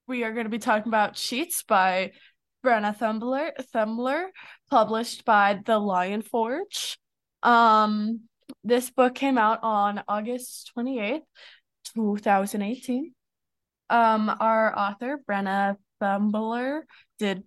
we 0.09 0.23
are 0.23 0.33
going 0.33 0.45
to 0.45 0.49
be 0.49 0.57
talking 0.57 0.89
about 0.89 1.15
Sheets 1.15 1.63
by 1.63 2.11
Brenna 2.65 2.97
Thummler, 2.97 3.51
Thummler, 3.73 4.25
published 4.69 5.23
by 5.23 5.59
The 5.63 5.77
Lion 5.77 6.23
Forge. 6.23 6.97
Um, 7.43 8.21
this 8.63 8.89
book 8.89 9.13
came 9.13 9.37
out 9.37 9.59
on 9.61 10.01
August 10.07 10.71
28th, 10.75 11.21
2018. 11.95 13.13
Um, 13.91 14.35
our 14.39 14.77
author, 14.77 15.19
Brenna 15.29 15.77
Thummler, 16.01 16.81
did 17.19 17.43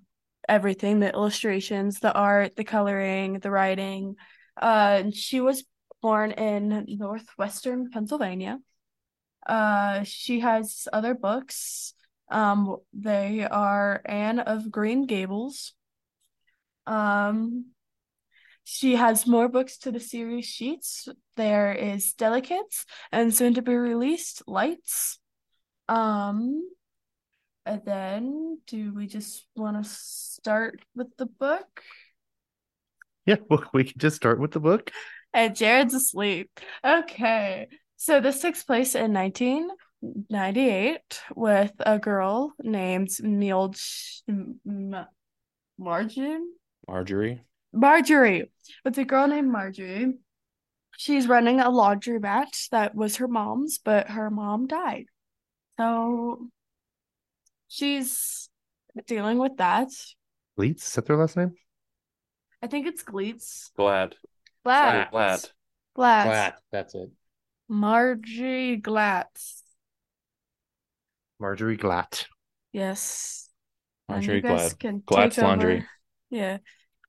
everything 0.48 1.00
the 1.00 1.12
illustrations 1.12 2.00
the 2.00 2.12
art 2.12 2.56
the 2.56 2.64
coloring 2.64 3.38
the 3.38 3.50
writing 3.50 4.16
uh 4.60 5.04
she 5.12 5.40
was 5.40 5.62
born 6.02 6.32
in 6.32 6.84
northwestern 6.98 7.90
pennsylvania 7.92 8.58
uh 9.46 10.02
she 10.02 10.40
has 10.40 10.88
other 10.92 11.14
books 11.14 11.94
um 12.32 12.76
they 12.92 13.46
are 13.48 14.00
anne 14.04 14.40
of 14.40 14.70
green 14.70 15.06
gables 15.06 15.74
um 16.86 17.66
she 18.64 18.96
has 18.96 19.26
more 19.26 19.48
books 19.48 19.78
to 19.78 19.92
the 19.92 20.00
series 20.00 20.46
sheets 20.46 21.08
there 21.36 21.72
is 21.72 22.14
delicates 22.14 22.86
and 23.10 23.34
soon 23.34 23.54
to 23.54 23.62
be 23.62 23.74
released 23.74 24.42
lights 24.46 25.18
um 25.88 26.62
and 27.64 27.82
then, 27.84 28.58
do 28.66 28.92
we 28.92 29.06
just 29.06 29.46
want 29.54 29.82
to 29.82 29.88
start 29.88 30.80
with 30.96 31.16
the 31.16 31.26
book? 31.26 31.82
Yeah, 33.24 33.36
well, 33.48 33.64
we 33.72 33.84
can 33.84 33.98
just 33.98 34.16
start 34.16 34.40
with 34.40 34.50
the 34.50 34.60
book. 34.60 34.90
And 35.32 35.54
Jared's 35.54 35.94
asleep. 35.94 36.50
Okay. 36.84 37.68
So 37.96 38.20
this 38.20 38.40
takes 38.40 38.64
place 38.64 38.94
in 38.94 39.12
1998 40.02 41.22
with 41.36 41.72
a 41.80 41.98
girl 41.98 42.52
named 42.60 43.08
Milj 43.08 44.22
M- 44.28 45.06
Margin? 45.78 46.52
Marjorie. 46.88 47.40
Marjorie. 47.72 48.50
With 48.84 48.98
a 48.98 49.04
girl 49.04 49.28
named 49.28 49.50
Marjorie. 49.50 50.14
she's 50.98 51.26
running 51.28 51.60
a 51.60 51.66
laundromat 51.70 52.68
that 52.70 52.94
was 52.94 53.16
her 53.16 53.28
mom's, 53.28 53.78
but 53.78 54.10
her 54.10 54.28
mom 54.28 54.66
died. 54.66 55.06
So 55.78 56.48
she's 57.68 58.48
dealing 59.06 59.38
with 59.38 59.56
that. 59.58 59.88
Leeds, 60.56 60.84
is 60.84 60.92
that 60.94 61.06
their 61.06 61.16
last 61.16 61.36
name? 61.36 61.54
I 62.60 62.66
think 62.66 62.86
it's 62.86 63.02
Gleets. 63.02 63.70
Glad. 63.76 64.16
Glad. 64.64 65.10
Glad. 65.10 65.40
Glad. 65.94 66.54
That's 66.70 66.94
it. 66.94 67.10
Margie 67.68 68.76
Glatz. 68.76 69.62
Marjorie 71.42 71.76
Glatt. 71.76 72.24
Yes. 72.72 73.50
And 74.08 74.16
Marjorie 74.16 74.36
you 74.36 74.42
guys 74.42 74.74
Glatt. 74.74 74.78
can 74.78 75.00
Glatt's 75.00 75.36
take 75.36 75.44
Laundry. 75.44 75.76
over. 75.78 75.86
Yeah. 76.30 76.52
You 76.54 76.60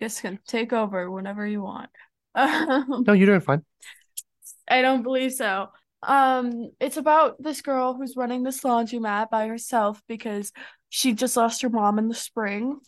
guys 0.08 0.20
can 0.20 0.40
take 0.48 0.74
over 0.74 1.10
whenever 1.10 1.46
you 1.48 1.62
want. 1.62 1.90
Um, 2.36 3.04
No, 3.08 3.14
you're 3.14 3.28
doing 3.28 3.40
fine. 3.42 3.64
I 4.68 4.82
don't 4.82 5.04
believe 5.04 5.32
so. 5.34 5.68
Um, 6.02 6.72
it's 6.82 6.98
about 6.98 7.42
this 7.42 7.62
girl 7.62 7.94
who's 7.94 8.18
running 8.18 8.44
this 8.44 8.62
laundromat 8.62 9.30
by 9.30 9.48
herself 9.48 10.02
because 10.08 10.52
she 10.90 11.14
just 11.14 11.38
lost 11.38 11.62
her 11.62 11.70
mom 11.70 12.00
in 12.00 12.08
the 12.08 12.16
spring. 12.16 12.80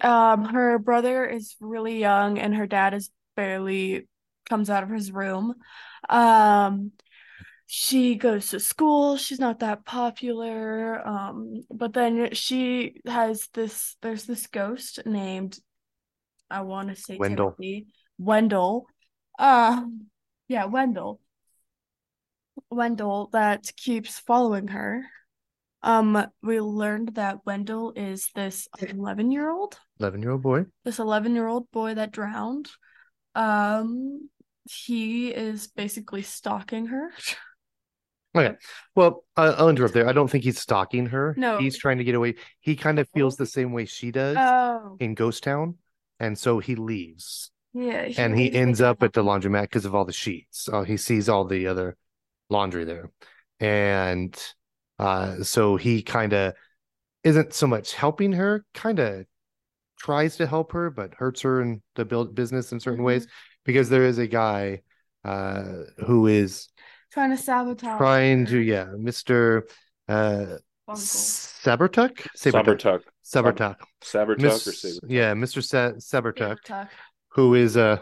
Um, 0.00 0.44
her 0.44 0.78
brother 0.78 1.26
is 1.26 1.56
really 1.60 1.98
young 1.98 2.38
and 2.38 2.54
her 2.54 2.66
dad 2.66 2.94
is 2.94 3.10
barely 3.34 4.06
comes 4.48 4.70
out 4.70 4.82
of 4.84 4.90
his 4.90 5.10
room. 5.10 5.54
Um, 6.08 6.92
she 7.66 8.14
goes 8.14 8.50
to 8.50 8.60
school. 8.60 9.16
She's 9.16 9.40
not 9.40 9.58
that 9.60 9.84
popular. 9.84 11.06
Um, 11.06 11.64
but 11.70 11.92
then 11.92 12.32
she 12.32 13.00
has 13.06 13.48
this, 13.54 13.96
there's 14.02 14.24
this 14.24 14.46
ghost 14.46 15.00
named, 15.04 15.58
I 16.48 16.62
want 16.62 16.90
to 16.90 16.96
say 16.96 17.16
Wendell. 17.16 17.52
Timothy. 17.52 17.86
Wendell. 18.18 18.86
Um, 19.38 20.06
yeah, 20.48 20.66
Wendell. 20.66 21.20
Wendell 22.70 23.30
that 23.32 23.70
keeps 23.76 24.18
following 24.20 24.68
her. 24.68 25.02
Um, 25.82 26.26
we 26.42 26.60
learned 26.60 27.14
that 27.14 27.44
Wendell 27.44 27.92
is 27.94 28.30
this 28.34 28.66
11 28.80 29.30
year 29.30 29.50
old, 29.50 29.78
11 30.00 30.22
year 30.22 30.32
old 30.32 30.42
boy. 30.42 30.64
this 30.84 30.98
11 30.98 31.34
year 31.34 31.46
old 31.46 31.70
boy 31.70 31.94
that 31.94 32.12
drowned. 32.12 32.68
Um, 33.34 34.28
he 34.64 35.28
is 35.28 35.68
basically 35.68 36.22
stalking 36.22 36.86
her. 36.86 37.10
Okay. 38.38 38.56
Well, 38.94 39.24
I'll 39.36 39.68
interrupt 39.68 39.94
there. 39.94 40.08
I 40.08 40.12
don't 40.12 40.28
think 40.30 40.44
he's 40.44 40.58
stalking 40.58 41.06
her. 41.06 41.34
No. 41.38 41.58
He's 41.58 41.76
trying 41.78 41.98
to 41.98 42.04
get 42.04 42.14
away. 42.14 42.34
He 42.60 42.76
kind 42.76 42.98
of 42.98 43.08
feels 43.10 43.36
the 43.36 43.46
same 43.46 43.72
way 43.72 43.84
she 43.84 44.10
does 44.10 44.36
Oh, 44.38 44.96
in 45.00 45.14
Ghost 45.14 45.42
Town. 45.42 45.76
And 46.20 46.38
so 46.38 46.58
he 46.58 46.74
leaves. 46.76 47.50
yeah. 47.74 48.08
and 48.16 48.38
he 48.38 48.52
ends 48.52 48.80
up 48.80 49.02
at 49.02 49.12
the 49.12 49.22
laundromat 49.22 49.62
because 49.62 49.84
of 49.84 49.94
all 49.94 50.04
the 50.04 50.12
sheets. 50.12 50.62
So 50.64 50.82
he 50.82 50.96
sees 50.96 51.28
all 51.28 51.44
the 51.44 51.66
other 51.66 51.96
laundry 52.48 52.84
there. 52.84 53.10
And 53.60 54.34
uh, 54.98 55.42
so 55.42 55.76
he 55.76 56.02
kind 56.02 56.32
of 56.32 56.54
isn't 57.24 57.52
so 57.52 57.66
much 57.66 57.92
helping 57.94 58.32
her, 58.32 58.64
kind 58.72 58.98
of 58.98 59.26
tries 59.98 60.36
to 60.36 60.46
help 60.46 60.72
her, 60.72 60.90
but 60.90 61.14
hurts 61.14 61.40
her 61.42 61.60
in 61.60 61.82
the 61.96 62.04
build 62.04 62.34
business 62.34 62.72
in 62.72 62.80
certain 62.80 63.00
Mhm. 63.00 63.06
ways 63.06 63.26
because 63.64 63.88
there 63.88 64.04
is 64.04 64.18
a 64.18 64.26
guy 64.26 64.82
uh, 65.24 65.82
who 66.06 66.28
is 66.28 66.68
trying 67.16 67.30
to 67.30 67.36
sabotage. 67.36 67.96
trying 67.98 68.46
to, 68.46 68.58
yeah, 68.58 68.84
Mr. 68.96 69.62
Uh, 70.08 70.58
Saubertuck? 70.90 72.26
Saubertuck. 72.36 73.00
Saubertuck. 73.24 73.76
Saubertuck 74.04 74.28
or 74.28 74.36
Miss- 74.36 75.00
yeah, 75.08 75.32
Mr. 75.34 75.62
Sa- 75.64 75.92
Saubertuck 75.98 76.58
Saubertuck. 76.64 76.88
who 77.30 77.54
is 77.54 77.76
uh 77.76 77.98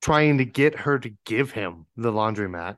trying 0.00 0.38
to 0.38 0.44
get 0.44 0.74
her 0.80 0.98
to 0.98 1.10
give 1.24 1.50
him 1.50 1.86
the 1.96 2.12
laundromat 2.12 2.76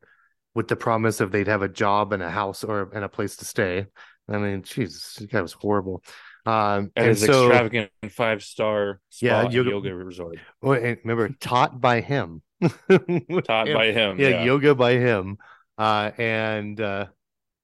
with 0.54 0.66
the 0.68 0.76
promise 0.76 1.20
of 1.20 1.30
they'd 1.30 1.46
have 1.46 1.62
a 1.62 1.68
job 1.68 2.12
and 2.12 2.22
a 2.22 2.30
house 2.30 2.64
or 2.64 2.90
and 2.94 3.04
a 3.04 3.08
place 3.08 3.36
to 3.36 3.44
stay. 3.44 3.86
I 4.28 4.38
mean, 4.38 4.62
Jesus, 4.62 5.14
this 5.14 5.26
guy 5.28 5.40
was 5.42 5.52
horrible. 5.52 6.02
Um, 6.46 6.90
At 6.96 7.02
and 7.04 7.06
his 7.08 7.20
so, 7.24 7.46
extravagant 7.46 7.90
five 8.10 8.42
star 8.42 9.00
Yeah, 9.20 9.40
spa 9.40 9.44
and 9.46 9.52
yoga- 9.54 9.70
yoga, 9.70 9.94
resort. 9.94 10.38
oh, 10.62 10.72
and 10.72 10.98
remember, 11.04 11.28
taught 11.40 11.80
by 11.80 12.00
him. 12.00 12.42
Taught 12.60 13.68
Him. 13.68 13.74
by 13.74 13.92
him. 13.92 14.18
yeah, 14.18 14.28
Yeah. 14.28 14.44
yoga 14.44 14.74
by 14.74 14.92
him. 14.92 15.38
Uh, 15.76 16.10
and 16.18 16.80
uh, 16.80 17.06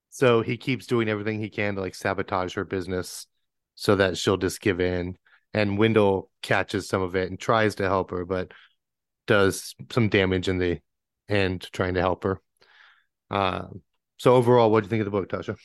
so 0.09 0.41
he 0.41 0.57
keeps 0.57 0.87
doing 0.87 1.09
everything 1.09 1.39
he 1.39 1.49
can 1.49 1.75
to 1.75 1.81
like 1.81 1.95
sabotage 1.95 2.55
her 2.55 2.63
business 2.65 3.27
so 3.75 3.95
that 3.97 4.17
she'll 4.17 4.37
just 4.37 4.61
give 4.61 4.79
in. 4.79 5.17
And 5.53 5.77
Wendell 5.77 6.29
catches 6.41 6.87
some 6.87 7.01
of 7.01 7.15
it 7.15 7.29
and 7.29 7.39
tries 7.39 7.75
to 7.75 7.83
help 7.83 8.11
her, 8.11 8.25
but 8.25 8.51
does 9.27 9.75
some 9.91 10.09
damage 10.09 10.47
in 10.47 10.57
the 10.57 10.79
end 11.29 11.67
trying 11.71 11.95
to 11.95 12.01
help 12.01 12.23
her. 12.23 12.39
Uh, 13.31 13.63
so 14.17 14.35
overall, 14.35 14.71
what 14.71 14.81
do 14.81 14.85
you 14.85 14.89
think 14.89 15.01
of 15.01 15.05
the 15.05 15.11
book, 15.11 15.29
Tasha? 15.29 15.57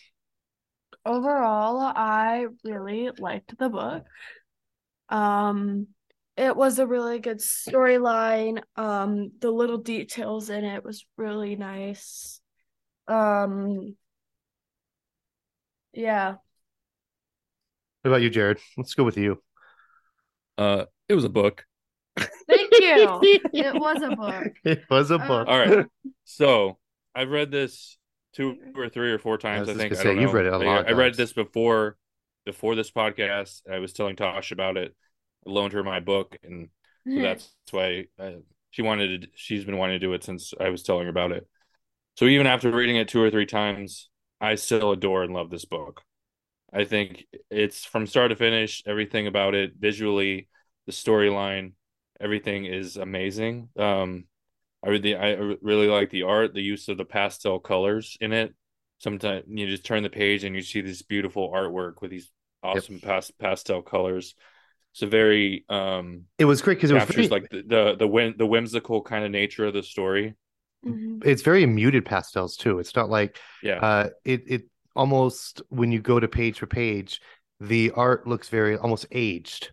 Overall, 1.06 1.80
I 1.80 2.46
really 2.64 3.10
liked 3.18 3.56
the 3.58 3.68
book. 3.68 4.04
Um, 5.08 5.88
it 6.40 6.56
was 6.56 6.78
a 6.78 6.86
really 6.86 7.18
good 7.18 7.38
storyline. 7.38 8.62
Um, 8.74 9.30
the 9.40 9.50
little 9.50 9.76
details 9.76 10.48
in 10.48 10.64
it 10.64 10.82
was 10.82 11.04
really 11.18 11.54
nice. 11.54 12.40
Um, 13.06 13.94
yeah. 15.92 16.36
What 18.00 18.10
about 18.10 18.22
you, 18.22 18.30
Jared? 18.30 18.58
Let's 18.78 18.94
go 18.94 19.04
with 19.04 19.18
you. 19.18 19.42
Uh, 20.56 20.86
it 21.10 21.14
was 21.14 21.24
a 21.24 21.28
book. 21.28 21.66
Thank 22.16 22.72
you. 22.80 23.20
It 23.52 23.74
was 23.74 24.00
a 24.02 24.16
book. 24.16 24.52
It 24.64 24.84
was 24.88 25.10
a 25.10 25.16
Uh, 25.16 25.26
book. 25.28 25.48
All 25.48 25.58
right. 25.58 25.86
So 26.24 26.78
I've 27.14 27.28
read 27.28 27.50
this 27.50 27.98
two 28.32 28.56
or 28.76 28.88
three 28.88 29.10
or 29.10 29.18
four 29.18 29.36
times. 29.36 29.66
was 29.66 29.76
I, 29.76 29.80
think 29.80 29.92
gonna 29.94 30.10
I 30.10 30.14
say, 30.14 30.20
you've 30.22 30.32
read 30.32 30.46
it 30.46 30.52
a 30.52 30.58
lot 30.58 30.80
of 30.82 30.86
I 30.86 30.92
read 30.92 31.16
this 31.16 31.32
before, 31.32 31.96
before 32.46 32.76
this 32.76 32.90
podcast. 32.90 33.62
I 33.70 33.80
was 33.80 33.92
telling 33.92 34.16
Tosh 34.16 34.52
about 34.52 34.76
it. 34.76 34.94
I 35.46 35.50
loaned 35.50 35.72
her 35.72 35.82
my 35.84 36.00
book, 36.00 36.36
and 36.42 36.68
so 37.04 37.12
that's 37.22 37.48
why 37.70 38.06
uh, 38.18 38.30
she 38.70 38.82
wanted 38.82 39.22
to. 39.22 39.28
She's 39.34 39.64
been 39.64 39.78
wanting 39.78 39.98
to 40.00 40.06
do 40.06 40.12
it 40.12 40.24
since 40.24 40.52
I 40.60 40.68
was 40.70 40.82
telling 40.82 41.04
her 41.04 41.10
about 41.10 41.32
it. 41.32 41.46
So 42.16 42.26
even 42.26 42.46
after 42.46 42.70
reading 42.70 42.96
it 42.96 43.08
two 43.08 43.22
or 43.22 43.30
three 43.30 43.46
times, 43.46 44.08
I 44.40 44.56
still 44.56 44.92
adore 44.92 45.22
and 45.22 45.32
love 45.34 45.50
this 45.50 45.64
book. 45.64 46.02
I 46.72 46.84
think 46.84 47.26
it's 47.50 47.84
from 47.84 48.06
start 48.06 48.30
to 48.30 48.36
finish, 48.36 48.82
everything 48.86 49.26
about 49.26 49.54
it, 49.54 49.72
visually, 49.78 50.48
the 50.86 50.92
storyline, 50.92 51.72
everything 52.20 52.64
is 52.64 52.96
amazing. 52.96 53.70
Um, 53.76 54.24
I 54.84 54.90
really, 54.90 55.16
I 55.16 55.32
really 55.62 55.88
like 55.88 56.10
the 56.10 56.22
art, 56.22 56.54
the 56.54 56.62
use 56.62 56.88
of 56.88 56.96
the 56.96 57.04
pastel 57.04 57.58
colors 57.58 58.16
in 58.20 58.32
it. 58.32 58.54
Sometimes 58.98 59.44
you 59.48 59.66
just 59.66 59.84
turn 59.84 60.02
the 60.02 60.10
page 60.10 60.44
and 60.44 60.54
you 60.54 60.62
see 60.62 60.80
this 60.80 61.02
beautiful 61.02 61.50
artwork 61.50 62.00
with 62.00 62.10
these 62.10 62.30
awesome 62.62 63.00
past 63.00 63.38
pastel 63.38 63.82
colors. 63.82 64.34
It's 64.92 65.02
a 65.02 65.06
very 65.06 65.64
um 65.68 66.24
It 66.38 66.44
was 66.46 66.62
great 66.62 66.76
because 66.78 66.90
it 66.90 66.94
was 66.94 67.04
captures 67.04 67.28
very, 67.28 67.40
like 67.40 67.50
the 67.50 67.62
the 67.62 67.96
the, 67.98 68.08
whim, 68.08 68.34
the 68.36 68.46
whimsical 68.46 69.02
kind 69.02 69.24
of 69.24 69.30
nature 69.30 69.66
of 69.66 69.74
the 69.74 69.82
story. 69.82 70.34
Mhm. 70.84 71.22
it's 71.24 71.42
very 71.42 71.66
muted 71.66 72.04
pastels 72.06 72.56
too. 72.56 72.78
It's 72.78 72.96
not 72.96 73.10
like 73.10 73.38
Yeah, 73.62 73.80
uh 73.82 74.08
it 74.24 74.42
it 74.46 74.62
almost 74.96 75.62
when 75.68 75.92
you 75.92 76.00
go 76.00 76.18
to 76.18 76.28
page 76.28 76.58
for 76.58 76.66
page 76.66 77.20
the 77.60 77.90
art 77.94 78.26
looks 78.26 78.48
very 78.48 78.76
almost 78.76 79.06
aged. 79.12 79.72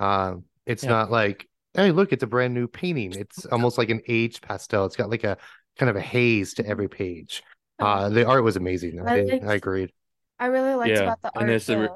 Um 0.00 0.44
it's 0.64 0.82
Yeah. 0.82 0.90
not 0.90 1.10
like 1.10 1.46
hey 1.74 1.90
look 1.92 2.12
it's 2.12 2.22
a 2.22 2.26
brand 2.26 2.54
new 2.54 2.66
painting. 2.66 3.12
It's 3.14 3.44
almost 3.52 3.78
like 3.78 3.90
an 3.90 4.00
aged 4.08 4.42
pastel. 4.42 4.86
It's 4.86 4.96
got 4.96 5.10
like 5.10 5.24
a 5.24 5.36
kind 5.78 5.90
of 5.90 5.96
a 5.96 6.00
haze 6.00 6.54
to 6.54 6.66
every 6.66 6.88
page. 6.88 7.42
Uh 7.78 8.08
the 8.08 8.26
art 8.26 8.42
was 8.42 8.56
amazing 8.56 8.98
i, 9.06 9.12
I 9.12 9.16
did- 9.26 9.44
I 9.44 9.54
agreed. 9.54 9.92
I 10.38 10.46
really 10.46 10.74
liked 10.74 10.96
Yeah, 10.96 11.02
about 11.02 11.22
the 11.22 11.30
and 11.34 11.42
art 11.42 11.50
it's 11.50 11.68
a 11.68 11.78
re- 11.78 11.88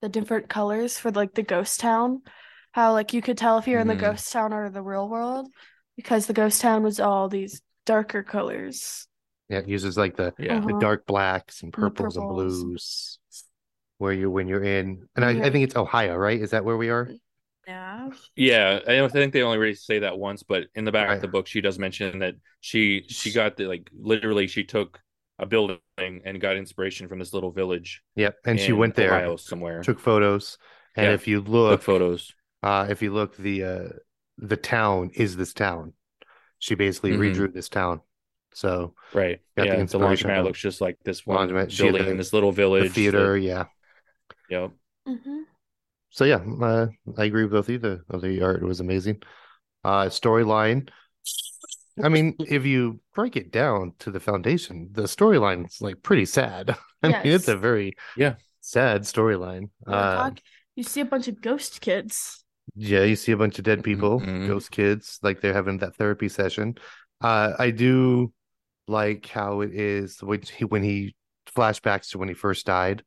the, 0.00 0.08
the 0.08 0.08
different 0.08 0.48
colors 0.48 0.98
for 0.98 1.10
like 1.10 1.34
the 1.34 1.42
ghost 1.42 1.80
town. 1.80 2.22
How 2.72 2.92
like 2.92 3.12
you 3.12 3.22
could 3.22 3.38
tell 3.38 3.58
if 3.58 3.66
you're 3.68 3.80
in 3.80 3.88
the 3.88 3.96
Mhm. 3.96 3.96
ghost 3.96 4.30
town 4.32 4.52
or 4.52 4.70
the 4.70 4.82
real 4.82 5.08
world 5.08 5.48
because 5.96 6.26
the 6.26 6.32
ghost 6.34 6.60
town 6.60 6.82
was 6.82 7.00
all 7.00 7.28
these 7.28 7.62
darker 7.86 8.22
colors. 8.22 9.06
yeah 9.48 9.58
it 9.58 9.68
uses 9.68 9.96
like 9.96 10.16
the 10.16 10.34
yeah. 10.38 10.60
the 10.66 10.72
Uh-huh. 10.72 10.74
dark 10.74 11.06
blacks 11.06 11.62
and 11.62 11.72
And 11.76 11.92
purples 11.94 12.16
and 12.16 12.26
blues 12.28 13.18
where 13.98 14.12
you 14.12 14.30
when 14.30 14.48
you're 14.48 14.64
in 14.64 15.08
and 15.16 15.24
I, 15.24 15.30
I 15.30 15.50
think 15.50 15.64
it's 15.64 15.76
ohio 15.76 16.16
right 16.16 16.40
is 16.40 16.50
that 16.50 16.64
where 16.64 16.76
we 16.76 16.90
are 16.90 17.14
Yeah. 17.66 18.10
Yeah, 18.36 18.80
I 18.86 18.96
don't 18.96 19.10
think 19.10 19.32
they 19.32 19.42
only 19.42 19.58
really 19.58 19.74
say 19.74 20.00
that 20.00 20.18
once, 20.18 20.42
but 20.42 20.64
in 20.74 20.84
the 20.84 20.92
back 20.92 21.08
Right. 21.08 21.16
of 21.16 21.22
the 21.22 21.28
book, 21.28 21.46
she 21.46 21.60
does 21.62 21.78
mention 21.78 22.18
that 22.18 22.34
she 22.60 23.06
she 23.08 23.32
got 23.32 23.56
the 23.56 23.64
like 23.66 23.88
literally 23.98 24.46
she 24.46 24.64
took 24.64 25.00
a 25.38 25.46
building 25.46 25.78
and 25.98 26.40
got 26.40 26.56
inspiration 26.56 27.08
from 27.08 27.18
this 27.18 27.32
little 27.34 27.50
village. 27.50 28.02
yep 28.14 28.36
and 28.44 28.58
she 28.58 28.72
went 28.72 28.94
there 28.94 29.12
Ohio 29.14 29.36
somewhere. 29.36 29.82
took 29.82 30.00
photos 30.00 30.58
and 30.96 31.06
Yeah, 31.06 31.12
if 31.12 31.28
you 31.28 31.40
Took 31.40 31.48
look 31.48 31.82
photos. 31.82 32.32
Uh, 32.62 32.86
if 32.88 33.02
you 33.02 33.12
look, 33.12 33.36
the 33.36 33.64
uh, 33.64 33.88
the 34.38 34.56
town 34.56 35.10
is 35.14 35.36
this 35.36 35.52
town. 35.52 35.92
She 36.58 36.74
basically 36.74 37.12
Mhm. 37.12 37.20
redrew 37.34 37.52
this 37.52 37.68
town. 37.68 38.00
So 38.54 38.94
Right. 39.12 39.40
got 39.56 39.66
yeah, 39.66 39.74
the 39.74 39.80
inspiration 39.82 40.30
laundromat 40.30 40.44
looks 40.44 40.60
just 40.60 40.80
like 40.80 40.96
this 41.04 41.26
one 41.26 41.36
Laundromat, 41.48 41.76
building 41.76 42.04
the- 42.04 42.10
in 42.10 42.16
this 42.16 42.32
little 42.32 42.52
village. 42.52 42.84
the 42.84 42.88
theater, 42.88 43.36
yeah. 43.36 43.64
that- 43.64 43.70
yep. 44.48 44.70
hmm 45.06 45.42
So 46.10 46.24
yeah, 46.24 46.42
uh, 46.62 46.86
I 47.18 47.24
agree 47.26 47.42
with 47.42 47.52
both 47.52 47.68
of 47.68 47.72
you. 47.74 47.78
The, 47.78 48.18
the 48.18 48.42
art 48.42 48.62
was 48.62 48.80
amazing. 48.80 49.22
Uh, 49.84 50.06
storyline, 50.06 50.88
I 52.02 52.08
mean, 52.08 52.36
if 52.40 52.66
you 52.66 53.00
break 53.14 53.36
it 53.36 53.50
down 53.50 53.92
to 54.00 54.10
the 54.10 54.20
foundation, 54.20 54.88
the 54.92 55.02
storyline's 55.02 55.80
like 55.80 56.02
pretty 56.02 56.26
sad. 56.26 56.76
I 57.02 57.08
mean, 57.08 57.16
it's 57.24 57.48
a 57.48 57.56
very 57.56 57.96
Yeah. 58.16 58.34
sad 58.60 59.02
storyline. 59.02 59.70
Uh, 59.86 60.30
you 60.74 60.82
see 60.82 61.00
a 61.00 61.04
bunch 61.04 61.28
of 61.28 61.40
ghost 61.40 61.80
kids. 61.80 62.44
yeah, 62.74 63.02
you 63.04 63.16
see 63.16 63.32
a 63.32 63.36
bunch 63.36 63.58
of 63.58 63.64
dead 63.64 63.82
people, 63.84 64.20
Mhm. 64.20 64.46
ghost 64.48 64.70
kids, 64.70 65.18
like 65.22 65.40
they're 65.40 65.54
having 65.54 65.78
that 65.78 65.96
therapy 65.96 66.28
session. 66.28 66.76
Uh, 67.20 67.54
I 67.58 67.70
do 67.70 68.32
like 68.88 69.26
how 69.26 69.62
it 69.62 69.72
is 69.74 70.22
when 70.22 70.42
he 70.42 70.64
when 70.64 70.82
he 70.82 71.14
flashbacks 71.54 72.10
to 72.10 72.18
when 72.18 72.28
he 72.28 72.34
first 72.34 72.66
died, 72.66 73.02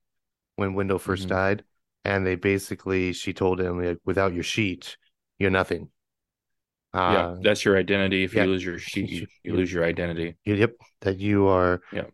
when 0.56 0.74
Wendell 0.74 1.00
1st 1.00 1.26
Mhm. 1.26 1.30
died, 1.30 1.64
and 2.06 2.26
they 2.26 2.36
basically 2.36 3.14
she 3.14 3.34
told 3.34 3.60
him 3.62 3.84
like, 3.84 4.00
without 4.06 4.34
your 4.34 4.44
sheet, 4.44 4.98
you're 5.38 5.52
nothing. 5.52 5.90
Yeah, 6.94 7.00
Uh, 7.00 7.36
that's 7.42 7.64
your 7.66 7.78
identity. 7.78 8.24
If 8.24 8.34
yeah. 8.34 8.44
you 8.44 8.50
lose 8.50 8.64
your 8.64 8.80
sheet, 8.80 9.10
you, 9.10 9.28
you 9.44 9.54
lose 9.56 9.72
your 9.72 9.84
identity. 9.86 10.38
Yep, 10.46 10.76
that 11.02 11.20
you 11.20 11.48
are 11.48 11.82
Yeah. 11.92 12.06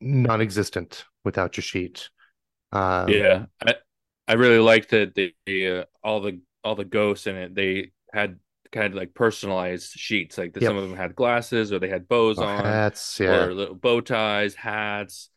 non-existent 0.00 1.04
without 1.24 1.56
your 1.56 1.62
sheet. 1.62 2.08
Um, 2.72 3.08
yeah, 3.08 3.46
I 3.64 3.74
I 4.26 4.34
really 4.34 4.58
liked 4.58 4.90
that 4.90 5.14
the, 5.14 5.34
the 5.46 5.68
uh, 5.68 5.84
all 6.02 6.20
the 6.20 6.40
all 6.64 6.74
the 6.74 6.84
ghosts 6.84 7.26
in 7.26 7.36
it. 7.36 7.54
They 7.54 7.92
had 8.12 8.38
kind 8.72 8.86
of 8.92 8.94
like 8.94 9.14
personalized 9.14 9.92
sheets. 9.92 10.36
Like 10.38 10.52
the, 10.52 10.60
Yep. 10.60 10.68
some 10.68 10.76
of 10.76 10.88
them 10.88 10.96
had 10.96 11.14
glasses, 11.16 11.72
or 11.72 11.78
they 11.78 11.88
had 11.88 12.08
bows 12.08 12.40
oh, 12.40 12.44
on, 12.44 12.64
hats, 12.64 13.18
yeah, 13.20 13.44
or 13.46 13.54
little 13.54 13.74
bow 13.74 14.00
ties, 14.00 14.54
hats, 14.54 15.30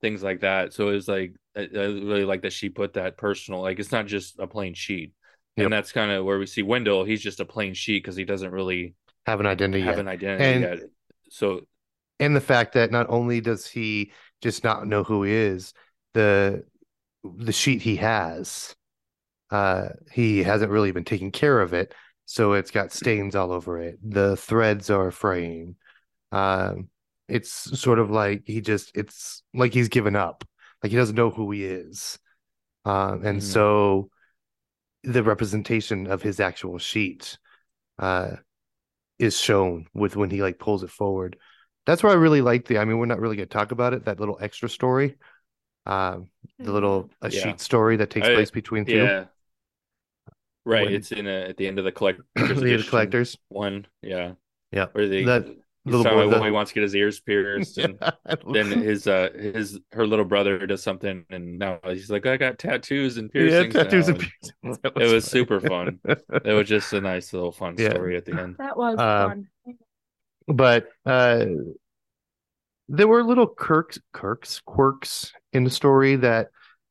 things 0.00 0.22
like 0.22 0.40
that. 0.40 0.72
So 0.72 0.88
it 0.90 0.94
was 0.94 1.08
like 1.08 1.34
I, 1.56 1.62
I 1.62 1.86
really 1.86 2.24
like 2.24 2.42
that 2.42 2.52
she 2.52 2.68
put 2.68 2.94
that 2.94 3.16
personal. 3.16 3.62
Like 3.62 3.78
it's 3.78 3.92
not 3.92 4.06
just 4.06 4.38
a 4.38 4.46
plain 4.46 4.74
sheet. 4.74 5.12
Yep. 5.56 5.64
And 5.66 5.72
that's 5.72 5.92
kind 5.92 6.10
of 6.10 6.24
where 6.24 6.38
we 6.38 6.46
see 6.46 6.62
Wendell. 6.62 7.04
He's 7.04 7.20
just 7.22 7.40
a 7.40 7.44
plain 7.44 7.74
sheet 7.74 8.02
because 8.02 8.16
he 8.16 8.24
doesn't 8.24 8.50
really 8.52 8.94
have 9.26 9.40
an 9.40 9.46
identity 9.46 9.82
have 9.84 9.96
yet. 9.96 10.00
an 10.00 10.08
identity 10.08 10.44
And- 10.44 10.62
yet. 10.80 10.88
So 11.30 11.62
and 12.18 12.34
the 12.36 12.40
fact 12.40 12.74
that 12.74 12.90
not 12.90 13.06
only 13.08 13.40
does 13.40 13.66
he 13.66 14.12
just 14.42 14.62
not 14.64 14.86
know 14.86 15.02
who 15.04 15.22
he 15.22 15.32
is, 15.32 15.72
the 16.14 16.64
the 17.24 17.52
sheet 17.52 17.82
he 17.82 17.96
has, 17.96 18.74
uh, 19.50 19.90
he 20.12 20.42
hasn't 20.42 20.70
really 20.70 20.92
been 20.92 21.04
taking 21.04 21.30
care 21.30 21.60
of 21.60 21.72
it, 21.74 21.94
so 22.26 22.52
it's 22.54 22.70
got 22.70 22.92
stains 22.92 23.34
all 23.36 23.52
over 23.52 23.80
it. 23.80 23.98
The 24.02 24.36
threads 24.36 24.90
are 24.90 25.10
fraying. 25.10 25.76
Um, 26.32 26.88
it's 27.28 27.50
sort 27.78 27.98
of 27.98 28.10
like 28.10 28.42
he 28.46 28.60
just 28.60 28.92
it's 28.96 29.42
like 29.54 29.72
he's 29.74 29.88
given 29.88 30.16
up, 30.16 30.44
like 30.82 30.90
he 30.90 30.96
doesn't 30.96 31.16
know 31.16 31.30
who 31.30 31.50
he 31.50 31.64
is. 31.64 32.18
Um, 32.84 33.24
and 33.24 33.38
Mhm. 33.40 33.42
so 33.42 34.10
the 35.02 35.22
representation 35.22 36.06
of 36.06 36.22
his 36.22 36.40
actual 36.40 36.78
sheet 36.78 37.38
uh 37.98 38.36
is 39.18 39.38
shown 39.38 39.86
with 39.94 40.16
when 40.16 40.30
he 40.30 40.42
like 40.42 40.58
pulls 40.58 40.82
it 40.82 40.90
forward. 40.90 41.36
That's 41.86 42.02
where 42.02 42.12
I 42.12 42.16
really 42.16 42.40
like 42.42 42.66
the 42.66 42.78
I 42.78 42.84
mean 42.84 42.98
we're 42.98 43.06
not 43.06 43.20
really 43.20 43.36
gonna 43.36 43.46
talk 43.46 43.72
about 43.72 43.94
it, 43.94 44.04
that 44.06 44.20
little 44.20 44.38
extra 44.40 44.68
story. 44.68 45.16
Um 45.86 46.28
the 46.58 46.72
little 46.72 47.10
a 47.22 47.30
Yeah. 47.30 47.42
sheet 47.42 47.60
story 47.60 47.96
that 47.96 48.10
takes 48.10 48.28
I- 48.28 48.34
place 48.34 48.50
between 48.50 48.84
two 48.84 48.96
yeah, 48.96 49.24
right. 50.64 50.84
When- 50.86 50.94
it's 50.94 51.12
in 51.12 51.26
a, 51.26 51.48
at 51.48 51.56
the 51.56 51.66
end 51.66 51.78
of 51.78 51.84
the 51.84 51.92
collector's 51.92 52.24
the 52.36 52.84
collectors. 52.88 53.36
one. 53.48 53.86
Yeah, 54.02 54.32
Yeah. 54.72 54.86
where 54.92 55.08
they 55.08 55.24
That 55.24 55.46
he's 55.46 55.56
little 55.84 56.04
talking 56.04 56.18
boy 56.18 56.26
about 56.28 56.44
he 56.44 56.50
wants 56.50 56.70
to 56.70 56.74
get 56.74 56.82
his 56.82 56.94
ears 56.94 57.20
pierced, 57.20 57.78
and 57.78 57.98
then 58.52 58.70
his 58.70 59.06
uh 59.06 59.30
his 59.34 59.78
her 59.92 60.06
little 60.06 60.24
brother 60.24 60.66
does 60.66 60.82
something, 60.82 61.24
and 61.30 61.58
now 61.58 61.78
he's 61.84 62.10
like, 62.10 62.26
I 62.26 62.36
got 62.36 62.58
tattoos 62.58 63.16
and 63.16 63.30
piercings. 63.30 63.74
yeah, 63.74 63.84
piercings. 63.84 63.84
tattoos 63.84 64.08
now," 64.08 64.14
and 64.14 64.22
and 64.22 64.32
piercings. 64.42 64.78
That 64.82 64.96
It 65.02 65.06
was 65.12 65.24
funny. 65.24 65.30
super 65.30 65.60
fun. 65.60 66.00
It 66.04 66.52
was 66.52 66.68
just 66.68 66.92
a 66.92 67.00
nice 67.00 67.32
little 67.32 67.52
fun 67.52 67.76
Yeah. 67.78 67.90
story 67.90 68.16
at 68.16 68.24
the 68.26 68.38
end. 68.38 68.56
That 68.58 68.76
was 68.76 68.98
Uh, 68.98 69.28
fun. 69.28 69.48
but 70.48 70.88
uh 71.06 71.44
there 72.88 73.08
were 73.08 73.22
little 73.22 73.46
quirks 73.46 73.98
quirks 74.12 74.60
quirks 74.66 75.32
in 75.52 75.64
the 75.64 75.70
story 75.70 76.16
that 76.16 76.48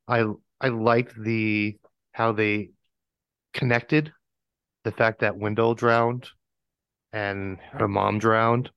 I 0.08 0.26
I 0.62 0.70
liked 0.70 1.14
the 1.22 1.78
how 2.14 2.32
they 2.32 2.72
connected 3.54 4.14
the 4.84 4.92
fact 4.92 5.20
that 5.20 5.38
Wendell 5.38 5.76
drowned 5.76 6.28
and 7.12 7.58
her 7.74 7.88
mom 7.88 8.20
drowned 8.20 8.72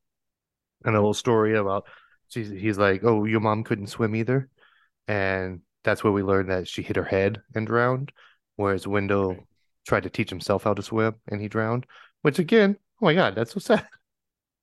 and 0.84 0.94
a 0.96 0.98
little 0.98 1.14
story 1.14 1.56
about 1.56 1.86
she's 2.28 2.50
he's 2.50 2.78
like 2.78 3.02
oh 3.04 3.24
your 3.24 3.40
mom 3.40 3.64
couldn't 3.64 3.88
swim 3.88 4.14
either 4.16 4.48
and 5.08 5.60
that's 5.84 6.04
where 6.04 6.12
we 6.12 6.22
learned 6.22 6.50
that 6.50 6.68
she 6.68 6.82
hit 6.82 6.96
her 6.96 7.04
head 7.04 7.42
and 7.54 7.66
drowned 7.66 8.12
whereas 8.56 8.86
Wendell 8.86 9.38
Right. 9.38 9.46
tried 9.86 10.04
to 10.04 10.10
teach 10.10 10.30
himself 10.30 10.64
how 10.64 10.74
to 10.74 10.82
swim 10.82 11.14
and 11.28 11.40
he 11.40 11.48
drowned 11.48 11.86
which 12.22 12.38
again 12.38 12.76
oh 13.02 13.06
my 13.06 13.14
god 13.14 13.34
that's 13.34 13.52
so 13.54 13.60
sad 13.60 13.86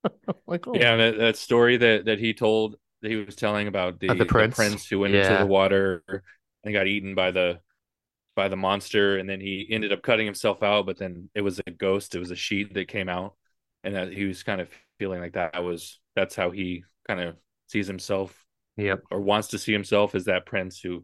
like 0.48 0.68
oh 0.68 0.82
Yeah, 0.82 0.96
that, 0.98 1.18
that 1.18 1.38
story 1.38 1.78
that 1.78 2.06
that 2.06 2.20
he 2.20 2.34
told 2.34 2.76
that 3.02 3.10
he 3.10 3.16
was 3.16 3.36
telling 3.36 3.68
about 3.68 4.00
the, 4.00 4.10
Of 4.10 4.18
the 4.18 4.26
prince? 4.26 4.90
who 4.90 5.00
went 5.00 5.16
into 5.16 5.36
the 5.38 5.46
water 5.46 6.04
and 6.64 6.74
got 6.74 6.88
eaten 6.88 7.16
by 7.16 7.32
the 7.32 7.60
by 8.36 8.50
the 8.50 8.58
monster, 8.58 9.18
and 9.20 9.30
then 9.30 9.42
he 9.42 9.68
ended 9.72 9.94
up 9.94 10.02
cutting 10.04 10.26
himself 10.26 10.64
out, 10.64 10.86
but 10.88 10.98
then 10.98 11.30
it 11.36 11.42
was 11.42 11.60
a 11.68 11.72
ghost, 11.72 12.16
it 12.16 12.20
was 12.20 12.32
a 12.32 12.36
sheet 12.38 12.74
that 12.76 12.88
came 12.90 13.10
out, 13.10 13.36
and 13.84 13.96
that 13.96 14.14
he 14.14 14.26
was 14.26 14.44
kind 14.44 14.62
of 14.62 14.70
feeling 15.00 15.22
like 15.22 15.34
that 15.34 15.64
was 15.64 15.99
that's 16.16 16.36
how 16.36 16.52
he 16.52 16.84
kind 17.08 17.20
of 17.20 17.36
sees 17.68 17.88
himself 17.88 18.46
yep 18.78 19.04
or 19.12 19.20
wants 19.22 19.50
to 19.50 19.60
see 19.60 19.72
himself 19.74 20.16
as 20.16 20.26
that 20.26 20.46
prince 20.46 20.80
who 20.80 21.04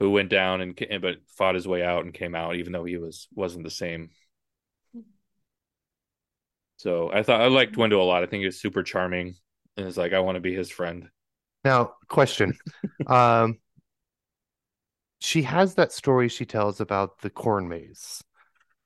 who 0.00 0.10
went 0.10 0.28
down 0.28 0.60
and 0.60 0.78
but 1.00 1.16
fought 1.36 1.54
his 1.54 1.68
way 1.68 1.82
out 1.82 2.04
and 2.04 2.14
came 2.14 2.34
out, 2.34 2.56
even 2.56 2.72
though 2.72 2.84
he 2.84 2.96
was 2.96 3.28
wasn't 3.34 3.64
the 3.64 3.70
same. 3.70 4.10
So 6.76 7.10
I 7.12 7.22
thought 7.22 7.40
I 7.40 7.46
liked 7.48 7.76
Wendell 7.76 8.02
a 8.02 8.04
lot. 8.04 8.22
I 8.22 8.26
think 8.26 8.40
he 8.40 8.46
was 8.46 8.60
super 8.60 8.82
charming, 8.82 9.36
and 9.76 9.86
it's 9.86 9.96
like 9.96 10.12
I 10.12 10.20
want 10.20 10.36
to 10.36 10.40
be 10.40 10.54
his 10.54 10.70
friend. 10.70 11.08
Now, 11.64 11.94
question. 12.08 12.58
um, 13.06 13.58
she 15.20 15.42
has 15.42 15.74
that 15.74 15.92
story 15.92 16.28
she 16.28 16.44
tells 16.44 16.80
about 16.80 17.20
the 17.20 17.30
corn 17.30 17.68
maze 17.68 18.22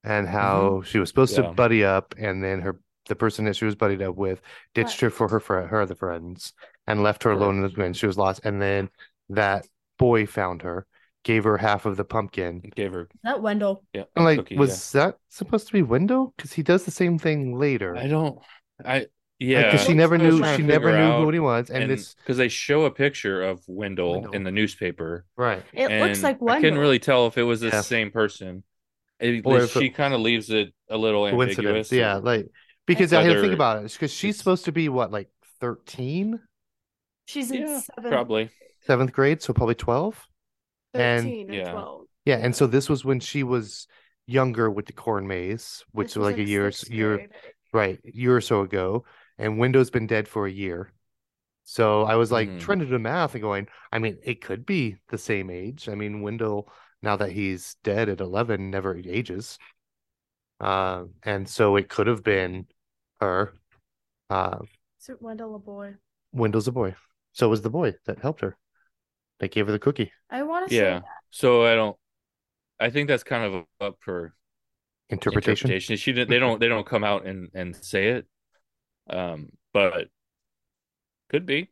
and 0.05 0.29
how 0.29 0.83
she 0.83 0.99
was 0.99 1.09
supposed 1.11 1.35
Yeah. 1.35 1.37
to 1.37 1.45
buddy 1.45 1.85
up, 1.85 2.15
and 2.19 2.43
then 2.45 2.61
her 2.63 2.81
the 3.09 3.17
person 3.17 3.45
that 3.47 3.57
she 3.57 3.65
was 3.65 3.75
buddied 3.75 4.03
up 4.03 4.15
with 4.17 4.41
ditched 4.75 5.01
her 5.01 5.11
for 5.11 5.29
her 5.29 5.41
fr 5.41 5.55
her 5.61 5.81
other 5.83 5.95
friends 5.95 6.53
and 6.87 7.03
left 7.03 7.25
her 7.25 7.31
alone 7.33 7.57
in 7.57 7.63
the 7.63 7.69
when 7.71 7.93
she 7.93 8.07
was 8.07 8.17
lost. 8.17 8.41
And 8.45 8.63
then 8.63 8.89
that 9.31 9.67
boy 9.99 10.27
found 10.27 10.63
her, 10.63 10.87
gave 11.25 11.45
her 11.45 11.59
half 11.59 11.85
of 11.87 11.97
the 11.97 12.05
pumpkin. 12.05 12.61
Gave 12.75 12.93
her 12.93 13.09
That 13.25 13.43
Wendell. 13.43 13.85
yeah. 13.93 14.05
I'm 14.17 14.25
like, 14.25 14.39
cookie, 14.39 14.57
was 14.57 14.93
that 14.93 15.17
supposed 15.29 15.67
to 15.67 15.73
be 15.73 15.83
Wendell? 15.83 16.33
Because 16.37 16.53
he 16.53 16.63
does 16.63 16.85
the 16.85 16.91
same 16.91 17.19
thing 17.19 17.59
later. 17.59 17.95
yeah. 17.97 18.03
I 18.05 18.07
don't. 18.09 18.39
I 18.85 19.07
yeah. 19.41 19.71
Because 19.71 19.87
she 19.87 19.95
never 19.95 20.17
I 20.17 20.23
was 20.23 20.35
knew 20.35 20.41
trying 20.41 20.57
she 20.57 20.63
never 20.63 20.89
figure 20.89 20.99
knew 21.05 21.13
out, 21.13 21.21
who 21.25 21.31
he 21.31 21.39
was, 21.41 21.71
and, 21.71 21.83
and 21.85 21.93
this 21.93 22.15
because 22.15 22.37
they 22.39 22.49
show 22.49 22.85
a 22.87 22.91
picture 22.91 23.43
of 23.43 23.61
Wendell, 23.67 24.13
Wendell. 24.13 24.33
in 24.33 24.45
the 24.45 24.51
newspaper, 24.51 25.25
right. 25.37 25.63
It 25.73 25.83
looks 26.01 26.19
and 26.19 26.23
like 26.23 26.37
I 26.37 26.45
Wendell. 26.45 26.63
couldn't 26.63 26.79
really 26.79 26.99
tell 26.99 27.27
if 27.27 27.37
it 27.39 27.43
was 27.45 27.61
the 27.61 27.69
Yeah. 27.69 27.81
same 27.83 28.11
person. 28.11 28.65
It- 29.21 29.43
Or 29.45 29.59
if 29.59 29.77
it- 29.77 29.81
she 29.81 29.91
kind 29.91 30.15
of 30.15 30.21
leaves 30.21 30.49
it 30.51 30.73
a 30.89 30.97
little 30.97 31.29
coincidence. 31.29 31.59
ambiguous. 31.59 31.93
Yeah, 31.93 32.15
like 32.17 32.47
because 32.89 33.13
I 33.13 33.23
had 33.23 33.35
to 33.35 33.41
think 33.41 33.53
about 33.55 33.85
it 33.85 33.93
because 33.93 34.11
she's 34.13 34.31
it's- 34.31 34.39
supposed 34.39 34.65
to 34.65 34.73
be 34.73 34.89
what, 34.89 35.13
like 35.13 35.31
13, 35.61 36.41
She's 37.27 37.51
in 37.51 37.61
yeah, 37.63 37.81
seventh, 37.81 38.13
probably. 38.13 38.51
seventh 38.87 39.13
grade, 39.13 39.43
so 39.43 39.53
probably 39.53 39.75
12. 39.77 40.27
and- 40.95 41.23
13 41.25 41.51
or 41.51 41.55
Yeah. 41.55 41.73
12. 41.73 42.07
Yeah, 42.25 42.37
and 42.39 42.57
so 42.57 42.67
this 42.67 42.89
was 42.89 43.05
when 43.05 43.21
she 43.21 43.43
was 43.43 43.87
younger 44.27 44.71
with 44.71 44.87
the 44.87 44.93
corn 44.93 45.27
maze, 45.27 45.85
which 45.93 46.09
This 46.09 46.17
was 46.17 46.25
like 46.33 46.39
a 46.39 46.43
year, 46.43 46.71
year, 46.89 47.29
right, 47.73 48.01
year 48.05 48.37
or 48.37 48.41
so 48.41 48.63
ago, 48.63 49.05
and 49.39 49.59
Wendell's 49.59 49.91
been 49.91 50.07
dead 50.07 50.27
for 50.29 50.47
a 50.47 50.51
year. 50.51 50.93
So 51.65 52.03
I 52.05 52.17
was 52.17 52.33
like 52.33 52.49
Mhm. 52.49 52.61
trying 52.61 52.79
to 52.81 52.87
do 52.87 52.93
the 52.93 52.99
math 52.99 53.35
and 53.35 53.43
going, 53.43 53.69
I 53.93 53.99
mean, 53.99 54.19
it 54.23 54.41
could 54.43 54.65
be 54.67 54.97
the 55.09 55.19
same 55.19 55.51
age. 55.51 55.89
I 55.89 55.95
mean, 55.95 56.23
Window, 56.23 56.67
now 57.03 57.17
that 57.17 57.33
he's 57.33 57.77
dead 57.85 58.09
at 58.09 58.21
11, 58.21 58.71
never 58.71 58.97
ages. 58.97 59.59
Uh, 60.61 61.05
and 61.23 61.49
so 61.49 61.77
it 61.77 61.89
could 61.89 62.07
have 62.07 62.25
been 62.25 62.67
her. 63.21 63.53
Uh, 64.31 64.59
Is 65.01 65.09
it 65.09 65.23
Wendell 65.23 65.55
a 65.55 65.59
boy? 65.59 65.95
Wendell's 66.33 66.69
a 66.69 66.73
boy. 66.73 66.95
So 67.33 67.49
was 67.49 67.63
the 67.63 67.71
boy 67.71 67.95
that 68.07 68.19
helped 68.19 68.41
her. 68.41 68.57
That 69.41 69.51
gave 69.53 69.67
her 69.67 69.73
the 69.73 69.79
cookie. 69.79 70.13
I 70.31 70.43
want 70.43 70.69
to 70.69 70.75
Yeah. 70.75 71.01
say 71.01 71.07
So 71.31 71.65
I 71.65 71.75
don't. 71.75 71.97
I 72.81 72.91
think 72.91 73.09
that's 73.09 73.23
kind 73.25 73.45
of 73.55 73.65
up 73.81 73.97
for 74.01 74.35
Interpretation. 75.11 75.69
interpretation. 75.71 75.97
She 75.97 76.13
didn't. 76.13 76.31
They 76.31 76.39
don't. 76.39 76.61
They 76.61 76.69
don't 76.69 76.87
come 76.87 77.05
out 77.05 77.25
and 77.27 77.49
and 77.55 77.75
say 77.75 78.09
it. 78.09 78.27
Um, 79.09 79.51
but 79.73 80.09
could 81.31 81.47
be. 81.47 81.71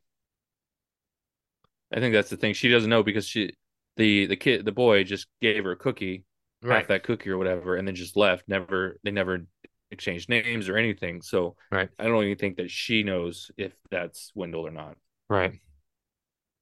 I 1.92 2.00
think 2.00 2.14
that's 2.14 2.30
the 2.30 2.36
thing. 2.36 2.54
She 2.54 2.68
doesn't 2.68 2.90
know 2.90 3.02
because 3.02 3.26
she, 3.26 3.52
the 3.96 4.26
the 4.26 4.36
kid, 4.36 4.64
the 4.64 4.72
boy, 4.72 5.04
just 5.04 5.26
gave 5.40 5.64
her 5.64 5.72
a 5.72 5.76
cookie, 5.76 6.24
half 6.62 6.88
that 6.88 7.02
cookie 7.04 7.30
or 7.30 7.38
whatever, 7.38 7.76
and 7.76 7.86
then 7.86 7.94
just 7.94 8.16
left. 8.16 8.44
Never. 8.48 8.98
They 9.04 9.10
never 9.10 9.46
exchanged 9.90 10.28
names 10.28 10.68
or 10.68 10.76
anything. 10.76 11.22
So 11.22 11.56
Right. 11.70 11.88
I 11.98 12.04
don't 12.04 12.24
even 12.24 12.36
think 12.38 12.56
that 12.56 12.70
she 12.70 13.02
knows 13.02 13.50
if 13.56 13.72
that's 13.90 14.32
Wendell 14.34 14.66
or 14.66 14.70
not 14.70 14.96
Right. 15.28 15.52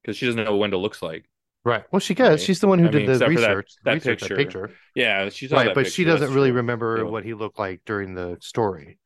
because 0.03 0.16
she 0.16 0.27
doesn't 0.27 0.45
know 0.45 0.53
what 0.53 0.61
Wendell 0.61 0.83
looks 0.83 1.03
like. 1.03 1.25
Right. 1.64 1.85
Well, 1.91 2.01
she 2.01 2.14
does. 2.14 2.29
Right. 2.29 2.41
She's 2.41 2.61
the 2.61 2.68
one 2.68 2.79
who 2.79 2.89
I 2.89 2.91
did 2.91 2.99
mean, 2.99 3.07
the 3.07 3.12
except 3.12 3.33
for 3.33 3.41
that- 3.41 3.49
research. 3.49 3.72
that 3.85 3.95
research 3.95 4.20
picture. 4.20 4.37
That 4.37 4.43
picture. 4.45 4.70
Yeah, 4.95 5.29
she's 5.31 5.51
Right, 5.51 5.66
that 5.66 5.75
but 5.75 5.87
she 5.91 6.05
doesn't 6.05 6.20
that's 6.20 6.33
really 6.33 6.51
true. 6.51 6.57
remember 6.59 6.99
Yeah. 6.99 7.03
what 7.05 7.25
he 7.25 7.33
looked 7.33 7.59
like 7.59 7.81
during 7.87 8.14
the 8.14 8.37
story. 8.41 8.99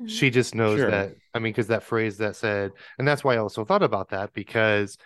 Mm-hmm. 0.00 0.08
She 0.08 0.28
just 0.28 0.54
knows 0.54 0.80
Sure. 0.80 0.90
that. 0.90 1.14
I 1.32 1.38
mean, 1.38 1.52
because 1.52 1.68
that 1.68 1.82
phrase 1.84 2.18
that 2.18 2.36
said, 2.36 2.72
and 2.98 3.08
that's 3.08 3.24
why 3.24 3.34
I 3.34 3.38
also 3.38 3.64
thought 3.64 3.82
about 3.82 4.10
that 4.10 4.34
because 4.34 4.98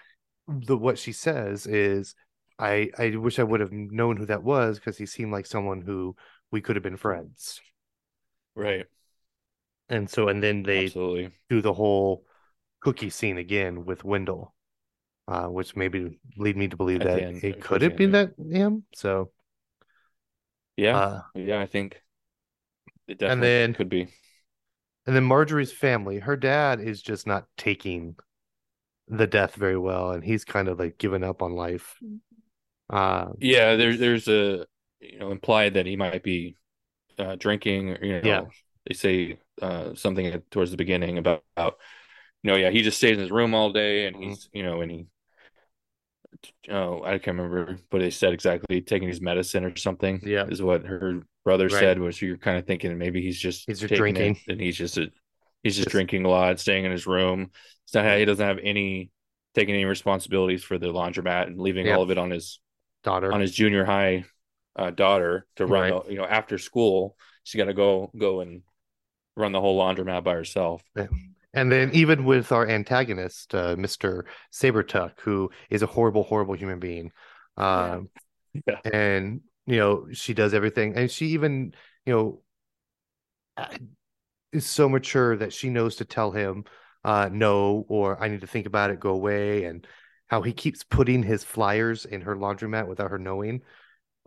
the 0.49 0.77
what 0.77 0.99
she 0.99 1.13
says 1.13 1.67
is, 1.69 2.15
I 2.59 2.91
I 2.99 3.11
wish 3.11 3.39
I 3.39 3.45
would 3.45 3.61
have 3.61 3.71
known 3.71 4.17
who 4.17 4.27
that 4.27 4.43
was 4.43 4.79
because 4.81 4.99
he 4.99 5.07
seemed 5.07 5.31
like 5.31 5.47
someone 5.47 5.83
who 5.83 6.17
we 6.51 6.61
could 6.61 6.75
have 6.75 6.83
been 6.83 6.97
friends. 6.97 7.61
Right. 8.59 8.87
And 9.89 10.11
so, 10.11 10.29
and 10.29 10.43
then 10.43 10.65
they 10.65 10.87
Absolutely. 10.87 11.31
do 11.49 11.63
the 11.63 11.73
whole 11.73 12.25
cookie 12.81 13.09
scene 13.11 13.39
again 13.39 13.85
with 13.85 14.05
Wendell, 14.05 14.53
uh, 15.29 15.47
which 15.47 15.77
maybe 15.77 16.19
lead 16.37 16.57
me 16.57 16.69
to 16.69 16.77
believe 16.77 17.01
At 17.03 17.07
that 17.07 17.23
end, 17.23 17.45
it 17.45 17.61
could 17.63 17.81
the 17.81 17.87
have 17.87 17.97
been 17.97 18.15
end, 18.15 18.35
that 18.37 18.53
him. 18.53 18.85
So, 18.95 19.31
Yeah. 20.77 20.97
uh, 20.99 21.23
yeah, 21.37 21.61
I 21.61 21.67
think 21.67 22.03
it 23.07 23.23
And 23.23 23.43
then- 23.43 23.75
could 23.75 23.89
be. 23.89 24.09
and 25.07 25.17
then 25.17 25.25
Marjorie's 25.25 25.73
family, 25.73 26.19
her 26.19 26.37
dad 26.37 26.81
is 26.81 27.01
just 27.01 27.27
not 27.27 27.47
taking 27.57 28.17
the 29.07 29.27
death 29.27 29.55
very 29.55 29.79
well, 29.79 30.11
and 30.11 30.23
he's 30.23 30.45
kind 30.45 30.69
of 30.69 30.79
like 30.79 30.99
given 30.99 31.25
up 31.25 31.41
on 31.43 31.53
life. 31.53 31.97
Uh, 32.91 33.33
Yeah, 33.39 33.77
there's 33.77 33.99
there's 33.99 34.29
a 34.29 34.67
you 35.01 35.19
know 35.19 35.31
implied 35.31 35.75
that 35.75 35.87
he 35.87 35.97
might 35.97 36.23
be 36.23 36.58
uh, 37.19 37.37
drinking. 37.37 37.91
Or, 37.91 38.05
you 38.05 38.13
know, 38.15 38.21
Yeah. 38.25 38.45
they 38.87 38.95
say 38.95 39.39
uh, 39.61 39.95
something 39.95 40.43
towards 40.51 40.71
the 40.71 40.77
beginning 40.77 41.19
about, 41.19 41.43
about 41.57 41.79
you 42.43 42.51
know, 42.51 42.57
yeah, 42.57 42.71
he 42.71 42.83
just 42.83 42.97
stays 42.99 43.15
in 43.17 43.21
his 43.21 43.31
room 43.33 43.55
all 43.55 43.73
day, 43.73 44.07
and 44.07 44.17
Mhm. 44.17 44.29
he's 44.29 44.49
you 44.53 44.63
know, 44.63 44.81
and 44.81 44.91
he. 44.91 45.07
Oh, 46.69 47.03
I 47.03 47.19
can't 47.19 47.37
remember, 47.39 47.79
but 47.91 47.99
they 47.99 48.11
said 48.11 48.33
exactly 48.33 48.81
taking 48.81 49.09
his 49.09 49.21
medicine 49.21 49.65
or 49.65 49.75
something. 49.77 50.21
Yeah. 50.25 50.47
is 50.47 50.63
what 50.63 50.85
her 50.85 51.23
brother 51.45 51.65
Right. 51.65 51.73
said. 51.81 51.99
Was 51.99 52.21
you're 52.23 52.37
kind 52.37 52.59
of 52.59 52.67
thinking 52.67 52.97
maybe 52.99 53.21
he's 53.23 53.39
just 53.41 53.65
He's 53.67 53.81
just 53.81 53.95
drinking. 53.95 54.39
and 54.49 54.61
he's 54.61 54.77
just 54.77 54.99
a, 54.99 55.11
he's 55.63 55.75
just 55.75 55.87
Just- 55.87 55.91
drinking 55.93 56.25
a 56.27 56.29
lot, 56.29 56.61
staying 56.61 56.85
in 56.85 56.93
his 56.93 57.07
room. 57.07 57.51
It's 57.85 57.95
not 57.95 58.19
he 58.19 58.25
doesn't 58.25 58.47
have 58.47 58.59
any 58.63 59.11
taking 59.55 59.75
any 59.75 59.87
responsibilities 59.87 60.63
for 60.63 60.79
the 60.79 60.89
laundromat 60.89 61.47
and 61.49 61.59
leaving 61.59 61.87
Yep. 61.87 61.97
all 61.97 62.03
of 62.05 62.11
it 62.11 62.19
on 62.19 62.31
his 62.31 62.61
daughter. 63.03 63.33
on 63.33 63.41
his 63.41 63.53
junior 63.55 63.85
high 63.85 64.25
uh, 64.77 64.91
daughter 64.91 65.47
to 65.57 65.67
run 65.67 65.91
Right. 65.91 66.05
the, 66.05 66.13
you 66.13 66.19
know 66.19 66.25
after 66.25 66.59
school 66.59 67.17
she's 67.43 67.59
got 67.59 67.67
to 67.67 67.75
go 67.75 68.11
go 68.17 68.41
and 68.41 68.63
run 69.37 69.53
the 69.53 69.61
whole 69.61 69.79
laundromat 69.79 70.25
by 70.25 70.35
herself 70.35 70.83
And 71.55 71.73
then 71.73 71.91
even 71.93 72.25
with 72.25 72.53
our 72.53 72.69
antagonist, 72.69 73.55
uh, 73.55 73.75
Mr. 73.75 74.25
Saubertuck, 74.53 75.21
who 75.21 75.51
is 75.71 75.83
a 75.83 75.87
horrible, 75.87 76.23
horrible 76.23 76.55
human 76.55 76.79
being. 76.79 77.11
Um, 77.57 78.11
Yeah. 78.67 78.81
And, 78.93 79.43
you 79.67 79.77
know, 79.77 80.09
she 80.13 80.35
does 80.35 80.55
everything. 80.55 80.95
And 80.97 81.11
she 81.11 81.27
even, 81.29 81.75
you 82.07 82.13
know, 82.13 82.43
uh, 83.57 83.69
is 84.53 84.67
so 84.67 84.89
mature 84.89 85.37
that 85.37 85.53
she 85.53 85.69
knows 85.69 85.97
to 85.97 86.05
tell 86.05 86.31
him 86.31 86.65
uh, 87.05 87.29
no, 87.33 87.85
or 87.89 88.23
I 88.23 88.29
need 88.29 88.41
to 88.41 88.47
think 88.47 88.67
about 88.67 88.91
it, 88.91 89.01
go 89.01 89.11
away. 89.11 89.65
And 89.65 89.87
how 90.27 90.43
he 90.43 90.53
keeps 90.53 90.83
putting 90.85 91.23
his 91.23 91.45
flyers 91.45 92.05
in 92.05 92.23
her 92.23 92.37
laundromat 92.37 92.87
without 92.89 93.11
her 93.11 93.19
knowing. 93.19 93.63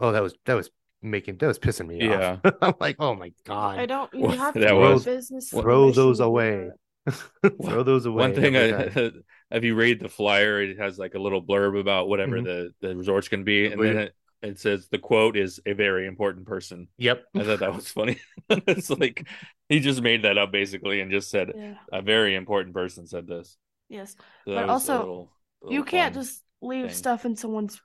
Oh, 0.01 0.11
that 0.11 0.21
was, 0.23 0.35
that 0.45 0.55
was 0.55 0.69
making, 1.01 1.37
that 1.37 1.47
was 1.47 1.59
pissing 1.59 1.87
me 1.87 1.99
Yeah. 2.03 2.37
off. 2.43 2.53
I'm 2.61 2.73
like, 2.79 2.95
oh 2.99 3.15
my 3.15 3.31
God. 3.45 3.79
I 3.79 3.85
don't. 3.85 4.13
You 4.13 4.27
have 4.27 4.53
to 4.55 4.59
that 4.59 4.69
do 4.69 4.75
was- 4.75 5.05
business. 5.05 5.49
throw 5.49 5.91
those 5.91 6.19
away. 6.19 6.69
Throw 7.63 7.81
those 7.81 8.05
away. 8.05 8.15
one 8.29 8.35
thing 8.35 8.55
every 8.55 9.07
I, 9.07 9.11
if 9.57 9.63
you 9.63 9.73
read 9.73 9.99
the 9.99 10.07
flyer 10.07 10.61
it 10.61 10.77
has 10.77 10.99
like 10.99 11.15
a 11.15 11.19
little 11.19 11.41
blurb 11.43 11.79
about 11.79 12.07
whatever 12.07 12.37
Mhm. 12.37 12.43
the 12.43 12.73
the 12.87 12.95
resort's 12.95 13.27
going 13.27 13.39
to 13.41 13.43
be 13.43 13.65
and 13.65 13.81
then 13.81 13.97
it, 13.97 14.13
it 14.43 14.59
says 14.59 14.87
the 14.91 14.99
quote 14.99 15.35
is 15.35 15.59
a 15.65 15.73
very 15.73 16.05
important 16.05 16.45
person 16.45 16.87
Yep. 16.99 17.23
i 17.35 17.43
thought 17.43 17.59
that 17.61 17.73
was 17.73 17.87
funny 17.89 18.19
it's 18.49 18.91
like 18.91 19.25
he 19.67 19.79
just 19.79 20.03
made 20.03 20.25
that 20.25 20.37
up 20.37 20.51
basically 20.51 21.01
and 21.01 21.09
just 21.09 21.31
said 21.31 21.51
Yeah. 21.55 21.73
a 21.91 22.03
very 22.03 22.35
important 22.35 22.75
person 22.75 23.07
said 23.07 23.25
this 23.25 23.57
Yes. 23.89 24.11
So 24.45 24.53
But 24.53 24.53
that 24.53 24.67
was 24.67 24.69
a 24.87 24.93
also, 24.93 24.99
little- 24.99 25.31
a 25.67 25.73
You 25.73 25.83
can't 25.83 26.13
just 26.13 26.43
leave 26.61 26.85
thing. 26.85 26.93
stuff 26.95 27.25
in 27.25 27.35
someone's 27.35 27.81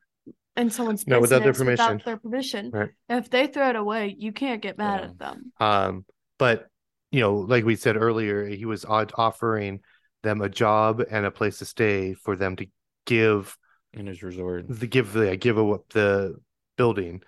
in 0.57 0.71
someone's 0.71 1.07
No, 1.07 1.21
without 1.21 1.43
their 1.43 1.53
permission. 1.53 1.85
Without 1.87 2.05
their 2.05 2.17
permission. 2.17 2.71
Right. 2.73 2.91
If 3.09 3.31
they 3.31 3.47
throw 3.47 3.71
it 3.71 3.77
away, 3.77 4.15
you 4.19 4.33
can't 4.33 4.63
get 4.63 4.79
mad 4.79 5.01
Yeah. 5.01 5.07
at 5.07 5.19
them. 5.19 5.53
Um, 5.61 6.05
but 6.39 6.69
you 7.11 7.21
know, 7.21 7.37
like 7.37 7.65
we 7.65 7.77
said 7.77 7.97
earlier, 7.97 8.45
he 8.47 8.65
was 8.65 8.85
odd- 8.85 9.13
offering 9.17 9.81
them 10.23 10.41
a 10.41 10.49
job 10.49 11.03
and 11.11 11.25
a 11.25 11.31
place 11.31 11.59
to 11.59 11.65
stay 11.65 12.15
for 12.15 12.37
them 12.37 12.57
to 12.57 12.67
give 13.07 13.57
in 13.93 14.07
his 14.07 14.23
resort 14.23 14.67
the 14.69 14.87
give 14.87 15.13
the 15.13 15.37
give 15.37 15.57
a, 15.59 15.79
the 15.91 16.37
building 16.77 17.23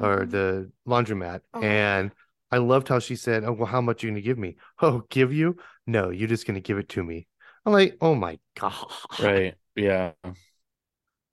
or 0.00 0.20
Mhm. 0.20 0.30
the 0.30 0.72
laundromat. 0.86 1.40
Oh. 1.52 1.60
And 1.62 2.12
I 2.50 2.58
loved 2.58 2.88
how 2.88 3.00
she 3.00 3.16
said, 3.16 3.44
"Oh, 3.44 3.52
well, 3.52 3.66
how 3.66 3.80
much 3.80 4.02
are 4.02 4.06
you 4.06 4.12
going 4.12 4.22
to 4.22 4.26
give 4.26 4.38
me? 4.38 4.56
Oh, 4.80 5.02
give 5.10 5.32
you? 5.32 5.56
No, 5.86 6.10
you're 6.10 6.28
just 6.28 6.46
going 6.46 6.54
to 6.54 6.60
give 6.60 6.78
it 6.78 6.88
to 6.90 7.02
me." 7.02 7.26
I'm 7.66 7.72
like, 7.72 7.96
"Oh 8.00 8.14
my 8.14 8.38
god!" 8.58 8.74
right 9.20 9.54
yeah 9.76 10.12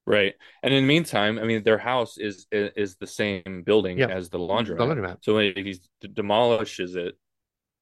right 0.06 0.34
and 0.64 0.74
in 0.74 0.84
the 0.84 0.88
meantime 0.88 1.38
i 1.40 1.44
mean 1.44 1.64
their 1.64 1.78
house 1.78 2.18
is 2.18 2.48
is, 2.52 2.72
is 2.76 2.96
the 2.96 3.08
same 3.08 3.64
building 3.66 4.00
Yeah. 4.00 4.08
as 4.10 4.30
the 4.30 4.40
The 4.52 4.60
laundromat 4.60 4.86
laundromat. 4.86 5.20
so 5.22 5.38
if 5.38 5.56
he 5.56 5.74
d- 6.02 6.10
demolishes 6.14 6.96
it 6.96 7.16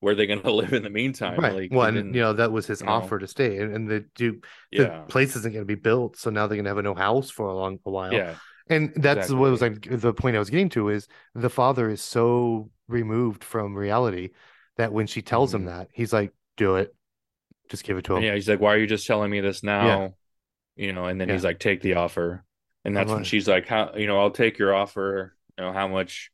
where 0.02 0.14
are 0.14 0.16
they 0.16 0.28
going 0.28 0.42
to 0.44 0.52
live 0.52 0.74
in 0.74 0.84
the 0.84 0.90
meantime 0.90 1.46
Right. 1.46 1.48
like 1.48 1.74
well, 1.76 1.86
and 1.88 2.16
you 2.16 2.22
know 2.22 2.34
that 2.34 2.52
was 2.52 2.66
his 2.66 2.82
you 2.82 2.88
know. 2.88 2.88
offer 2.88 3.20
to 3.20 3.28
stay, 3.28 3.60
and, 3.60 3.74
and 3.74 3.88
the 3.90 4.00
do 4.16 4.42
the 4.76 4.92
yeah 4.92 5.06
place 5.08 5.36
isn't 5.36 5.52
going 5.54 5.62
to 5.62 5.66
be 5.66 5.76
built, 5.76 6.18
so 6.18 6.30
now 6.32 6.48
they're 6.48 6.56
going 6.56 6.64
to 6.66 6.70
have 6.72 6.78
a 6.78 6.82
no 6.82 6.96
house 6.96 7.30
for 7.30 7.48
a 7.48 7.56
long 7.56 7.80
a 7.86 7.92
while. 7.92 8.14
yeah 8.16 8.36
And 8.68 8.94
that's 8.96 9.30
what 9.30 9.52
was 9.52 9.62
like 9.62 9.82
the 9.90 10.14
point 10.14 10.36
I 10.36 10.40
was 10.40 10.50
getting 10.50 10.70
to 10.70 10.90
is 10.90 11.08
the 11.36 11.50
father 11.50 11.90
is 11.90 12.02
so 12.02 12.72
removed 12.88 13.44
from 13.44 13.76
reality 13.76 14.30
that 14.78 14.92
when 14.92 15.08
she 15.08 15.22
tells 15.22 15.54
him 15.54 15.66
Mhm. 15.66 15.66
that, 15.66 15.90
he's 15.94 16.14
like, 16.14 16.34
"Do 16.58 16.76
it, 16.78 16.96
just 17.70 17.84
give 17.84 17.98
it 17.98 18.06
to 18.06 18.16
him." 18.18 18.24
Yeah 18.24 18.36
he's 18.36 18.50
like 18.50 18.60
why 18.60 18.74
are 18.74 18.78
you 18.78 18.88
just 18.88 19.06
telling 19.08 19.30
me 19.32 19.40
this 19.42 19.64
now 19.64 20.16
you 20.80 20.94
know 20.94 21.06
and 21.06 21.20
then 21.20 21.30
he's 21.30 21.44
like 21.44 21.60
take 21.60 21.82
the 21.82 21.96
offer 21.96 22.44
and 22.86 22.96
that's 22.96 23.12
when 23.12 23.24
she's 23.24 23.48
like 23.48 23.68
how 23.68 23.94
you 23.96 24.08
know 24.08 24.20
i'll 24.20 24.32
take 24.32 24.58
your 24.58 24.74
offer 24.74 25.36
you 25.58 25.64
know 25.64 25.74
how 25.74 25.88
much 25.88 26.32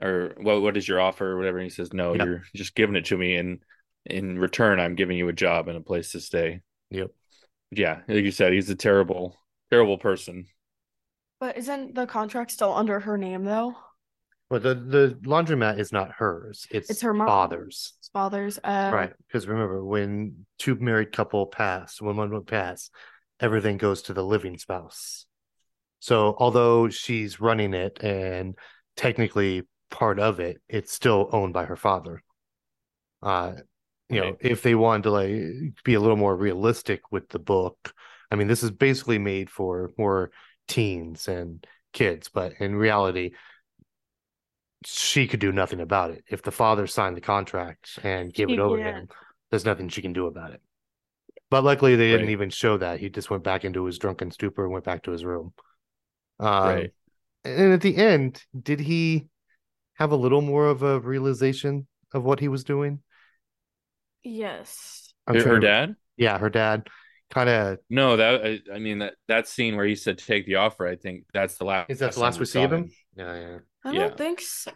or 0.00 0.34
what 0.40 0.62
what 0.62 0.76
is 0.76 0.86
your 0.86 1.00
offer 1.00 1.32
or 1.32 1.36
whatever 1.36 1.58
and 1.58 1.64
he 1.64 1.70
says 1.70 1.92
no 1.92 2.14
Yeah. 2.14 2.24
you're 2.24 2.42
just 2.54 2.74
giving 2.74 2.96
it 2.96 3.06
to 3.06 3.16
me 3.18 3.36
and 3.36 3.62
in 4.06 4.38
return 4.38 4.80
i'm 4.80 4.94
giving 4.94 5.18
you 5.18 5.28
a 5.28 5.32
job 5.32 5.68
and 5.68 5.76
a 5.76 5.80
place 5.80 6.12
to 6.12 6.20
stay 6.20 6.60
Yep. 6.90 7.10
yeah 7.72 8.00
like 8.08 8.24
you 8.24 8.30
said 8.30 8.52
he's 8.52 8.70
a 8.70 8.76
terrible 8.76 9.36
terrible 9.70 9.98
person 9.98 10.46
But 11.40 11.56
isn't 11.58 11.94
the 11.94 12.06
contract 12.06 12.50
still 12.52 12.72
under 12.72 13.00
her 13.00 13.18
name 13.18 13.44
though? 13.44 13.74
But 14.50 14.62
the 14.62 14.74
the 14.74 15.18
laundromat 15.24 15.78
is 15.78 15.90
not 15.90 16.12
hers; 16.12 16.66
it's, 16.70 16.88
It's 16.90 17.00
her 17.02 17.14
mom's. 17.14 17.28
father's. 17.28 17.92
It's 17.98 18.08
father's. 18.10 18.58
Uh, 18.62 18.90
Right, 18.94 19.12
because 19.26 19.48
remember 19.48 19.84
when 19.84 20.46
two 20.58 20.76
married 20.76 21.12
couple 21.12 21.46
pass, 21.46 22.00
when 22.00 22.16
one 22.16 22.30
would 22.30 22.46
pass, 22.46 22.90
everything 23.44 23.76
goes 23.76 24.00
to 24.02 24.14
the 24.14 24.24
living 24.24 24.56
spouse. 24.56 25.26
So 26.00 26.34
although 26.38 26.88
she's 26.88 27.40
running 27.40 27.74
it 27.74 28.02
and 28.02 28.56
technically 28.96 29.64
part 29.90 30.18
of 30.18 30.40
it, 30.40 30.62
it's 30.66 30.92
still 30.92 31.28
owned 31.30 31.52
by 31.52 31.66
her 31.66 31.76
father. 31.76 32.22
Uh, 33.22 33.52
you 34.08 34.20
know, 34.20 34.36
if 34.40 34.62
they 34.62 34.74
wanted 34.74 35.02
to 35.04 35.10
like 35.10 35.74
be 35.84 35.94
a 35.94 36.00
little 36.00 36.16
more 36.16 36.34
realistic 36.34 37.12
with 37.12 37.28
the 37.28 37.38
book, 37.38 37.92
I 38.30 38.36
mean, 38.36 38.48
this 38.48 38.62
is 38.62 38.70
basically 38.70 39.18
made 39.18 39.50
for 39.50 39.92
more 39.98 40.30
teens 40.68 41.28
and 41.28 41.66
kids, 41.92 42.30
but 42.30 42.54
in 42.60 42.74
reality, 42.74 43.32
she 44.86 45.26
could 45.26 45.40
do 45.40 45.52
nothing 45.52 45.80
about 45.80 46.12
it. 46.12 46.24
If 46.30 46.42
the 46.42 46.50
father 46.50 46.86
signed 46.86 47.16
the 47.16 47.20
contract 47.20 47.98
and 48.02 48.32
gave 48.32 48.48
it 48.50 48.58
over 48.58 48.78
to 48.78 48.82
him, 48.82 49.08
there's 49.50 49.66
nothing 49.66 49.90
she 49.90 50.02
can 50.02 50.14
do 50.14 50.26
about 50.26 50.52
it. 50.52 50.62
But 51.50 51.64
luckily, 51.64 51.96
they 51.96 52.10
didn't 52.10 52.28
Right. 52.28 52.30
even 52.30 52.50
show 52.50 52.78
that. 52.78 53.00
He 53.00 53.08
just 53.10 53.30
went 53.30 53.44
back 53.44 53.64
into 53.64 53.84
his 53.84 53.98
drunken 53.98 54.30
stupor 54.30 54.64
and 54.64 54.72
went 54.72 54.84
back 54.84 55.02
to 55.04 55.12
his 55.12 55.24
room. 55.24 55.52
Um, 56.40 56.76
Right. 56.76 56.92
And 57.44 57.72
at 57.72 57.82
the 57.82 57.96
end, 57.96 58.44
did 58.60 58.80
he 58.80 59.28
have 59.94 60.12
a 60.12 60.16
little 60.16 60.42
more 60.42 60.68
of 60.68 60.82
a 60.82 61.00
realization 61.00 61.88
of 62.14 62.24
what 62.24 62.40
he 62.40 62.48
was 62.48 62.64
doing? 62.64 63.02
Yes. 64.22 65.12
I'm 65.26 65.36
her, 65.36 65.44
her 65.44 65.60
dad 65.60 65.96
Yeah, 66.16 66.38
her 66.38 66.50
dad 66.50 66.88
kind 67.30 67.48
of. 67.48 67.78
no 67.90 68.16
that 68.16 68.44
I, 68.44 68.60
I 68.74 68.78
mean 68.78 68.98
that 68.98 69.14
that 69.28 69.48
scene 69.48 69.76
where 69.76 69.86
he 69.86 69.94
said 69.94 70.18
take 70.18 70.46
the 70.46 70.56
offer 70.56 70.86
i 70.86 70.96
think 70.96 71.24
that's 71.32 71.56
the 71.58 71.64
last 71.64 71.88
Is 71.88 71.98
that 72.00 72.12
the 72.14 72.20
last 72.20 72.40
we 72.40 72.46
see 72.46 72.62
saw 72.62 72.64
of 72.64 72.72
him? 72.72 72.90
Yeah, 73.16 73.34
yeah. 73.34 73.58
I 73.84 73.92
Yeah. 73.92 73.94
don't 73.94 74.16
think 74.16 74.40
so. 74.40 74.72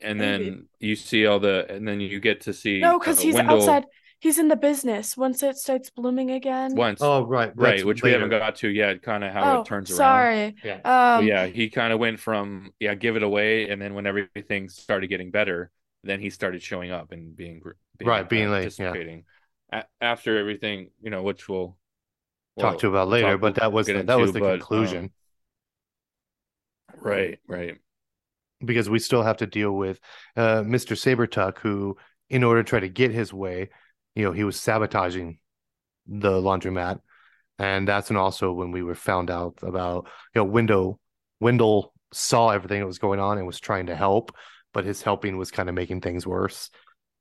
and 0.00 0.20
Maybe. 0.20 0.56
then 0.56 0.68
you 0.80 0.96
see 0.96 1.26
all 1.26 1.38
the 1.38 1.66
and 1.72 1.86
then 1.86 2.00
you 2.00 2.20
get 2.20 2.42
to 2.42 2.52
see 2.52 2.82
No, 2.82 2.98
because 2.98 3.18
uh, 3.18 3.22
he's 3.22 3.36
Wendell 3.36 3.48
outside. 3.48 3.84
He's 4.22 4.38
in 4.38 4.46
the 4.46 4.54
business. 4.54 5.16
Once 5.16 5.42
it 5.42 5.56
starts 5.56 5.90
blooming 5.90 6.30
again. 6.30 6.76
once 6.76 7.00
Oh, 7.02 7.26
right, 7.26 7.52
right 7.56 7.72
that's 7.72 7.84
which 7.84 8.04
we 8.04 8.12
haven't 8.12 8.30
got 8.30 8.54
to 8.56 8.68
yet 8.68 9.02
kind 9.02 9.24
of 9.24 9.32
how 9.32 9.58
oh, 9.58 9.60
it 9.62 9.66
turns 9.66 9.90
around 9.90 9.96
sorry. 9.96 10.54
Yeah. 10.62 10.78
Um, 10.84 11.26
yeah, 11.26 11.46
he 11.46 11.68
kind 11.68 11.92
of 11.92 11.98
went 11.98 12.20
from 12.20 12.72
yeah, 12.78 12.94
give 12.94 13.16
it 13.16 13.24
away, 13.24 13.68
and 13.68 13.82
then 13.82 13.94
when 13.94 14.06
everything 14.06 14.68
started 14.68 15.08
getting 15.08 15.32
better, 15.32 15.72
then 16.04 16.20
he 16.20 16.30
started 16.30 16.62
showing 16.62 16.92
up 16.92 17.10
and 17.10 17.36
being, 17.36 17.58
gr- 17.58 17.72
Right, 18.00 18.28
being 18.28 18.46
uh, 18.46 18.50
like, 18.52 18.78
yeah. 18.78 18.86
participating. 18.86 19.24
A- 19.72 19.84
after 20.00 20.38
everything, 20.38 20.90
you 21.02 21.10
know, 21.10 21.24
which 21.24 21.48
we'll 21.48 21.76
Talk 22.60 22.78
to 22.78 22.88
about 22.88 23.08
later, 23.08 23.32
talk- 23.32 23.40
but 23.40 23.54
that 23.56 23.72
was 23.72 23.88
get 23.88 23.94
the, 23.98 24.02
that 24.04 24.20
was 24.20 24.32
the 24.32 24.38
but, 24.38 24.52
um, 24.52 24.58
conclusion 24.58 25.10
right, 27.00 27.40
right, 27.48 27.78
because 28.64 28.88
we 28.88 28.98
still 28.98 29.22
have 29.22 29.38
to 29.38 29.46
deal 29.46 29.72
with 29.72 29.98
uh, 30.36 30.62
Mr. 30.62 30.94
Saubertuck, 30.96 31.58
who 31.58 31.96
in 32.30 32.44
order 32.44 32.62
to 32.62 32.68
try 32.68 32.80
to 32.80 32.88
get 32.88 33.10
his 33.10 33.32
way, 33.32 33.70
you 34.14 34.24
know, 34.24 34.32
he 34.32 34.44
was 34.44 34.60
sabotaging 34.60 35.38
the 36.06 36.30
laundromat. 36.30 37.00
And 37.58 37.86
that's 37.86 38.10
when 38.10 38.16
also 38.16 38.52
when 38.52 38.70
we 38.72 38.82
were 38.82 38.94
found 38.94 39.30
out 39.30 39.58
about, 39.62 40.06
you 40.34 40.40
know, 40.40 40.44
Window 40.44 40.98
Wendell 41.40 41.92
saw 42.12 42.50
everything 42.50 42.80
that 42.80 42.86
was 42.86 42.98
going 42.98 43.20
on 43.20 43.38
and 43.38 43.46
was 43.46 43.60
trying 43.60 43.86
to 43.86 43.96
help, 43.96 44.34
but 44.72 44.84
his 44.84 45.02
helping 45.02 45.36
was 45.36 45.50
kind 45.50 45.68
of 45.68 45.74
making 45.74 46.00
things 46.00 46.26
worse. 46.26 46.70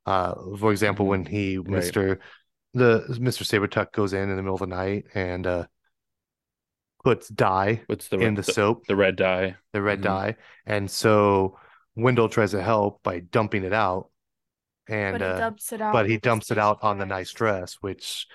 Uh, 0.06 0.34
for 0.58 0.72
example, 0.72 1.06
Mhm. 1.06 1.10
when 1.10 1.26
he 1.26 1.58
Right. 1.58 1.68
Mr. 1.68 2.20
the 2.74 3.06
Mr. 3.20 3.44
Saubertuck 3.44 3.92
goes 3.92 4.14
in 4.14 4.30
in 4.30 4.36
the 4.36 4.42
middle 4.42 4.56
of 4.56 4.62
the 4.62 4.68
night 4.68 5.06
and 5.14 5.46
uh 5.46 5.66
puts 7.04 7.28
dye 7.30 7.82
What's 7.88 8.08
the 8.10 8.20
in 8.20 8.36
the 8.36 8.44
soap, 8.44 8.86
the 8.88 8.96
red 8.96 9.16
dye? 9.16 9.58
the 9.74 9.82
red 9.82 10.00
Mhm. 10.00 10.04
dye, 10.04 10.36
and 10.66 10.90
so 10.90 11.58
Wendell 11.96 12.30
tries 12.30 12.52
to 12.52 12.62
help 12.62 13.04
by 13.04 13.20
dumping 13.20 13.64
it 13.64 13.74
out, 13.74 14.10
and 14.92 15.14
but 15.18 15.22
he 15.22 15.28
uh, 15.28 15.38
dumps 15.38 15.72
it 15.74 15.82
out. 15.82 15.94
but 15.94 16.10
he 16.10 16.18
on 16.18 16.20
dumps 16.20 16.52
it 16.52 16.58
out 16.60 16.80
on 16.84 16.98
the 17.00 17.06
nice 17.06 17.32
dress, 17.32 17.78
which 17.82 18.28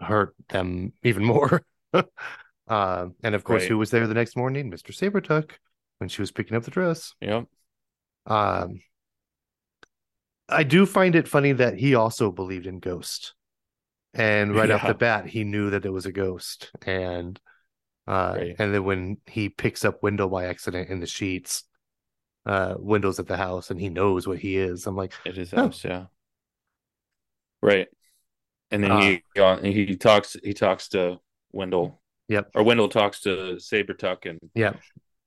hurt 0.00 0.34
them 0.48 0.92
even 1.02 1.24
more. 1.24 1.62
Um, 2.68 3.14
and 3.22 3.34
of 3.34 3.44
course, 3.44 3.62
Right. 3.62 3.68
who 3.70 3.78
was 3.78 3.90
there 3.90 4.06
the 4.06 4.14
next 4.14 4.36
morning? 4.36 4.70
Mr. 4.70 4.92
Saubertuck 4.92 5.52
when 5.98 6.08
she 6.10 6.20
was 6.22 6.32
picking 6.32 6.56
up 6.56 6.64
the 6.64 6.70
dress. 6.70 7.14
Yep. 7.20 7.46
Um, 8.26 8.80
I 10.48 10.62
do 10.62 10.86
find 10.86 11.14
it 11.14 11.28
funny 11.28 11.52
that 11.52 11.78
he 11.78 11.94
also 11.94 12.30
believed 12.30 12.66
in 12.66 12.78
ghosts, 12.80 13.34
and 14.14 14.54
right 14.54 14.70
off 14.70 14.86
the 14.86 14.94
bat, 14.94 15.26
he 15.26 15.44
knew 15.44 15.70
that 15.70 15.84
it 15.84 15.90
was 15.90 16.06
a 16.06 16.12
ghost, 16.12 16.70
and 16.84 17.40
uh, 18.06 18.34
Right. 18.36 18.56
and 18.58 18.72
then 18.74 18.84
when 18.84 19.18
he 19.26 19.48
picks 19.48 19.84
up 19.84 20.02
Wendell 20.02 20.28
by 20.28 20.44
accident 20.46 20.90
in 20.90 21.00
the 21.00 21.06
sheets, 21.06 21.64
uh, 22.46 22.74
Wendell's 22.78 23.18
at 23.18 23.26
the 23.26 23.36
house, 23.36 23.70
and 23.70 23.78
he 23.80 23.88
knows 23.90 24.26
what 24.26 24.38
he 24.38 24.56
is. 24.56 24.86
I'm 24.86 24.96
like, 24.96 25.12
It 25.26 25.36
is 25.36 25.52
Oh. 25.52 25.66
us, 25.66 25.84
yeah. 25.84 26.06
Right. 27.62 27.88
And 28.70 28.82
then 28.82 28.90
Uh, 28.92 29.00
he 29.00 29.22
uh, 29.38 29.56
he 29.58 29.96
talks 29.96 30.36
he 30.42 30.52
talks 30.54 30.88
to 30.90 31.18
Wendell. 31.52 32.00
Yep. 32.28 32.50
Or 32.54 32.62
Wendell 32.64 32.88
talks 32.88 33.20
to 33.22 33.56
Saubertuck 33.58 34.26
and 34.28 34.38
yeah, 34.54 34.74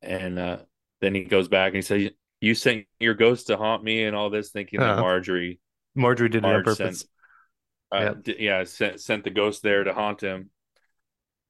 and 0.02 0.38
uh 0.40 0.58
then 1.02 1.16
he 1.16 1.24
goes 1.24 1.48
back 1.48 1.68
and 1.68 1.78
he 1.78 1.82
says 1.82 2.10
you 2.42 2.56
sent 2.56 2.86
your 3.00 3.14
ghost 3.14 3.48
to 3.48 3.56
haunt 3.58 3.84
me 3.84 4.04
and 4.04 4.16
all 4.16 4.30
this 4.30 4.50
thinking 4.52 4.80
that 4.80 4.90
Uh-huh. 4.92 5.02
Marjorie 5.02 5.60
Marjorie 5.96 6.30
did 6.30 6.44
it 6.44 6.46
on 6.46 6.64
purpose. 6.64 6.78
sent 7.00 7.04
uh, 7.94 8.04
Yep. 8.06 8.24
d- 8.24 8.36
yeah 8.40 8.64
sent 8.66 9.00
sent 9.00 9.24
the 9.24 9.30
ghost 9.30 9.64
there 9.64 9.84
to 9.86 9.94
haunt 9.94 10.22
him. 10.22 10.50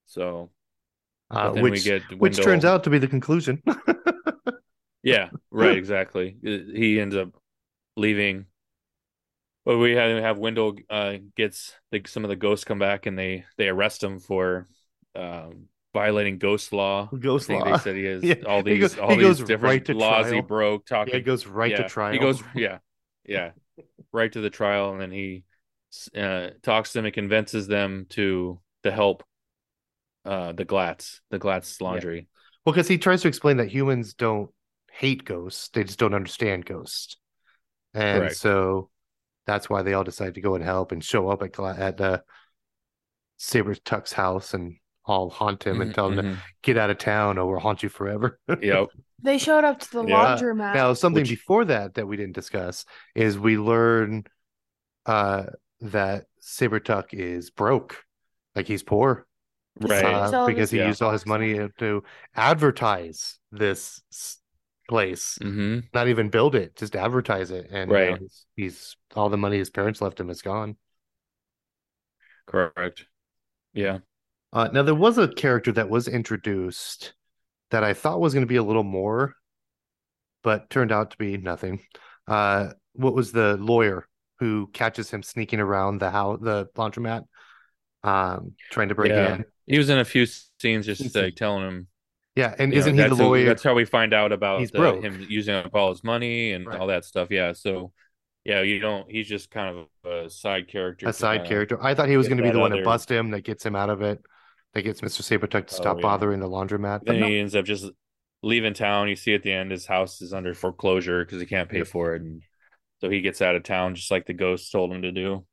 So 0.06 0.52
Uh, 1.32 1.52
which 1.54 1.72
we 1.74 1.80
get 1.82 2.04
which 2.20 2.38
turns 2.38 2.66
out 2.66 2.84
to 2.84 2.90
be 2.92 3.00
the 3.00 3.08
conclusion. 3.08 3.62
Yeah, 5.04 5.30
right, 5.52 5.78
exactly. 5.78 6.36
He 6.42 7.00
ends 7.00 7.16
up 7.16 7.30
leaving. 7.96 8.46
But 9.66 9.78
we 9.78 9.92
have 9.92 10.22
have 10.24 10.38
Wendell 10.38 10.78
uh, 10.90 11.18
gets 11.36 11.74
the, 11.92 12.02
some 12.08 12.24
of 12.24 12.30
the 12.30 12.36
ghosts 12.36 12.66
come 12.66 12.80
back 12.80 13.06
and 13.06 13.18
they 13.18 13.46
they 13.58 13.68
arrest 13.68 14.04
him 14.04 14.20
for 14.20 14.68
um, 15.16 15.68
violating 15.94 16.38
ghost 16.38 16.74
law. 16.74 17.10
Ghost 17.20 17.50
law. 17.50 17.64
They 17.64 17.78
said 17.78 17.96
he 17.96 18.06
has 18.06 18.24
Yeah, 18.24 18.36
all 18.48 18.64
he 18.64 18.80
these 18.80 18.96
go- 18.96 19.04
all 19.04 19.16
he 19.16 19.18
these 19.18 19.38
different 19.40 19.64
right 19.64 19.96
laws 19.96 20.32
he 20.32 20.42
broke. 20.42 20.86
Talking, 20.86 21.14
Yeah, 21.14 21.20
it 21.20 21.26
goes 21.26 21.46
right 21.46 21.76
to 21.76 21.84
trial. 21.84 22.14
He 22.14 22.20
goes, 22.20 22.42
yeah, 22.56 22.80
yeah, 23.26 23.52
right 24.12 24.32
to 24.32 24.42
the 24.42 24.50
trial, 24.50 24.92
and 24.94 25.02
then 25.02 25.12
he 25.12 25.44
uh, 26.16 26.50
talks 26.64 26.92
to 26.92 27.00
them 27.00 27.06
and 27.06 27.14
convinces 27.14 27.68
them 27.68 28.06
to 28.10 28.60
to 28.84 28.92
help 28.92 29.24
uh, 30.26 30.52
the 30.54 30.66
Glatts, 30.66 31.22
the 31.30 31.40
Glatts 31.40 31.82
laundry. 31.82 32.28
Well, 32.66 32.74
because 32.74 32.88
he 32.88 32.98
tries 32.98 33.22
to 33.22 33.28
explain 33.28 33.58
that 33.58 33.70
humans 33.70 34.14
don't 34.14 34.50
hate 34.94 35.26
ghosts; 35.26 35.70
they 35.70 35.84
just 35.84 36.00
don't 36.00 36.14
understand 36.14 36.66
ghosts, 36.66 37.18
and 37.94 38.22
Correct. 38.22 38.36
so 38.38 38.90
that's 39.46 39.70
why 39.70 39.82
they 39.82 39.94
all 39.94 40.04
decide 40.04 40.36
to 40.36 40.42
go 40.42 40.56
and 40.56 40.64
help 40.64 40.92
and 40.92 41.04
show 41.04 41.30
up 41.30 41.42
at 41.42 41.60
at 41.60 42.00
uh, 42.02 42.20
Saubertuck's 43.40 44.14
house 44.14 44.54
and 44.54 44.76
all 45.06 45.30
haunt 45.30 45.66
him 45.66 45.82
and 45.82 45.92
Mhm, 45.92 45.96
tell 45.96 46.08
him 46.10 46.16
to 46.18 46.22
mhm. 46.24 46.38
get 46.62 46.78
out 46.78 46.90
of 46.92 46.98
town 47.00 47.38
or 47.38 47.50
we'll 47.50 47.60
haunt 47.60 47.82
you 47.82 47.90
forever. 47.90 48.40
Yep. 48.62 48.90
They 49.22 49.38
showed 49.38 49.64
up 49.64 49.80
to 49.80 49.92
the 49.92 50.06
Yeah. 50.06 50.38
laundromat. 50.38 50.74
Now, 50.76 50.94
something 50.94 51.22
Which- 51.24 51.30
before 51.32 51.66
that 51.66 51.96
that 51.96 52.08
we 52.08 52.16
didn't 52.16 52.36
discuss 52.36 52.86
is 53.16 53.40
we 53.40 53.58
learn 53.58 54.26
uh, 55.06 55.46
that 55.82 56.26
Saubertuck 56.42 57.14
is 57.14 57.50
broke, 57.50 58.04
like 58.56 58.68
he's 58.68 58.84
poor. 58.84 59.26
Right. 59.82 60.04
uh, 60.04 60.46
because 60.46 60.70
he 60.72 60.78
Yeah. 60.80 60.88
used 60.88 61.02
all 61.02 61.12
his 61.12 61.26
money 61.26 61.58
to 61.80 62.04
advertise 62.36 63.40
this 63.52 64.02
s- 64.12 64.39
place, 64.90 65.40
hmm 65.42 65.80
not 65.94 66.10
even 66.10 66.30
build 66.32 66.56
it, 66.56 66.76
just 66.78 66.98
advertise 66.98 67.52
it. 67.52 67.70
And 67.72 67.96
you 67.96 68.02
know, 68.02 68.16
he's, 68.16 68.46
he's 68.58 68.98
all 69.16 69.30
the 69.30 69.38
money 69.38 69.60
his 69.60 69.72
parents 69.72 70.02
left 70.02 70.20
him 70.20 70.32
is 70.32 70.44
gone. 70.44 70.78
Correct. 72.48 73.06
Yeah. 73.74 74.00
Uh, 74.52 74.70
now 74.74 74.84
there 74.84 74.96
was 74.96 75.18
a 75.18 75.28
character 75.28 75.72
that 75.74 75.90
was 75.90 76.08
introduced 76.08 77.14
that 77.72 77.84
I 77.84 77.94
thought 77.94 78.22
was 78.22 78.34
going 78.34 78.46
to 78.46 78.50
be 78.50 78.58
a 78.58 78.64
little 78.64 78.84
more, 78.84 79.36
but 80.44 80.70
turned 80.70 80.92
out 80.92 81.12
to 81.12 81.18
be 81.18 81.38
nothing. 81.38 81.82
Uh, 82.28 82.72
what 82.94 83.14
was 83.14 83.32
the 83.32 83.58
lawyer 83.58 84.08
who 84.40 84.68
catches 84.74 85.12
him 85.12 85.24
sneaking 85.24 85.60
around 85.60 86.00
the 86.00 86.10
house, 86.10 86.40
the 86.42 86.68
laundromat, 86.76 87.24
um, 88.04 88.54
trying 88.70 88.90
to 88.90 88.96
break 88.96 89.14
Yeah. 89.14 89.36
in? 89.36 89.46
He 89.68 89.78
was 89.78 89.90
in 89.90 90.00
a 90.00 90.06
few 90.06 90.26
scenes 90.60 90.86
just 90.86 91.16
like 91.16 91.36
telling 91.36 91.68
him 91.68 91.88
Yeah, 92.40 92.56
and 92.58 92.72
you 92.74 92.80
isn't 92.80 92.98
he 92.98 93.04
the 93.04 93.16
lawyer? 93.16 93.46
that's 93.46 93.64
how 93.64 93.74
we 93.74 93.86
find 93.86 94.14
out 94.14 94.32
about 94.32 94.60
He's 94.62 94.72
the- 94.72 94.80
broke. 94.80 95.04
him 95.04 95.26
using 95.30 95.56
up 95.56 95.74
all 95.76 95.90
his 95.90 96.04
money 96.04 96.54
and 96.54 96.66
Right. 96.66 96.80
all 96.80 96.88
that 96.88 97.06
stuff. 97.06 97.30
Yeah. 97.32 97.54
So 97.54 97.92
yeah, 98.46 98.62
you 98.62 98.80
don't 98.80 99.10
he's 99.12 99.28
just 99.28 99.52
kind 99.52 99.78
of 99.78 100.12
a 100.12 100.30
side 100.30 100.68
character. 100.68 101.08
a 101.08 101.14
side 101.14 101.46
character. 101.46 101.78
I 101.84 101.94
thought 101.94 102.10
he 102.10 102.18
was 102.18 102.28
going 102.28 102.38
to 102.38 102.44
be 102.44 102.52
the 102.52 102.60
one 102.60 102.72
to 102.72 102.84
bust 102.84 103.12
him, 103.12 103.32
that 103.32 103.42
gets 103.42 103.66
him 103.66 103.76
out 103.76 103.90
of 103.90 104.02
it, 104.02 104.20
that 104.74 104.82
gets 104.84 105.02
Mr. 105.02 105.22
Saubertuck 105.22 105.68
to 105.68 105.76
Oh, 105.76 105.82
stop 105.82 105.98
yeah. 105.98 106.02
bothering 106.04 106.40
the 106.40 106.48
laundromat. 106.50 107.04
Then 107.06 107.20
no, 107.20 107.28
he 107.28 107.40
ends 107.40 107.56
up 107.56 107.66
just 107.66 107.86
leaving 108.42 108.74
town. 108.74 109.10
You 109.10 109.16
see 109.18 109.34
at 109.34 109.44
the 109.44 109.52
end 109.52 109.72
his 109.72 109.86
house 109.86 110.22
is 110.22 110.34
under 110.34 110.54
foreclosure 110.54 111.26
because 111.26 111.42
he 111.42 111.46
can't 111.46 111.70
pay 111.70 111.84
for 111.84 112.16
it, 112.16 112.22
and 112.22 112.42
so 113.02 113.10
he 113.10 113.22
gets 113.22 113.42
out 113.42 113.56
of 113.56 113.64
town 113.64 113.96
just 113.96 114.10
like 114.12 114.26
the 114.26 114.34
ghost 114.34 114.72
told 114.72 114.92
him 114.94 115.02
to 115.02 115.12
do. 115.12 115.46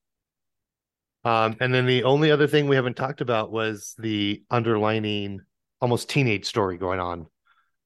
um, 1.24 1.57
and 1.61 1.74
then 1.74 1.87
the 1.87 2.05
only 2.05 2.30
other 2.30 2.47
thing 2.47 2.68
we 2.68 2.76
haven't 2.76 2.97
talked 2.97 3.20
about 3.20 3.51
was 3.51 3.97
the 3.99 4.43
underlining, 4.49 5.41
almost 5.81 6.09
teenage 6.09 6.47
story 6.47 6.79
going 6.79 7.01
on. 7.01 7.27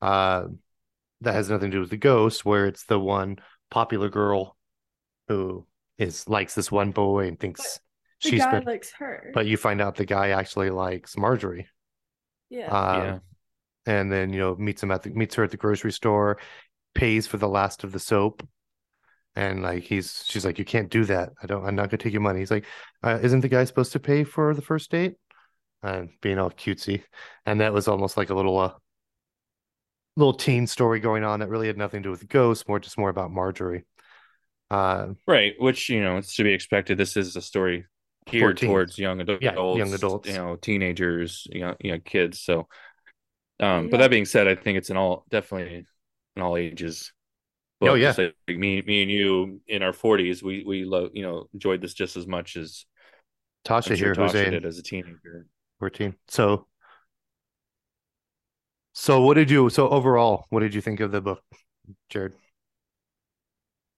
Uh, 0.01 0.45
that 1.22 1.34
has 1.34 1.51
nothing 1.51 1.70
to 1.70 1.76
do 1.76 1.80
with 1.80 1.91
the 1.91 1.97
ghost, 1.97 2.45
where 2.45 2.66
it's 2.66 2.84
the 2.84 2.99
one 2.99 3.38
popular 3.70 4.09
girl 4.09 4.57
who 5.28 5.66
is 5.99 6.26
likes 6.28 6.55
this 6.55 6.72
one 6.72 6.91
boy 6.93 7.28
and 7.28 7.38
thinks 7.38 7.78
the 8.22 8.30
she's 8.30 8.41
guy 8.41 8.53
been, 8.53 8.64
likes 8.64 8.91
her. 8.99 9.30
but 9.34 9.47
you 9.47 9.57
find 9.57 9.80
out 9.80 9.97
the 9.97 10.07
guy 10.07 10.30
actually 10.30 10.70
likes 10.70 11.16
Marjorie. 11.16 11.68
yeah. 12.49 12.66
Um, 12.66 13.03
yeah. 13.03 13.18
and 13.86 14.11
then 14.12 14.32
you 14.32 14.38
know 14.41 14.57
meets 14.57 14.82
him 14.82 14.91
at 14.91 15.03
the 15.03 15.11
meets 15.11 15.34
her 15.34 15.45
at 15.45 15.51
the 15.51 15.57
grocery 15.59 15.93
store, 15.93 16.38
pays 16.95 17.26
for 17.26 17.36
the 17.36 17.49
last 17.49 17.84
of 17.84 17.93
the 17.93 17.99
soap, 18.01 18.47
and 19.36 19.62
like 19.62 19.82
he's 19.84 20.24
she's 20.26 20.45
like 20.45 20.59
you 20.59 20.64
can't 20.64 20.91
do 20.91 21.05
that. 21.05 21.30
I 21.43 21.47
don't. 21.47 21.64
I'm 21.66 21.74
not 21.76 21.91
gonna 21.91 21.99
take 21.99 22.12
your 22.14 22.22
money. 22.22 22.41
He's 22.41 22.51
like, 22.51 22.64
uh, 23.03 23.18
isn't 23.22 23.41
the 23.41 23.49
guy 23.49 23.64
supposed 23.64 23.93
to 23.93 24.01
pay 24.01 24.24
for 24.24 24.55
the 24.55 24.62
first 24.62 24.91
date? 24.91 25.16
And 25.83 26.11
being 26.20 26.39
all 26.39 26.51
cutesy, 26.51 27.03
and 27.47 27.61
that 27.61 27.72
was 27.72 27.89
almost 27.89 28.16
like 28.16 28.31
a 28.31 28.35
little 28.35 28.59
uh 28.59 28.72
little 30.16 30.35
teen 30.35 30.66
story 30.66 31.01
going 31.01 31.24
on 31.24 31.41
that 31.41 31.49
really 31.49 31.66
had 31.68 31.78
nothing 31.78 32.03
to 32.03 32.09
do 32.09 32.11
with 32.11 32.28
ghosts, 32.28 32.68
more 32.68 32.78
just 32.78 32.99
more 32.99 33.09
about 33.09 33.31
Marjorie. 33.31 33.85
Uh, 34.70 35.09
Right, 35.26 35.55
which 35.59 35.89
you 35.89 36.03
know 36.03 36.18
it's 36.18 36.37
to 36.37 36.45
be 36.45 36.53
expected. 36.53 36.99
This 36.99 37.16
is 37.16 37.35
a 37.37 37.43
story 37.43 37.87
geared 38.26 38.59
towards 38.59 38.99
young 38.99 39.20
adults, 39.20 39.43
Yeah, 39.43 39.55
young 39.55 39.93
adults. 39.95 40.28
you 40.28 40.35
know, 40.35 40.57
teenagers, 40.57 41.47
you 41.51 41.61
know, 41.61 41.76
you 41.81 41.93
know, 41.93 41.99
kids. 42.05 42.41
So, 42.41 42.68
um, 43.59 43.89
but 43.89 43.99
that 43.99 44.11
being 44.11 44.26
said, 44.26 44.47
I 44.47 44.55
think 44.55 44.78
it's 44.78 44.91
in 44.91 44.97
all 44.97 45.24
definitely 45.31 45.87
in 46.37 46.43
all 46.43 46.57
ages. 46.57 47.12
Oh, 47.83 47.87
book. 47.87 47.99
yeah. 47.99 48.09
Just 48.12 48.18
like 48.18 48.59
me, 48.59 48.83
me 48.83 49.03
and 49.03 49.11
you 49.11 49.61
in 49.66 49.83
our 49.83 49.93
forties, 49.93 50.43
we 50.43 50.62
we 50.64 50.85
love 50.85 51.11
you 51.14 51.22
know 51.22 51.47
enjoyed 51.55 51.81
this 51.81 51.95
just 51.95 52.16
as 52.16 52.26
much 52.26 52.57
as 52.57 52.85
Tasha 53.64 53.89
sure 53.89 53.97
here, 53.97 54.14
Tasha 54.14 54.26
Jose, 54.26 54.51
did 54.51 54.64
as 54.64 54.78
a 54.78 54.83
teenager. 54.83 55.47
14. 55.81 56.14
So, 56.28 56.66
so 58.93 59.22
what 59.22 59.35
did 59.35 59.51
you? 59.51 59.70
So 59.70 59.89
overall, 59.89 60.47
what 60.51 60.61
did 60.61 60.74
you 60.74 60.81
think 60.81 61.01
of 61.01 61.11
the 61.11 61.20
book, 61.20 61.43
Jared? 62.09 62.35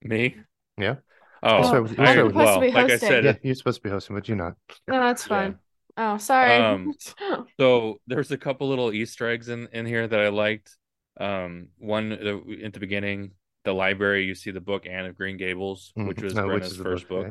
Me? 0.02 0.36
Yeah. 0.78 0.96
Oh, 1.42 1.56
Let's 1.56 1.68
start 1.68 1.82
with- 1.82 1.98
let's 1.98 2.10
I, 2.10 2.12
start 2.14 2.34
well, 2.34 2.46
Supposed 2.46 2.54
to 2.54 2.60
be 2.60 2.72
like 2.72 2.76
I 2.86 2.92
hosting. 2.92 3.08
said, 3.08 3.24
Yeah, 3.24 3.34
you're 3.42 3.54
supposed 3.54 3.78
to 3.78 3.82
be 3.82 3.90
hosting, 3.90 4.16
but 4.16 4.28
you're 4.28 4.36
not. 4.36 4.54
no, 4.86 5.00
that's 5.00 5.24
yeah. 5.24 5.28
fine. 5.28 5.58
Oh, 5.96 6.16
sorry. 6.18 6.56
Um, 6.56 6.94
So 7.60 8.00
there's 8.06 8.30
a 8.30 8.38
couple 8.38 8.68
little 8.68 8.92
Easter 8.92 9.28
eggs 9.28 9.48
in 9.48 9.68
in 9.72 9.84
here 9.86 10.06
that 10.06 10.20
I 10.20 10.28
liked. 10.28 10.76
Um, 11.20 11.68
one 11.78 12.12
uh, 12.12 12.64
at 12.64 12.72
the 12.72 12.80
beginning, 12.80 13.32
the 13.64 13.72
library, 13.74 14.24
you 14.24 14.34
see 14.34 14.50
the 14.50 14.60
book 14.60 14.86
Anne 14.86 15.04
of 15.06 15.16
Green 15.16 15.36
Gables, 15.36 15.92
Mhm. 15.98 16.08
which 16.08 16.22
was 16.22 16.34
No, 16.34 16.46
Brenna's 16.46 16.72
is 16.72 16.78
the 16.78 16.84
first 16.84 17.08
book. 17.08 17.26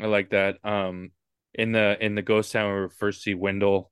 yeah. 0.00 0.04
I 0.04 0.08
like 0.08 0.30
that. 0.30 0.58
Um, 0.64 1.10
in 1.54 1.72
the 1.72 1.96
in 2.04 2.14
the 2.14 2.22
ghost 2.22 2.52
town, 2.52 2.70
where 2.72 2.82
we 2.84 2.88
first 2.90 3.22
see 3.22 3.34
Wendell, 3.34 3.90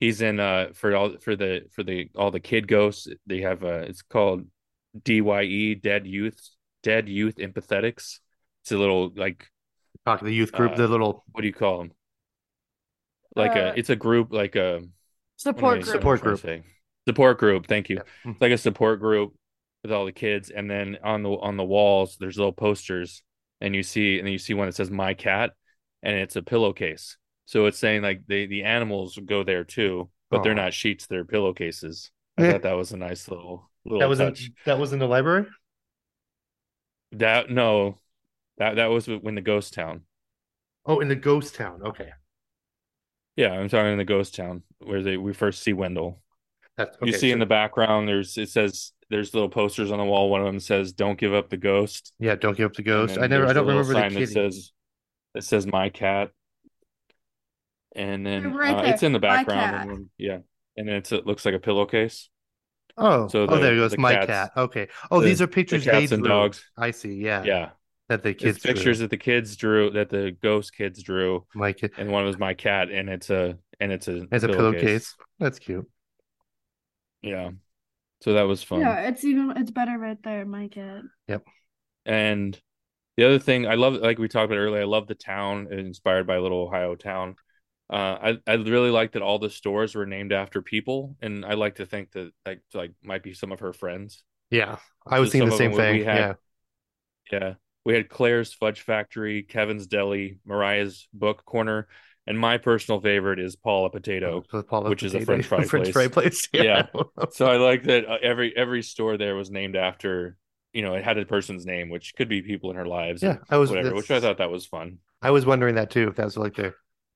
he's 0.00 0.20
in 0.20 0.40
uh 0.40 0.68
for 0.74 0.94
all 0.96 1.16
for 1.20 1.36
the 1.36 1.62
for 1.72 1.82
the 1.82 2.08
all 2.16 2.30
the 2.30 2.40
kid 2.40 2.66
ghosts. 2.68 3.08
They 3.26 3.40
have 3.42 3.64
uh 3.64 3.84
it's 3.88 4.02
called 4.02 4.44
DYE 5.04 5.74
Dead 5.82 6.06
Youth 6.06 6.40
Dead 6.82 7.08
Youth 7.08 7.36
Empathetics. 7.36 8.18
it's 8.62 8.72
a 8.72 8.78
little 8.78 9.12
like 9.14 9.46
Talk 10.04 10.20
to 10.20 10.24
the 10.24 10.34
youth 10.34 10.52
group, 10.52 10.72
Uh, 10.72 10.76
the 10.76 10.88
little 10.88 11.24
what 11.32 11.40
do 11.40 11.46
you 11.48 11.52
call 11.52 11.78
them? 11.78 11.92
Like 13.34 13.56
Uh, 13.56 13.72
a 13.74 13.78
it's 13.78 13.90
a 13.90 13.96
group 13.96 14.32
like 14.32 14.56
a 14.56 14.82
Support 15.36 15.56
group. 15.58 15.62
what 15.62 15.76
am 15.76 15.82
I 15.82 15.92
Support 15.92 16.20
group. 16.22 16.64
Support 17.08 17.38
group. 17.38 17.66
Thank 17.66 17.88
you. 17.88 17.96
Yeah. 18.24 18.30
It's 18.32 18.40
like 18.40 18.52
a 18.52 18.58
support 18.58 19.00
group 19.00 19.34
with 19.82 19.92
all 19.92 20.06
the 20.06 20.12
kids, 20.12 20.50
and 20.50 20.68
then 20.70 20.98
on 21.04 21.22
the 21.22 21.30
on 21.30 21.56
the 21.56 21.64
walls 21.64 22.16
there's 22.18 22.36
little 22.38 22.52
posters, 22.52 23.22
and 23.60 23.74
you 23.74 23.82
see 23.82 24.18
and 24.18 24.26
then 24.26 24.32
you 24.32 24.38
see 24.38 24.54
one 24.54 24.66
that 24.66 24.74
says 24.74 24.90
"My 24.90 25.14
Cat," 25.14 25.52
and 26.06 26.16
it's 26.16 26.36
a 26.36 26.42
pillowcase. 26.42 27.18
So 27.46 27.66
it's 27.66 27.78
saying 27.78 28.02
like 28.02 28.22
the 28.26 28.46
the 28.46 28.62
animals 28.62 29.18
go 29.24 29.42
there 29.42 29.64
too, 29.64 30.08
but 30.30 30.42
they're 30.42 30.52
oh. 30.52 30.56
not 30.56 30.72
sheets; 30.72 31.06
they're 31.06 31.24
pillowcases. 31.24 32.10
I 32.38 32.52
thought 32.52 32.62
that 32.62 32.76
was 32.76 32.92
a 32.92 32.96
nice 32.96 33.28
little 33.28 33.70
little 33.84 34.00
that 34.00 34.08
was 34.08 34.20
in, 34.20 34.34
that 34.64 34.78
was 34.78 34.92
in 34.92 35.00
the 35.00 35.08
library. 35.08 35.46
That 37.12 37.50
no, 37.50 37.96
that 38.58 38.76
that 38.76 38.86
was 38.86 39.08
when 39.08 39.34
the 39.34 39.40
ghost 39.40 39.74
town. 39.74 40.02
Oh, 40.86 41.00
in 41.00 41.08
the 41.08 41.16
ghost 41.16 41.56
town. 41.56 41.82
Okay, 41.84 42.10
Yeah, 43.34 43.50
I'm 43.50 43.68
talking 43.68 43.92
in 43.92 43.98
the 43.98 44.04
ghost 44.04 44.36
town 44.36 44.62
where 44.78 45.02
they 45.02 45.16
we 45.16 45.32
first 45.32 45.62
see 45.62 45.72
Wendell. 45.72 46.22
that's 46.76 46.96
you 47.02 47.08
okay, 47.08 47.18
see 47.18 47.32
in 47.32 47.40
the 47.40 47.46
background 47.46 48.06
there's 48.06 48.38
it 48.38 48.48
says 48.48 48.92
there's 49.10 49.34
little 49.34 49.48
posters 49.48 49.90
on 49.90 49.98
the 49.98 50.04
wall 50.04 50.30
one 50.30 50.40
of 50.40 50.46
them 50.46 50.60
says 50.60 50.92
don't 50.92 51.18
give 51.18 51.34
up 51.34 51.48
the 51.48 51.56
ghost 51.56 52.12
yeah. 52.20 52.36
Don't 52.36 52.56
give 52.56 52.66
up 52.66 52.74
the 52.74 52.82
ghost. 52.82 53.18
I 53.18 53.26
never. 53.26 53.46
I 53.46 53.52
don't 53.52 53.66
remember 53.66 53.92
the 53.92 54.00
sign 54.00 54.14
that 54.14 54.28
says 54.28 54.72
that 55.36 55.42
says 55.44 55.66
my 55.66 55.90
cat 55.90 56.30
and 57.94 58.24
then 58.26 58.54
Right 58.54 58.74
uh, 58.74 58.88
it's 58.88 59.02
in 59.02 59.12
the 59.12 59.18
background 59.18 59.76
and 59.76 59.90
then- 59.90 60.10
yeah 60.16 60.38
and 60.78 60.88
then 60.88 60.96
it's, 60.96 61.12
it 61.12 61.26
looks 61.26 61.44
like 61.44 61.54
a 61.54 61.58
pillowcase 61.58 62.30
oh, 62.96 63.28
so 63.28 63.46
oh, 63.46 63.58
there 63.58 63.74
goes 63.76 63.90
the 63.90 63.98
my 63.98 64.14
cats- 64.14 64.26
cat. 64.26 64.50
Okay. 64.56 64.88
Oh, 65.10 65.20
the- 65.20 65.26
these 65.26 65.42
are 65.42 65.46
the 65.46 65.52
pictures 65.52 65.84
cats 65.84 66.08
they 66.08 66.14
and 66.14 66.24
drew. 66.24 66.32
dogs 66.32 66.64
I 66.78 66.90
see. 66.92 67.14
Yeah. 67.16 67.42
yeah 67.44 67.70
That 68.08 68.22
the 68.22 68.32
kids 68.32 68.56
it's 68.56 68.64
pictures 68.66 68.96
drew. 68.98 69.04
that 69.04 69.10
the 69.10 69.18
kids 69.18 69.56
drew 69.56 69.90
that 69.90 70.08
the 70.08 70.34
ghost 70.42 70.74
kids 70.74 71.02
drew 71.02 71.44
My 71.54 71.74
kid. 71.74 71.92
and 71.98 72.10
one 72.10 72.24
was 72.24 72.38
my 72.38 72.54
cat 72.54 72.90
and 72.90 73.10
it's 73.10 73.28
a 73.28 73.58
and 73.78 73.92
it's 73.92 74.08
a 74.08 74.26
It's 74.32 74.44
a 74.44 74.48
pillowcase. 74.48 75.14
That's 75.38 75.58
cute. 75.58 75.86
yeah 77.20 77.50
so 78.22 78.32
that 78.32 78.44
was 78.44 78.62
fun 78.62 78.80
Yeah, 78.80 79.08
it's 79.08 79.22
even 79.24 79.52
it's 79.58 79.70
better 79.70 79.98
right 79.98 80.16
there, 80.22 80.46
my 80.46 80.68
cat. 80.68 81.02
Yep. 81.28 81.44
And 82.06 82.58
the 83.16 83.24
other 83.26 83.38
thing 83.38 83.66
I 83.66 83.74
love, 83.74 83.94
like 83.94 84.18
we 84.18 84.28
talked 84.28 84.46
about 84.46 84.58
earlier, 84.58 84.82
I 84.82 84.86
love 84.86 85.06
the 85.06 85.14
town 85.14 85.68
inspired 85.72 86.26
by 86.26 86.36
a 86.36 86.40
little 86.40 86.62
Ohio 86.62 86.94
town. 86.94 87.36
Uh, 87.88 87.94
I 87.96 88.38
I 88.46 88.54
really 88.54 88.90
like 88.90 89.12
that 89.12 89.22
all 89.22 89.38
the 89.38 89.50
stores 89.50 89.94
were 89.94 90.06
named 90.06 90.32
after 90.32 90.60
people, 90.62 91.16
and 91.22 91.44
I 91.44 91.54
like 91.54 91.76
to 91.76 91.86
think 91.86 92.12
that 92.12 92.32
like 92.44 92.60
like 92.74 92.92
might 93.02 93.22
be 93.22 93.32
some 93.34 93.52
of 93.52 93.60
her 93.60 93.72
friends. 93.72 94.24
Yeah, 94.50 94.76
I 95.06 95.20
was 95.20 95.30
So 95.30 95.32
thinking 95.32 95.50
the 95.50 95.56
same 95.56 95.70
of 95.72 95.76
them 95.76 95.92
we 95.92 95.98
thing. 96.00 96.08
had- 96.08 96.18
Yeah. 96.18 96.34
Yeah, 97.32 97.54
we 97.84 97.94
had 97.94 98.08
Claire's 98.08 98.52
Fudge 98.52 98.80
Factory, 98.82 99.42
Kevin's 99.42 99.86
Deli, 99.88 100.38
Mariah's 100.44 101.08
Book 101.12 101.44
Corner, 101.44 101.88
and 102.26 102.38
my 102.38 102.58
personal 102.58 103.00
favorite 103.00 103.40
is 103.40 103.56
Paula 103.56 103.90
Potato. 103.90 104.44
So 104.50 104.62
Paula's 104.62 104.90
which 104.90 105.02
is 105.02 105.14
a 105.14 105.20
French 105.20 105.46
fry 105.48 105.64
French 105.64 105.86
place. 105.86 105.92
fry 105.92 106.08
place. 106.08 106.48
Yeah. 106.52 106.86
So 107.32 107.46
I 107.46 107.56
like 107.56 107.84
that 107.84 108.04
uh, 108.08 108.18
every 108.22 108.56
every 108.56 108.82
store 108.82 109.16
there 109.16 109.34
was 109.34 109.50
named 109.50 109.74
after 109.76 110.36
you 110.76 110.82
know 110.82 110.94
it 110.94 111.02
had 111.04 111.18
a 111.18 111.24
person's 111.24 111.64
name, 111.66 111.88
which 111.90 112.14
could 112.16 112.28
be 112.28 112.42
people 112.42 112.70
in 112.70 112.76
her 112.76 112.86
lives. 112.86 113.22
Yeah, 113.22 113.38
I 113.50 113.56
was- 113.56 113.70
whatever, 113.70 113.94
which 113.94 114.10
I 114.10 114.20
thought 114.20 114.38
that 114.38 114.50
was 114.50 114.66
fun. 114.66 114.98
I 115.22 115.30
was 115.30 115.44
wondering 115.46 115.74
that 115.76 115.90
too. 115.90 116.08
If 116.08 116.16
that 116.16 116.24
was 116.26 116.36
like 116.36 116.54
the, 116.56 116.74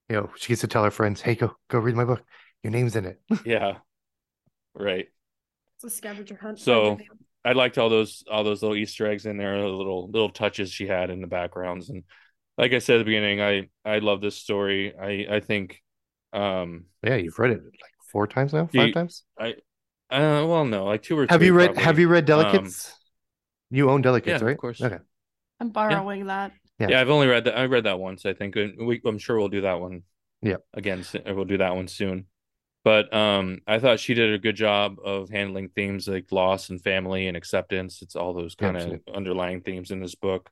you 0.09 0.17
know, 0.17 0.31
she 0.37 0.49
gets 0.49 0.63
to 0.63 0.67
tell 0.69 0.85
her 0.85 0.91
friends, 0.91 1.21
"Hey, 1.21 1.35
go 1.35 1.55
go 1.69 1.79
read 1.79 1.95
my 1.95 2.05
book. 2.05 2.23
Your 2.63 2.71
name's 2.73 2.97
in 2.97 3.05
it." 3.05 3.21
Yeah, 3.45 3.77
right. 4.75 5.07
It's 5.77 5.85
a 5.85 5.91
scavenger 5.91 6.37
hunt. 6.41 6.59
So- 6.59 6.99
I 7.43 7.53
liked 7.53 7.79
all 7.79 7.89
those 7.89 8.23
all 8.31 8.45
those 8.45 8.61
little 8.61 8.77
Easter 8.77 9.07
eggs 9.07 9.25
in 9.25 9.39
there, 9.39 9.59
the 9.59 9.67
little 9.67 10.11
little 10.11 10.29
touches 10.29 10.71
she 10.71 10.87
had 10.87 11.09
in 11.09 11.23
the 11.23 11.27
backgrounds, 11.27 11.89
and 11.89 12.05
like 12.59 12.75
I 12.75 12.79
said 12.81 12.97
at 12.97 12.99
the 12.99 13.05
beginning, 13.07 13.41
I 13.41 13.69
I 13.83 14.01
love 14.01 14.21
this 14.21 14.37
story. 14.37 14.93
I 14.95 15.37
I 15.37 15.41
think, 15.41 15.83
um, 16.35 16.85
Yeah, 17.03 17.15
you've 17.17 17.39
read 17.39 17.53
it 17.53 17.63
like 17.65 17.95
four 18.13 18.27
times 18.27 18.53
now, 18.53 18.69
You- 18.73 18.81
five 18.83 18.93
times. 18.93 19.23
I 19.39 19.53
uh 20.11 20.45
well 20.47 20.67
no 20.67 20.85
like 20.85 21.03
two 21.03 21.19
or 21.19 21.27
Have 21.31 21.43
you 21.43 21.55
read? 21.55 21.69
probably. 21.69 21.83
Have 21.85 21.99
you 21.99 22.09
read 22.09 22.29
Um, 22.31 22.43
Delicates? 22.43 22.93
You 23.71 23.91
own 23.91 24.03
Delicates, 24.03 24.43
yeah, 24.43 24.49
of 24.49 24.59
course. 24.59 24.81
Okay. 24.83 24.99
I'm 25.61 25.71
borrowing 25.71 26.27
that. 26.27 26.53
Yeah. 26.79 26.89
Yeah, 26.91 27.01
I've 27.01 27.11
only 27.11 27.27
read 27.27 27.45
that. 27.45 27.57
I 27.59 27.67
read 27.67 27.85
that 27.85 27.99
once, 27.99 28.25
I 28.25 28.33
think. 28.33 28.55
We, 28.55 29.01
I'm 29.05 29.19
sure 29.19 29.39
we'll 29.39 29.49
do 29.49 29.61
that 29.63 29.81
one. 29.81 30.03
Yeah. 30.43 30.57
Again, 30.73 31.05
so- 31.05 31.21
we'll 31.27 31.45
do 31.45 31.59
that 31.59 31.75
one 31.77 31.89
soon. 31.89 32.27
But 32.83 33.13
um, 33.13 33.59
I 33.67 33.79
thought 33.79 34.01
she 34.01 34.15
did 34.15 34.33
a 34.33 34.39
good 34.39 34.57
job 34.57 34.97
of 35.05 35.29
handling 35.29 35.69
themes 35.69 36.09
like 36.09 36.33
loss 36.33 36.71
and 36.71 36.83
family 36.83 37.27
and 37.27 37.37
acceptance. 37.37 38.01
It's 38.01 38.17
all 38.17 38.33
those 38.33 38.55
kind 38.55 38.75
of 38.79 39.01
underlying 39.15 39.61
themes 39.61 39.91
in 39.91 40.01
this 40.01 40.15
book. 40.15 40.49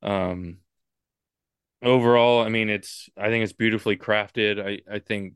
Um, 0.00 0.58
overall, 1.82 2.42
I 2.44 2.48
mean, 2.50 2.70
it's. 2.70 3.08
I 3.16 3.30
think 3.30 3.42
it's 3.42 3.52
beautifully 3.52 3.96
crafted. 3.96 4.64
I 4.64 4.94
I 4.94 5.00
think 5.00 5.34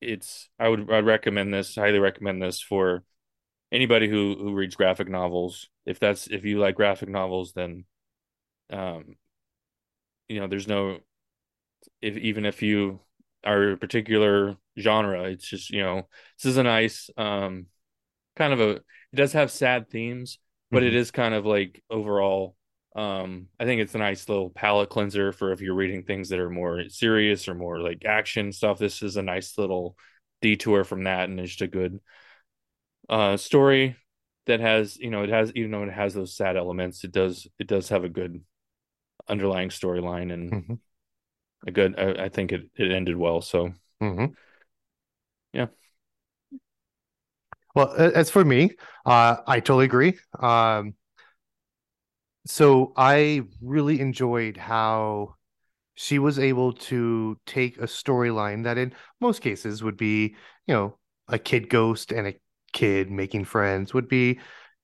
it's. 0.00 0.48
I 0.58 0.68
would. 0.68 0.90
I'd 0.90 1.06
recommend 1.06 1.54
this. 1.54 1.76
Highly 1.76 2.00
recommend 2.00 2.42
this 2.42 2.60
for 2.60 3.04
anybody 3.72 4.08
who 4.08 4.36
who 4.38 4.54
reads 4.54 4.76
graphic 4.76 5.08
novels. 5.08 5.68
If 5.86 5.98
that's 6.00 6.26
if 6.28 6.44
you 6.44 6.58
like 6.58 6.76
graphic 6.76 7.08
novels, 7.08 7.52
then 7.52 7.84
um 8.70 9.16
you 10.28 10.40
know 10.40 10.46
there's 10.46 10.68
no 10.68 10.98
if 12.00 12.16
even 12.16 12.44
if 12.44 12.62
you 12.62 13.00
are 13.44 13.72
a 13.72 13.76
particular 13.76 14.56
genre 14.78 15.24
it's 15.24 15.48
just 15.48 15.70
you 15.70 15.82
know 15.82 16.08
this 16.36 16.50
is 16.50 16.56
a 16.56 16.62
nice 16.62 17.10
um 17.16 17.66
kind 18.36 18.52
of 18.52 18.60
a 18.60 18.70
it 18.72 18.84
does 19.16 19.32
have 19.32 19.50
sad 19.50 19.90
themes 19.90 20.38
but 20.72 20.82
it 20.82 20.94
Mhm. 20.94 20.96
is 20.96 21.10
kind 21.10 21.34
of 21.34 21.46
like 21.46 21.82
overall 21.90 22.56
um 22.96 23.48
i 23.60 23.64
think 23.64 23.80
it's 23.80 23.94
a 23.94 23.98
nice 23.98 24.28
little 24.28 24.50
palate 24.50 24.90
cleanser 24.90 25.32
for 25.32 25.52
if 25.52 25.60
you're 25.60 25.74
reading 25.74 26.04
things 26.04 26.30
that 26.30 26.40
are 26.40 26.50
more 26.50 26.88
serious 26.88 27.48
or 27.48 27.54
more 27.54 27.80
like 27.80 28.04
action 28.06 28.52
stuff 28.52 28.78
this 28.78 29.02
is 29.02 29.16
a 29.16 29.22
nice 29.22 29.58
little 29.58 29.96
detour 30.42 30.84
from 30.84 31.04
that 31.04 31.28
and 31.28 31.40
it's 31.40 31.50
just 31.50 31.62
a 31.62 31.68
good 31.68 32.00
uh 33.08 33.36
story 33.36 33.96
that 34.46 34.60
has 34.60 34.96
you 34.98 35.10
know 35.10 35.22
it 35.22 35.30
has 35.30 35.52
even 35.54 35.70
though 35.70 35.82
it 35.82 35.92
has 35.92 36.14
those 36.14 36.36
sad 36.36 36.56
elements 36.56 37.04
it 37.04 37.12
does 37.12 37.46
it 37.58 37.66
does 37.66 37.88
have 37.88 38.04
a 38.04 38.08
good 38.08 38.42
underlying 39.28 39.68
storyline 39.70 40.32
and 40.32 40.50
Mhm. 40.52 40.78
a 41.66 41.70
good 41.70 41.98
I, 41.98 42.24
I 42.24 42.28
think 42.28 42.52
it, 42.52 42.70
it 42.76 42.90
ended 42.92 43.16
well 43.16 43.40
so 43.40 43.72
Mhm. 44.00 44.34
Yeah. 45.52 45.68
Well, 47.74 47.92
as 47.96 48.30
for 48.30 48.44
me, 48.44 48.72
uh, 49.06 49.36
I 49.46 49.60
totally 49.60 49.84
agree. 49.84 50.18
Um, 50.38 50.94
so 52.46 52.92
I 52.96 53.42
really 53.60 54.00
enjoyed 54.00 54.56
how 54.56 55.34
she 55.96 56.18
was 56.18 56.38
able 56.38 56.72
to 56.74 57.38
take 57.46 57.78
a 57.78 57.82
storyline 57.86 58.64
that 58.64 58.78
in 58.78 58.94
most 59.20 59.42
cases 59.42 59.82
would 59.82 59.96
be, 59.96 60.36
you 60.66 60.74
know, 60.74 60.98
a 61.28 61.38
kid 61.38 61.68
ghost 61.70 62.12
and 62.12 62.28
a 62.28 62.34
kid 62.78 63.10
making 63.10 63.44
friends 63.44 63.92
would 63.94 64.08
be 64.08 64.38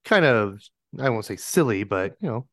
kind 0.05 0.25
of, 0.25 0.61
I 0.99 1.09
won't 1.11 1.25
say 1.25 1.37
silly, 1.37 1.85
but 1.85 2.17
you 2.21 2.29
know, 2.29 2.47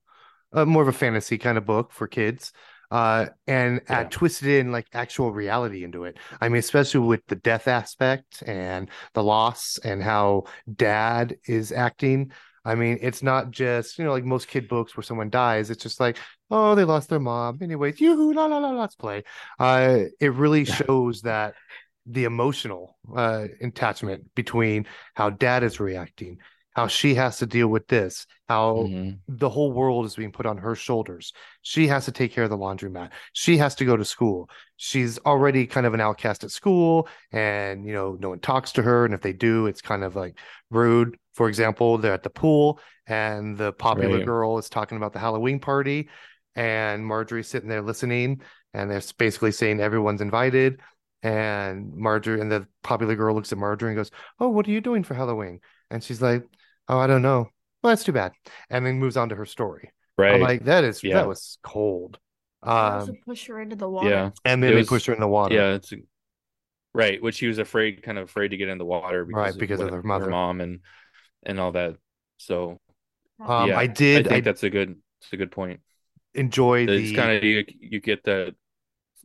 uh, 0.53 0.65
more 0.65 0.83
of 0.83 0.87
a 0.87 0.99
fantasy 1.05 1.37
kind 1.37 1.57
of 1.57 1.65
book 1.65 1.91
for 1.91 2.07
kids. 2.07 2.53
Uh, 2.91 3.27
and 3.47 3.79
Yeah. 3.87 3.99
add 3.99 4.11
twisted 4.11 4.49
in 4.49 4.73
like 4.73 4.87
actual 4.93 5.31
reality 5.31 5.85
into 5.85 6.03
it. 6.03 6.17
I 6.41 6.49
mean, 6.49 6.59
especially 6.59 7.07
with 7.07 7.25
the 7.27 7.37
death 7.37 7.67
aspect 7.69 8.43
and 8.45 8.89
the 9.13 9.23
loss 9.23 9.79
and 9.83 10.03
how 10.03 10.43
dad 10.75 11.37
is 11.47 11.71
acting. 11.71 12.31
I 12.65 12.75
mean, 12.75 12.99
it's 13.01 13.23
not 13.23 13.49
just, 13.49 13.97
you 13.97 14.03
know, 14.03 14.11
like 14.11 14.25
most 14.25 14.47
kid 14.49 14.67
books 14.67 14.95
where 14.95 15.03
someone 15.03 15.29
dies. 15.29 15.69
It's 15.69 15.81
just 15.81 16.01
like, 16.01 16.17
oh, 16.49 16.75
they 16.75 16.83
lost 16.83 17.07
their 17.09 17.19
mom. 17.19 17.59
Anyways, 17.61 17.99
yoo-hoo, 18.01 18.33
la 18.33 18.45
la 18.45 18.59
la, 18.59 18.71
let's 18.71 18.95
play. 18.95 19.23
Uh, 19.57 20.11
it 20.19 20.33
really 20.33 20.65
shows 20.65 21.21
that 21.21 21.55
the 22.05 22.23
emotional 22.25 22.97
uh 23.15 23.45
attachment 23.61 24.33
between 24.35 24.85
how 25.15 25.29
dad 25.29 25.63
is 25.63 25.79
reacting, 25.79 26.37
how 26.71 26.87
she 26.87 27.15
has 27.15 27.37
to 27.37 27.45
deal 27.45 27.67
with 27.67 27.87
this, 27.87 28.25
how 28.47 28.89
mhm. 28.89 29.19
the 29.27 29.49
whole 29.49 29.71
world 29.71 30.05
is 30.05 30.15
being 30.15 30.31
put 30.31 30.45
on 30.45 30.57
her 30.57 30.73
shoulders. 30.75 31.33
She 31.61 31.87
has 31.87 32.05
to 32.05 32.11
take 32.11 32.31
care 32.33 32.45
of 32.45 32.49
the 32.49 32.57
laundromat. 32.57 33.09
She 33.33 33.57
has 33.57 33.75
to 33.75 33.85
go 33.85 33.97
to 33.97 34.05
school. 34.05 34.49
She's 34.77 35.19
already 35.19 35.67
kind 35.67 35.85
of 35.85 35.93
an 35.93 36.01
outcast 36.01 36.43
at 36.43 36.51
school, 36.51 37.07
and 37.31 37.85
you 37.85 37.93
know, 37.93 38.17
no 38.19 38.29
one 38.29 38.39
talks 38.39 38.71
to 38.73 38.81
her. 38.81 39.05
And 39.05 39.13
if 39.13 39.21
they 39.21 39.33
do, 39.33 39.67
it's 39.67 39.81
kind 39.81 40.03
of 40.03 40.15
like 40.15 40.39
rude. 40.69 41.17
For 41.33 41.47
example, 41.49 41.97
they're 41.97 42.13
at 42.13 42.23
the 42.23 42.29
pool, 42.29 42.79
and 43.07 43.57
the 43.57 43.73
popular 43.73 44.17
Right. 44.17 44.25
girl 44.25 44.57
is 44.57 44.69
talking 44.69 44.97
about 44.97 45.13
the 45.13 45.19
Halloween 45.19 45.59
party, 45.59 46.09
and 46.55 47.05
Marjorie's 47.05 47.47
sitting 47.47 47.69
there 47.69 47.81
listening, 47.81 48.41
and 48.73 48.89
they're 48.89 49.01
basically 49.17 49.51
saying 49.51 49.79
everyone's 49.79 50.21
invited. 50.21 50.79
And 51.24 51.95
Marjorie 51.95 52.41
and 52.41 52.51
the 52.51 52.67
popular 52.84 53.15
girl 53.15 53.36
looks 53.36 53.51
at 53.51 53.57
Marjorie 53.57 53.89
and 53.91 53.97
goes, 53.97 54.11
"Oh, 54.39 54.49
what 54.49 54.67
are 54.67 54.72
you 54.72 54.82
doing 54.82 55.03
for 55.03 55.13
Halloween?" 55.13 55.59
And 55.91 56.03
she's 56.03 56.22
like, 56.22 56.43
"Oh, 56.88 56.97
I 56.97 57.07
don't 57.07 57.22
know." 57.22 57.49
Well, 57.84 57.91
that's 57.91 58.03
too 58.03 58.11
bad. 58.11 58.32
And 58.69 58.86
then 58.86 58.99
moves 58.99 59.17
on 59.17 59.30
to 59.30 59.36
her 59.36 59.45
story. 59.45 59.91
right 60.17 60.36
I'm 60.36 60.41
like, 60.41 60.65
that 60.65 60.84
is 60.84 61.03
Yeah. 61.03 61.15
that 61.15 61.28
was 61.28 61.57
cold. 61.63 62.19
They 62.63 62.69
also 62.69 63.11
Um, 63.13 63.17
push 63.26 63.47
her 63.47 63.59
into 63.59 63.76
the 63.76 63.89
water. 63.89 64.09
yeah 64.09 64.30
and 64.45 64.61
then 64.61 64.69
It 64.72 64.74
they 64.76 64.82
was- 64.82 64.89
pushed 64.89 65.05
her 65.07 65.13
in 65.13 65.19
the 65.19 65.28
water. 65.28 65.55
yeah 65.55 65.74
it's 65.74 65.91
right 66.93 67.22
which 67.24 67.36
she 67.36 67.47
was 67.47 67.57
afraid 67.57 68.03
kind 68.03 68.17
of 68.19 68.26
afraid 68.26 68.49
to 68.49 68.57
get 68.57 68.67
in 68.69 68.78
the 68.78 68.86
water 68.86 69.26
because 69.26 69.53
Right, 69.53 69.59
because 69.59 69.80
of 69.80 69.86
what- 69.88 69.93
her 69.95 70.03
mother. 70.03 70.30
mom 70.30 70.61
and 70.61 70.82
and 71.43 71.59
all 71.59 71.72
that 71.72 71.95
so 72.38 72.80
Um, 73.39 73.69
yeah 73.69 73.78
I 73.80 73.88
did. 73.88 74.28
I 74.28 74.30
think 74.30 74.34
I, 74.34 74.41
that's 74.41 74.63
a 74.63 74.69
good 74.69 75.01
it's 75.22 75.34
a 75.34 75.38
good 75.38 75.51
point 75.51 75.80
enjoy 76.36 76.82
It's 76.88 77.09
the 77.09 77.15
kind 77.15 77.32
of 77.38 77.43
you, 77.43 77.65
you 77.80 77.99
get 77.99 78.24
the 78.24 78.53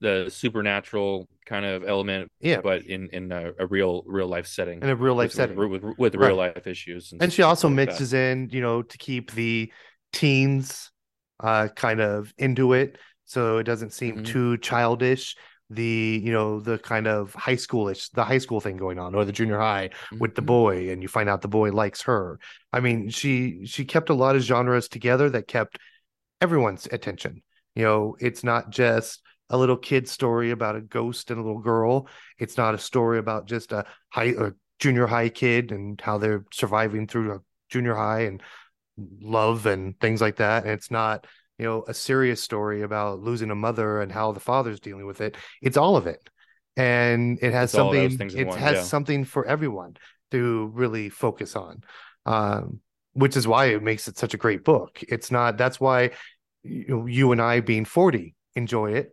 the 0.00 0.28
supernatural 0.30 1.28
kind 1.46 1.64
of 1.64 1.84
element, 1.84 2.30
yeah 2.40 2.60
but 2.60 2.84
in 2.86 3.08
in 3.12 3.30
a, 3.32 3.52
a 3.58 3.66
real 3.66 4.02
real 4.06 4.26
life 4.28 4.46
setting 4.46 4.82
in 4.82 4.88
a 4.88 4.96
real 4.96 5.14
life 5.14 5.28
with, 5.28 5.32
setting. 5.34 5.56
with, 5.56 5.82
with, 5.82 5.98
with 5.98 6.14
Right. 6.16 6.28
real 6.28 6.36
life 6.36 6.66
issues. 6.66 7.12
and 7.20 7.32
she 7.32 7.42
also 7.42 7.68
like 7.68 7.76
that. 7.76 7.86
mixes 7.86 8.12
in 8.14 8.48
you 8.50 8.60
know 8.60 8.82
to 8.82 8.98
keep 8.98 9.32
the 9.32 9.72
teens 10.12 10.90
uh 11.40 11.68
kind 11.76 12.00
of 12.00 12.32
into 12.38 12.72
it 12.72 12.98
so 13.24 13.58
it 13.58 13.64
doesn't 13.64 13.92
seem 13.92 14.18
Mhm. 14.18 14.24
too 14.24 14.56
childish 14.58 15.36
the 15.70 16.20
you 16.24 16.32
know 16.32 16.60
the 16.60 16.78
kind 16.78 17.06
of 17.06 17.34
high 17.34 17.56
schoolish 17.56 18.10
the 18.12 18.24
high 18.24 18.38
school 18.38 18.60
thing 18.60 18.76
going 18.76 18.98
on 18.98 19.14
or 19.14 19.24
the 19.24 19.32
junior 19.32 19.58
high 19.58 19.90
with 20.20 20.34
the 20.34 20.42
Mhm. 20.42 20.46
boy 20.46 20.90
and 20.90 21.02
you 21.02 21.08
find 21.08 21.28
out 21.28 21.42
the 21.42 21.48
boy 21.48 21.70
likes 21.72 22.02
her 22.02 22.38
i 22.72 22.78
mean 22.80 23.08
she 23.10 23.66
she 23.66 23.84
kept 23.84 24.08
a 24.10 24.14
lot 24.14 24.36
of 24.36 24.42
genres 24.42 24.88
together 24.88 25.28
that 25.30 25.48
kept 25.48 25.78
everyone's 26.40 26.86
attention 26.92 27.42
you 27.74 27.82
know 27.82 28.16
it's 28.20 28.44
not 28.44 28.70
just 28.70 29.22
a 29.50 29.56
little 29.58 29.76
kid 29.76 30.08
story 30.08 30.50
about 30.50 30.76
a 30.76 30.80
ghost 30.80 31.30
and 31.30 31.38
a 31.38 31.42
little 31.42 31.60
girl. 31.60 32.08
It's 32.38 32.56
not 32.56 32.74
a 32.74 32.78
story 32.78 33.18
about 33.18 33.46
just 33.46 33.72
a 33.72 33.84
high 34.10 34.32
or 34.32 34.56
junior 34.78 35.06
high 35.06 35.28
kid 35.28 35.72
and 35.72 36.00
how 36.00 36.18
they're 36.18 36.44
surviving 36.52 37.06
through 37.06 37.32
a 37.32 37.38
junior 37.70 37.94
high 37.94 38.22
and 38.22 38.42
love 39.20 39.66
and 39.66 39.98
things 40.00 40.20
like 40.20 40.36
that. 40.36 40.64
And 40.64 40.72
it's 40.72 40.90
not 40.90 41.26
you 41.58 41.64
know 41.64 41.84
a 41.86 41.94
serious 41.94 42.42
story 42.42 42.82
about 42.82 43.20
losing 43.20 43.50
a 43.50 43.54
mother 43.54 44.00
and 44.00 44.10
how 44.10 44.32
the 44.32 44.40
father's 44.40 44.80
dealing 44.80 45.06
with 45.06 45.20
it. 45.20 45.36
It's 45.62 45.76
all 45.76 45.96
of 45.96 46.06
it. 46.06 46.28
And 46.76 47.38
it 47.40 47.52
has 47.52 47.70
It's 47.70 47.78
all 47.78 47.88
of 47.88 47.94
those 47.94 48.18
something 48.18 48.38
it 48.38 48.46
one, 48.48 48.58
has 48.58 48.74
yeah. 48.74 48.82
something 48.82 49.24
for 49.24 49.46
everyone 49.46 49.96
to 50.32 50.70
really 50.74 51.08
focus 51.08 51.54
on 51.54 51.82
um 52.26 52.80
which 53.12 53.34
is 53.34 53.48
why 53.48 53.66
it 53.66 53.82
makes 53.82 54.08
it 54.08 54.18
such 54.18 54.34
a 54.34 54.36
great 54.36 54.64
book. 54.64 55.02
It's 55.08 55.30
not 55.30 55.56
that's 55.56 55.80
why 55.80 56.10
you, 56.64 56.84
know, 56.88 57.06
you 57.06 57.30
and 57.32 57.40
i 57.40 57.60
being 57.60 57.84
40 57.84 58.34
enjoy 58.56 58.92
it 58.92 59.12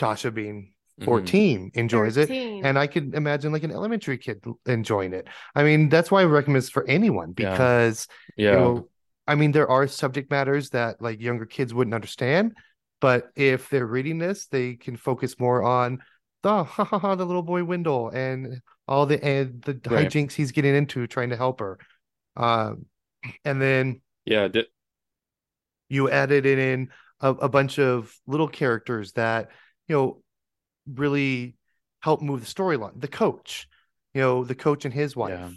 tasha 0.00 0.32
being 0.34 0.72
Mhm. 1.00 1.04
14 1.04 1.70
enjoys 1.74 2.16
it 2.18 2.30
and 2.30 2.78
I 2.78 2.86
could 2.86 3.14
imagine 3.14 3.52
like 3.52 3.62
an 3.62 3.70
elementary 3.70 4.18
kid 4.18 4.44
enjoying 4.66 5.14
it. 5.14 5.28
I 5.54 5.62
mean, 5.62 5.88
that's 5.88 6.10
why 6.10 6.20
I 6.20 6.24
recommend 6.24 6.58
this 6.62 6.68
for 6.70 6.86
anyone 6.86 7.32
Yeah. 7.38 7.50
because 7.52 8.06
Yeah. 8.36 8.50
you 8.52 8.56
know, 8.58 8.88
I 9.26 9.34
mean, 9.36 9.52
there 9.52 9.70
are 9.70 9.86
subject 9.86 10.30
matters 10.30 10.70
that 10.70 11.00
like 11.00 11.20
younger 11.20 11.46
kids 11.46 11.72
wouldn't 11.72 11.94
understand, 11.94 12.54
but 13.00 13.30
if 13.34 13.70
they're 13.70 13.86
reading 13.86 14.18
this, 14.18 14.46
they 14.48 14.74
can 14.74 14.96
focus 14.96 15.38
more 15.38 15.62
on 15.62 16.02
the 16.42 16.64
ha 16.64 16.84
ha 16.84 16.98
ha 16.98 17.14
the 17.14 17.24
little 17.24 17.42
boy 17.42 17.64
Wendell 17.64 18.08
and 18.10 18.60
all 18.88 19.06
the 19.06 19.22
and 19.24 19.62
the 19.62 19.80
Right. 19.88 20.06
hijinks 20.08 20.32
he's 20.32 20.52
getting 20.52 20.74
into 20.74 21.06
trying 21.06 21.30
to 21.30 21.36
help 21.36 21.60
her. 21.60 21.78
Um, 22.36 22.86
and 23.44 23.60
then 23.62 24.00
yeah. 24.26 24.48
di- 24.48 24.66
you 25.88 26.10
added 26.10 26.44
in 26.46 26.88
a, 27.20 27.30
a 27.30 27.48
bunch 27.48 27.78
of 27.78 28.14
little 28.26 28.48
characters 28.48 29.12
that 29.12 29.50
you 29.90 29.96
know 29.96 30.22
really 30.94 31.56
help 32.00 32.22
move 32.22 32.40
the 32.40 32.46
storyline 32.46 32.98
the 33.00 33.08
coach 33.08 33.68
you 34.14 34.20
know 34.20 34.44
the 34.44 34.54
coach 34.54 34.84
and 34.84 34.94
his 34.94 35.16
wife 35.16 35.30
Yeah. 35.32 35.50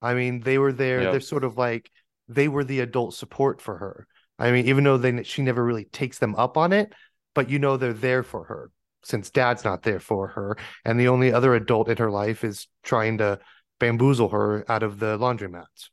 i 0.00 0.14
mean 0.14 0.40
they 0.40 0.58
were 0.58 0.72
there 0.72 1.02
Yep. 1.02 1.10
they're 1.12 1.20
sort 1.20 1.44
of 1.44 1.58
like 1.58 1.90
they 2.28 2.46
were 2.48 2.64
the 2.64 2.80
adult 2.80 3.14
support 3.14 3.60
for 3.60 3.76
her 3.78 4.06
i 4.38 4.52
mean 4.52 4.66
even 4.66 4.84
though 4.84 4.96
they 4.96 5.22
she 5.24 5.42
never 5.42 5.64
really 5.64 5.84
takes 5.86 6.18
them 6.18 6.34
up 6.36 6.56
on 6.56 6.72
it 6.72 6.92
but 7.34 7.50
you 7.50 7.58
know 7.58 7.76
they're 7.76 7.92
there 7.92 8.22
for 8.22 8.44
her 8.44 8.70
since 9.02 9.30
dad's 9.30 9.64
not 9.64 9.82
there 9.82 10.00
for 10.00 10.28
her 10.28 10.56
and 10.84 10.98
the 11.00 11.08
only 11.08 11.32
other 11.32 11.54
adult 11.54 11.88
in 11.88 11.96
her 11.96 12.10
life 12.10 12.44
is 12.44 12.68
trying 12.82 13.18
to 13.18 13.38
bamboozle 13.80 14.28
her 14.28 14.64
out 14.70 14.82
of 14.84 14.98
the 15.00 15.18
laundromats 15.18 15.90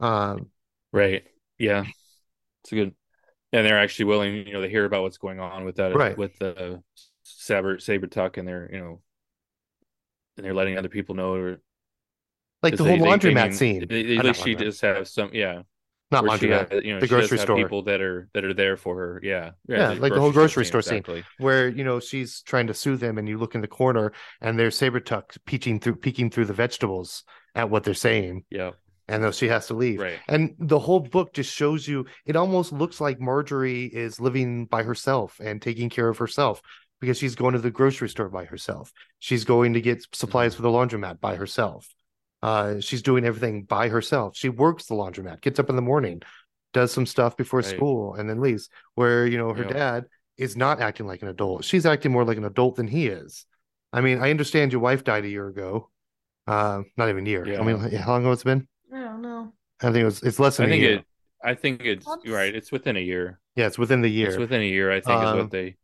um 0.00 0.50
Right. 0.92 1.24
Yeah. 1.58 1.84
It's 2.62 2.72
a 2.72 2.74
good. 2.74 2.94
And 3.52 3.66
they're 3.66 3.78
actually 3.78 4.06
willing, 4.06 4.46
you 4.46 4.52
know, 4.54 4.60
they 4.62 4.70
hear 4.70 4.84
about 4.86 5.02
what's 5.02 5.18
going 5.18 5.40
on 5.40 5.64
with 5.64 5.76
that, 5.76 5.94
Right. 5.94 6.16
with 6.16 6.38
the 6.38 6.82
saber 7.36 7.76
saubertuck, 7.78 8.36
and 8.38 8.46
they're, 8.46 8.68
you 8.72 8.78
know, 8.78 9.00
and 10.36 10.44
they're 10.44 10.54
letting 10.54 10.78
other 10.78 10.88
people 10.88 11.14
know. 11.14 11.34
Or, 11.34 11.60
like 12.62 12.76
the 12.76 12.84
whole 12.84 12.92
they- 12.96 12.98
they- 12.98 13.06
laundromat 13.34 13.42
mean, 13.44 13.52
scene 13.52 13.86
they- 13.88 14.16
At 14.16 14.24
least 14.24 14.42
she 14.44 14.54
does 14.54 14.80
have 14.80 15.06
some, 15.08 15.30
yeah. 15.32 15.62
not 16.10 16.24
laundromat 16.24 16.72
has, 16.72 16.84
you 16.84 16.94
know, 16.94 17.00
the 17.00 17.06
grocery 17.08 17.38
store. 17.38 17.56
people 17.56 17.82
that 17.84 18.00
are 18.00 18.28
that 18.34 18.44
are 18.44 18.54
there 18.54 18.76
for 18.76 18.96
her. 18.96 19.20
Yeah. 19.22 19.50
Yeah, 19.68 19.90
like 19.94 20.12
the 20.12 20.20
whole 20.20 20.32
grocery 20.32 20.64
store 20.64 20.82
scene. 20.82 20.98
exactly. 20.98 21.24
where 21.38 21.68
you 21.68 21.84
know 21.84 22.00
she's 22.00 22.42
trying 22.42 22.68
to 22.68 22.74
soothe 22.74 23.02
him 23.02 23.18
and 23.18 23.28
you 23.28 23.38
look 23.38 23.54
in 23.54 23.60
the 23.60 23.68
corner 23.68 24.12
and 24.40 24.58
there's 24.58 24.78
Saubertuck 24.78 25.36
peeking 25.46 25.80
through 25.80 25.96
peeking 25.96 26.30
through 26.30 26.44
the 26.46 26.52
vegetables 26.52 27.24
at 27.54 27.70
what 27.70 27.82
they're 27.84 27.94
saying 27.94 28.44
Yeah. 28.50 28.72
and 29.08 29.22
then 29.24 29.32
she 29.32 29.48
has 29.48 29.66
to 29.68 29.74
leave 29.74 29.98
Right. 30.00 30.18
and 30.28 30.54
the 30.58 30.78
whole 30.78 31.00
book 31.00 31.32
just 31.34 31.52
shows 31.52 31.88
you 31.88 32.06
it 32.24 32.36
almost 32.36 32.72
looks 32.72 33.00
like 33.00 33.18
Marjorie 33.20 33.86
is 33.86 34.20
living 34.20 34.66
by 34.66 34.82
herself 34.84 35.40
and 35.42 35.60
taking 35.60 35.88
care 35.90 36.08
of 36.08 36.18
herself 36.18 36.62
because 37.00 37.18
she's 37.18 37.34
going 37.34 37.52
to 37.52 37.58
the 37.58 37.70
grocery 37.70 38.08
store 38.08 38.28
by 38.28 38.44
herself 38.44 38.92
she's 39.18 39.44
going 39.44 39.72
to 39.74 39.80
get 39.80 40.04
supplies 40.14 40.52
Mhm. 40.52 40.56
for 40.56 40.62
the 40.62 40.68
laundromat 40.68 41.20
by 41.20 41.36
herself 41.36 41.88
uh 42.42 42.80
she's 42.80 43.02
doing 43.02 43.24
everything 43.24 43.64
by 43.64 43.88
herself 43.88 44.36
she 44.36 44.48
works 44.48 44.86
the 44.86 44.94
laundromat 44.94 45.40
gets 45.40 45.58
up 45.58 45.70
in 45.70 45.76
the 45.76 45.82
morning 45.82 46.22
does 46.72 46.92
some 46.92 47.06
stuff 47.06 47.36
before 47.36 47.60
Right. 47.60 47.66
school 47.76 48.14
and 48.14 48.28
then 48.28 48.40
leaves 48.40 48.68
where 48.94 49.26
you 49.26 49.38
know 49.38 49.52
her 49.54 49.62
Yeah. 49.64 49.72
dad 49.72 50.04
is 50.36 50.56
not 50.56 50.80
acting 50.80 51.06
like 51.06 51.22
an 51.22 51.28
adult 51.28 51.64
she's 51.64 51.86
acting 51.86 52.12
more 52.12 52.24
like 52.24 52.36
an 52.38 52.44
adult 52.44 52.76
than 52.76 52.88
he 52.88 53.06
is 53.08 53.46
i 53.92 54.00
mean 54.00 54.18
i 54.20 54.30
understand 54.30 54.72
your 54.72 54.80
wife 54.82 55.02
died 55.04 55.24
a 55.24 55.28
year 55.28 55.48
ago 55.48 55.90
uh 56.46 56.82
not 56.96 57.08
even 57.08 57.26
a 57.26 57.30
year 57.30 57.44
i 57.58 57.62
mean 57.62 57.78
how 57.78 58.12
long 58.12 58.22
ago 58.22 58.32
it's 58.32 58.44
been 58.44 58.68
I 58.92 59.00
don't 59.04 59.22
know. 59.22 59.52
i 59.80 59.86
think 59.86 59.96
it 60.02 60.04
was 60.04 60.22
it's 60.22 60.38
less 60.38 60.58
than 60.58 60.66
I 60.66 60.68
a 60.68 60.72
think 60.72 60.82
year 60.82 60.94
it. 60.98 61.04
I 61.44 61.54
think 61.54 61.82
it's 61.84 62.06
Months? 62.06 62.28
right. 62.28 62.52
It's 62.54 62.72
within 62.72 62.96
a 62.96 63.00
year. 63.00 63.38
yeah 63.54 63.66
it's 63.66 63.78
within 63.78 64.00
the 64.02 64.08
year 64.10 64.28
It's 64.28 64.38
within 64.38 64.60
a 64.62 64.64
year. 64.64 64.90
I 64.90 65.00
think 65.00 65.22
is 65.22 65.28
Um, 65.28 65.38
what 65.38 65.50
they. 65.50 65.76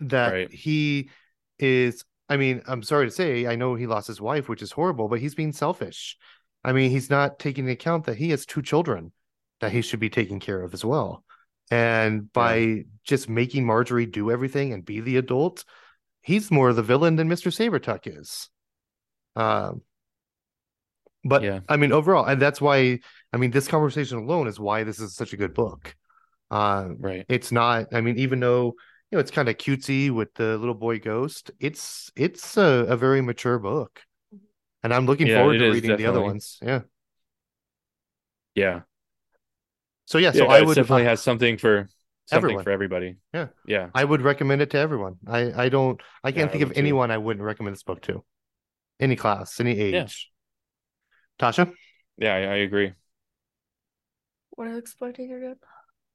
That 0.00 0.32
Right. 0.32 0.52
he 0.52 1.10
is 1.58 2.04
i 2.28 2.36
mean 2.36 2.62
i'm 2.68 2.82
sorry 2.84 3.06
to 3.06 3.10
say 3.10 3.46
i 3.46 3.56
know 3.56 3.74
he 3.74 3.86
lost 3.88 4.06
his 4.06 4.20
wife 4.20 4.48
which 4.48 4.62
is 4.62 4.70
horrible 4.70 5.08
but 5.08 5.18
he's 5.18 5.34
being 5.34 5.52
selfish 5.52 6.16
i 6.62 6.72
mean 6.72 6.90
he's 6.92 7.10
not 7.10 7.38
taking 7.40 7.64
into 7.64 7.72
account 7.72 8.04
that 8.06 8.16
he 8.16 8.30
has 8.30 8.46
two 8.46 8.62
children 8.62 9.10
that 9.60 9.72
he 9.72 9.80
should 9.82 9.98
be 9.98 10.10
taking 10.10 10.38
care 10.38 10.62
of 10.62 10.72
as 10.72 10.84
well 10.84 11.24
and 11.72 12.32
by 12.32 12.84
just 13.02 13.28
making 13.28 13.66
marjorie 13.66 14.06
do 14.06 14.30
everything 14.30 14.72
and 14.72 14.84
be 14.84 15.00
the 15.00 15.16
adult 15.16 15.64
he's 16.22 16.48
more 16.50 16.72
the 16.72 16.82
villain 16.82 17.16
than 17.16 17.28
mr 17.28 17.50
saubertuck 17.50 18.06
is 18.06 18.50
um 19.34 19.82
but 21.24 21.42
Yeah. 21.42 21.60
i 21.68 21.76
mean 21.76 21.90
overall 21.92 22.24
and 22.24 22.40
that's 22.40 22.60
why 22.60 23.00
i 23.32 23.36
mean 23.36 23.50
this 23.50 23.66
conversation 23.66 24.18
alone 24.18 24.46
is 24.46 24.60
why 24.60 24.84
this 24.84 25.00
is 25.00 25.16
such 25.16 25.32
a 25.32 25.36
good 25.36 25.54
book 25.54 25.96
um 26.52 26.98
Right. 27.00 27.26
it's 27.28 27.50
not 27.50 27.86
i 27.92 28.00
mean 28.00 28.18
even 28.18 28.38
though 28.40 28.74
you 29.10 29.16
know 29.16 29.20
it's 29.20 29.30
kind 29.30 29.48
of 29.48 29.56
cutesy 29.56 30.10
with 30.10 30.32
the 30.34 30.56
little 30.58 30.74
boy 30.74 30.98
ghost 30.98 31.50
it's 31.60 32.10
it's 32.16 32.56
a, 32.56 32.86
a 32.88 32.96
very 32.96 33.20
mature 33.20 33.58
book 33.58 34.00
mm-hmm. 34.34 34.44
and 34.82 34.94
i'm 34.94 35.06
looking 35.06 35.26
Yeah, 35.26 35.38
forward 35.38 35.58
to 35.58 35.66
is, 35.68 35.74
reading 35.74 35.96
the 35.96 36.06
other 36.06 36.20
ones 36.20 36.58
yeah 36.62 36.80
Yeah. 38.54 38.80
so 40.06 40.18
yeah 40.18 40.32
Yeah. 40.34 40.40
so 40.40 40.46
i 40.46 40.58
it 40.58 40.66
would 40.66 40.74
definitely 40.74 41.04
has 41.04 41.20
something 41.22 41.58
for 41.58 41.88
something 42.26 42.44
Everyone. 42.44 42.64
for 42.64 42.70
everybody. 42.70 43.16
Yeah. 43.32 43.46
Yeah. 43.66 43.88
i 43.94 44.04
would 44.04 44.20
recommend 44.20 44.60
it 44.60 44.70
to 44.70 44.78
everyone 44.78 45.16
i 45.26 45.64
i 45.64 45.68
don't 45.68 46.00
i 46.22 46.32
can't 46.32 46.50
I 46.50 46.52
think 46.52 46.62
of 46.64 46.74
too. 46.74 46.78
anyone 46.80 47.10
i 47.10 47.16
wouldn't 47.18 47.44
recommend 47.44 47.74
this 47.74 47.82
book 47.82 48.02
to 48.02 48.24
any 49.00 49.16
class 49.16 49.60
any 49.60 49.78
age 49.78 49.94
Yeah. 49.94 50.06
tasha 51.38 51.72
Yeah. 52.18 52.34
I, 52.34 52.38
I 52.38 52.56
agree. 52.66 52.92
What 54.50 54.66
are 54.66 54.72
you 54.72 54.78
explaining 54.78 55.32
again? 55.32 55.56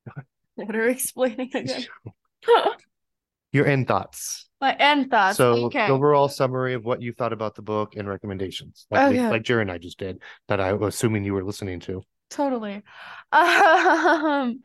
what 0.56 0.76
are 0.76 0.84
you 0.86 0.92
explaining 0.92 1.50
again? 1.54 1.86
your 3.52 3.66
end 3.68 3.88
thoughts 3.88 4.48
My 4.62 4.74
end 4.74 5.10
thoughts. 5.12 5.38
so 5.38 5.66
okay. 5.66 5.88
the 5.88 5.94
overall 5.94 6.28
summary 6.30 6.74
of 6.74 6.86
what 6.86 7.02
you 7.02 7.14
thought 7.14 7.34
about 7.34 7.56
the 7.56 7.62
book 7.62 7.96
and 7.96 8.08
recommendations 8.08 8.86
like, 8.92 9.12
Okay. 9.12 9.30
like 9.30 9.44
Jerry 9.44 9.62
and 9.62 9.72
i 9.72 9.78
just 9.78 10.00
did 10.00 10.22
that 10.48 10.60
i 10.60 10.74
was 10.74 10.96
assuming 10.96 11.24
you 11.24 11.34
were 11.34 11.44
listening 11.44 11.80
to 11.82 12.04
Totally. 12.30 12.82
Um, 13.32 14.62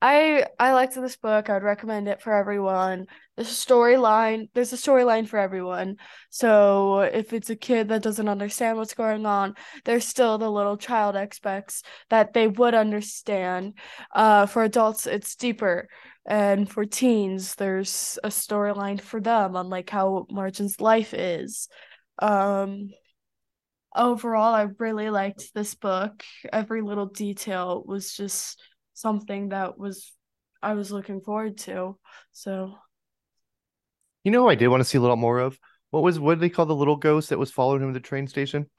I 0.00 0.46
I 0.60 0.74
liked 0.74 0.94
this 0.94 1.16
book. 1.16 1.50
I'd 1.50 1.64
recommend 1.64 2.06
it 2.06 2.22
for 2.22 2.32
everyone. 2.32 3.06
There's 3.36 3.50
a 3.50 3.66
storyline. 3.66 4.48
There's 4.54 4.72
a 4.72 4.76
storyline 4.76 5.26
for 5.26 5.38
everyone. 5.38 5.96
So 6.30 7.00
if 7.00 7.32
it's 7.32 7.50
a 7.50 7.56
kid 7.56 7.88
that 7.88 8.02
doesn't 8.02 8.28
understand 8.28 8.76
what's 8.78 8.94
going 8.94 9.26
on, 9.26 9.54
there's 9.84 10.06
still 10.06 10.38
the 10.38 10.50
little 10.50 10.76
child 10.76 11.16
expects 11.16 11.82
that 12.10 12.32
they 12.32 12.46
would 12.46 12.74
understand. 12.74 13.74
Uh, 14.14 14.46
for 14.46 14.62
adults, 14.62 15.06
it's 15.06 15.34
deeper. 15.34 15.88
And 16.26 16.70
for 16.70 16.84
teens, 16.84 17.56
there's 17.56 18.18
a 18.22 18.28
storyline 18.28 19.00
for 19.00 19.20
them 19.20 19.56
on 19.56 19.68
like 19.68 19.90
how 19.90 20.26
Margin's 20.30 20.80
life 20.80 21.12
is. 21.12 21.68
Um, 22.20 22.90
overall, 23.96 24.54
I 24.54 24.68
really 24.78 25.10
liked 25.10 25.54
this 25.54 25.74
book. 25.74 26.22
Every 26.52 26.82
little 26.82 27.06
detail 27.06 27.82
was 27.84 28.12
just 28.12 28.60
something 28.98 29.50
that 29.50 29.78
was 29.78 30.12
I 30.62 30.74
was 30.74 30.90
looking 30.90 31.20
forward 31.20 31.58
to. 31.58 31.96
So 32.32 32.74
You 34.24 34.32
know, 34.32 34.42
who 34.42 34.48
I 34.50 34.54
did 34.56 34.68
want 34.68 34.80
to 34.80 34.84
see 34.84 34.98
a 34.98 35.00
little 35.00 35.16
more 35.16 35.38
of. 35.38 35.58
What 35.90 36.02
was 36.02 36.18
what 36.18 36.34
did 36.34 36.40
they 36.40 36.50
call 36.50 36.66
the 36.66 36.74
little 36.74 36.96
ghost 36.96 37.30
that 37.30 37.38
was 37.38 37.50
following 37.50 37.82
him 37.82 37.92
to 37.94 37.98
the 38.00 38.08
train 38.08 38.26
station? 38.26 38.66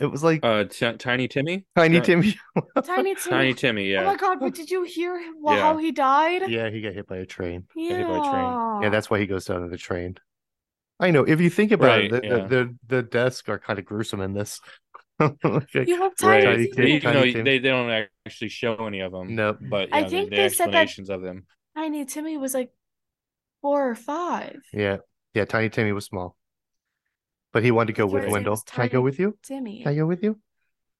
It 0.00 0.06
was 0.06 0.22
like 0.22 0.44
Uh, 0.44 0.62
T- 0.64 0.92
Tiny 0.92 1.26
Timmy. 1.26 1.66
Tiny 1.74 1.98
Ti- 2.00 2.06
Timmy. 2.06 2.38
Tiny 2.84 3.16
Timmy. 3.16 3.30
Tiny 3.30 3.54
Timmy. 3.54 3.90
Yeah. 3.90 4.02
Oh 4.02 4.06
my 4.06 4.16
god, 4.16 4.38
but 4.38 4.54
did 4.54 4.70
you 4.70 4.84
hear 4.84 5.18
him- 5.18 5.34
wha- 5.42 5.54
Yeah. 5.56 5.60
how 5.60 5.76
he 5.76 5.90
died? 5.90 6.48
yeah, 6.48 6.70
he 6.70 6.80
got 6.80 6.94
hit 6.94 7.08
by 7.08 7.16
a 7.16 7.26
train. 7.26 7.66
Yeah. 7.74 7.96
hit 7.96 8.06
by 8.06 8.18
a 8.18 8.30
train. 8.30 8.82
Yeah, 8.84 8.90
that's 8.90 9.10
why 9.10 9.18
he 9.18 9.26
goes 9.26 9.46
down 9.46 9.62
to 9.62 9.68
the 9.68 9.76
train. 9.76 10.16
I 11.00 11.10
know. 11.10 11.24
If 11.24 11.40
you 11.40 11.50
think 11.50 11.72
about 11.72 11.88
Right, 11.88 12.12
it, 12.12 12.22
the, 12.22 12.28
yeah. 12.28 12.36
the, 12.36 12.46
the 12.46 12.76
the 12.96 13.02
deaths 13.02 13.42
are 13.48 13.58
kind 13.58 13.78
of 13.80 13.84
gruesome 13.84 14.20
in 14.20 14.34
this. 14.34 14.60
Like, 15.44 15.88
You 15.88 15.96
have 16.02 16.12
Right. 16.22 16.44
Tiny 16.44 16.44
Tiny 16.44 16.68
Timmy. 16.68 16.72
Tim- 16.72 16.86
Even 16.88 17.12
though 17.14 17.20
Tiny 17.20 17.32
Tim. 17.32 17.44
they, 17.44 17.58
they 17.58 17.68
don't 17.68 18.06
actually 18.26 18.48
show 18.48 18.86
any 18.86 19.00
of 19.00 19.12
them. 19.12 19.34
no, 19.34 19.56
But 19.60 19.88
I 19.92 19.98
yeah, 20.00 20.04
the- 20.04 20.10
think 20.10 20.30
the, 20.30 20.36
they 20.36 20.48
said 20.48 20.66
that- 20.72 20.82
explanations 20.82 21.10
of 21.10 21.22
them. 21.22 21.46
Tiny 21.76 22.04
Timmy 22.04 22.36
was 22.36 22.54
like 22.54 22.70
four 23.62 23.90
or 23.90 23.94
five. 23.94 24.60
yeah, 24.72 24.98
yeah. 25.34 25.44
Tiny 25.44 25.68
Timmy 25.68 25.92
was 25.92 26.04
small, 26.06 26.36
but 27.52 27.62
he 27.62 27.70
wanted 27.70 27.88
to 27.88 27.92
go 27.94 28.04
That's 28.06 28.14
with 28.14 28.22
why 28.22 28.26
his 28.26 28.26
name 28.26 28.32
Wendell. 28.44 28.62
Can 28.66 28.82
I 28.84 28.88
go 28.88 29.00
with 29.00 29.18
you? 29.18 29.36
Timmy. 29.42 29.82
Can 29.82 29.92
I 29.92 29.96
go 29.96 30.06
with 30.06 30.22
you? 30.22 30.38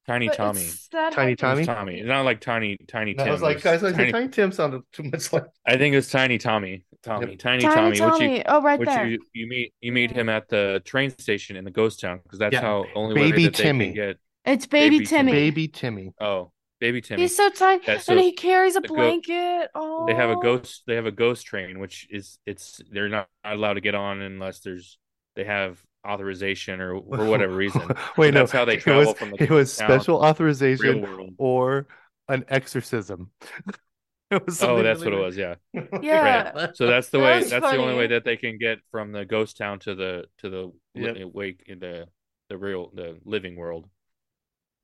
Tiny 0.09 0.27
But 0.27 0.37
Tommy. 0.37 0.67
Tiny 0.91 1.15
how- 1.15 1.21
It 1.23 1.29
was 1.31 1.37
Tommy? 1.39 1.65
Tommy. 1.65 1.99
It's 1.99 2.07
not 2.07 2.25
like 2.25 2.39
Tiny 2.41 2.77
Tiny 2.87 3.13
No, 3.13 3.23
Tim. 3.23 3.29
I 3.29 3.33
was 3.33 3.41
like, 3.43 3.55
It's 3.57 3.63
guys, 3.63 3.83
like 3.83 3.95
Tiny- 3.95 4.11
Tiny 4.11 4.27
Tim 4.29 4.51
sounded 4.51 4.81
too 4.91 5.03
much 5.03 5.31
like. 5.31 5.43
I 5.67 5.77
think 5.77 5.93
it's 5.95 6.09
Tiny 6.09 6.37
Tommy. 6.39 6.83
Tommy. 7.03 7.37
Tiny, 7.37 7.61
Tiny 7.63 7.97
Tommy. 7.97 8.27
Which 8.27 8.37
you 8.39 8.43
Oh, 8.47 8.61
right 8.61 8.79
which 8.79 8.89
there. 8.89 9.05
you 9.07 9.19
you 9.33 9.47
meet 9.47 9.73
you 9.81 9.91
meet 9.91 10.11
him 10.11 10.27
at 10.29 10.49
the 10.49 10.81
train 10.83 11.11
station 11.17 11.55
in 11.55 11.63
the 11.63 11.71
ghost 11.71 11.99
town 12.01 12.19
because 12.23 12.39
that's 12.39 12.53
Yeah. 12.53 12.61
how 12.61 12.85
only 12.95 13.15
way 13.21 13.29
Baby 13.31 13.43
that 13.45 13.53
they 13.55 13.63
Timmy. 13.63 13.85
can 13.85 13.93
get 13.93 14.17
It's 14.45 14.65
baby, 14.65 14.95
Baby 14.97 15.05
Timmy. 15.05 15.31
Baby 15.31 15.67
Timmy. 15.67 16.11
oh 16.19 16.51
baby 16.79 17.01
Timmy. 17.01 17.21
He's 17.21 17.35
so 17.37 17.49
tiny, 17.51 17.81
Yeah, 17.87 17.99
and 18.07 18.19
he 18.19 18.31
carries 18.33 18.75
a 18.75 18.79
the 18.81 18.87
go- 18.87 18.95
blanket. 18.95 19.69
Oh, 19.75 20.05
they 20.07 20.15
have 20.15 20.29
a 20.31 20.35
ghost 20.37 20.83
they 20.87 20.95
have 20.95 21.05
a 21.05 21.11
ghost 21.11 21.45
train 21.45 21.79
which 21.79 22.07
is 22.09 22.39
it's 22.45 22.81
they're 22.91 23.09
not 23.09 23.27
allowed 23.45 23.75
to 23.75 23.81
get 23.81 23.95
on 23.95 24.21
unless 24.21 24.59
there's 24.61 24.97
they 25.35 25.43
have 25.45 25.79
authorization 26.07 26.81
or 26.81 27.01
for 27.15 27.25
whatever 27.25 27.53
reason. 27.53 27.81
Wait, 28.17 28.33
no. 28.33 28.41
that's 28.41 28.51
how 28.51 28.65
they 28.65 28.77
it 28.77 28.81
travel 28.81 29.07
was, 29.07 29.13
from 29.13 29.31
the 29.31 29.43
It 29.43 29.49
was 29.49 29.75
town 29.75 30.03
special 30.03 30.19
Real 30.19 30.25
authorization 30.25 31.01
world. 31.01 31.33
or 31.37 31.87
an 32.27 32.45
exorcism. 32.49 33.31
it 34.31 34.45
was 34.45 34.61
Oh, 34.61 34.81
that's 34.83 35.01
really 35.01 35.11
what 35.11 35.13
it 35.13 35.25
was. 35.25 35.37
Yeah. 35.37 35.55
weird. 35.73 36.03
Yeah. 36.03 36.67
So 36.73 36.87
that's 36.87 37.09
the 37.09 37.19
way. 37.19 37.39
That's 37.39 37.49
That's 37.49 37.71
the 37.71 37.77
only 37.77 37.95
way 37.95 38.07
that 38.07 38.23
they 38.25 38.37
can 38.37 38.57
get 38.57 38.79
from 38.91 39.11
the 39.11 39.25
ghost 39.25 39.57
town 39.57 39.79
to 39.79 39.95
the 39.95 40.25
to 40.39 40.49
the 40.49 40.71
Yep. 40.95 41.15
li- 41.15 41.23
wake 41.25 41.63
in 41.67 41.79
the 41.79 42.07
the 42.49 42.57
real 42.57 42.91
the 42.93 43.17
living 43.25 43.55
world, 43.55 43.89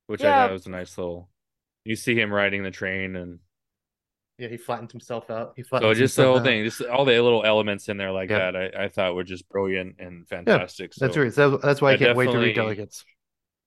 which 0.08 0.22
I 0.22 0.32
thought 0.34 0.52
was 0.52 0.66
a 0.68 0.70
nice 0.72 0.98
little. 0.98 1.30
You 1.84 1.96
see 1.96 2.16
him 2.20 2.32
riding 2.34 2.64
the 2.64 2.72
train, 2.72 3.16
and 3.16 3.40
Yeah, 4.38 4.50
he 4.50 4.58
flattened 4.58 4.92
himself 4.92 5.30
out. 5.30 5.54
He 5.56 5.64
so 5.64 5.70
flattened 5.70 5.96
just 5.96 6.16
the 6.18 6.24
whole 6.24 6.38
out. 6.40 6.44
thing, 6.44 6.64
just 6.66 6.82
all 6.82 7.06
the 7.06 7.20
little 7.20 7.44
elements 7.46 7.88
in 7.88 7.96
there 7.98 8.12
like 8.12 8.30
Yeah. 8.30 8.52
that, 8.52 8.76
I, 8.76 8.84
I 8.86 8.90
thought 8.90 9.16
were 9.16 9.24
just 9.24 9.48
brilliant 9.48 9.96
and 10.00 10.28
fantastic. 10.28 10.92
Yeah, 10.92 11.08
That's 11.08 11.16
so, 11.16 11.22
right. 11.22 11.34
So 11.34 11.58
that's 11.58 11.82
why 11.82 11.92
I 11.92 11.94
I 11.94 11.98
can't 11.98 12.18
wait 12.18 12.26
to 12.26 12.32
definitely- 12.32 12.48
read 12.50 12.56
Delicates. 12.56 13.06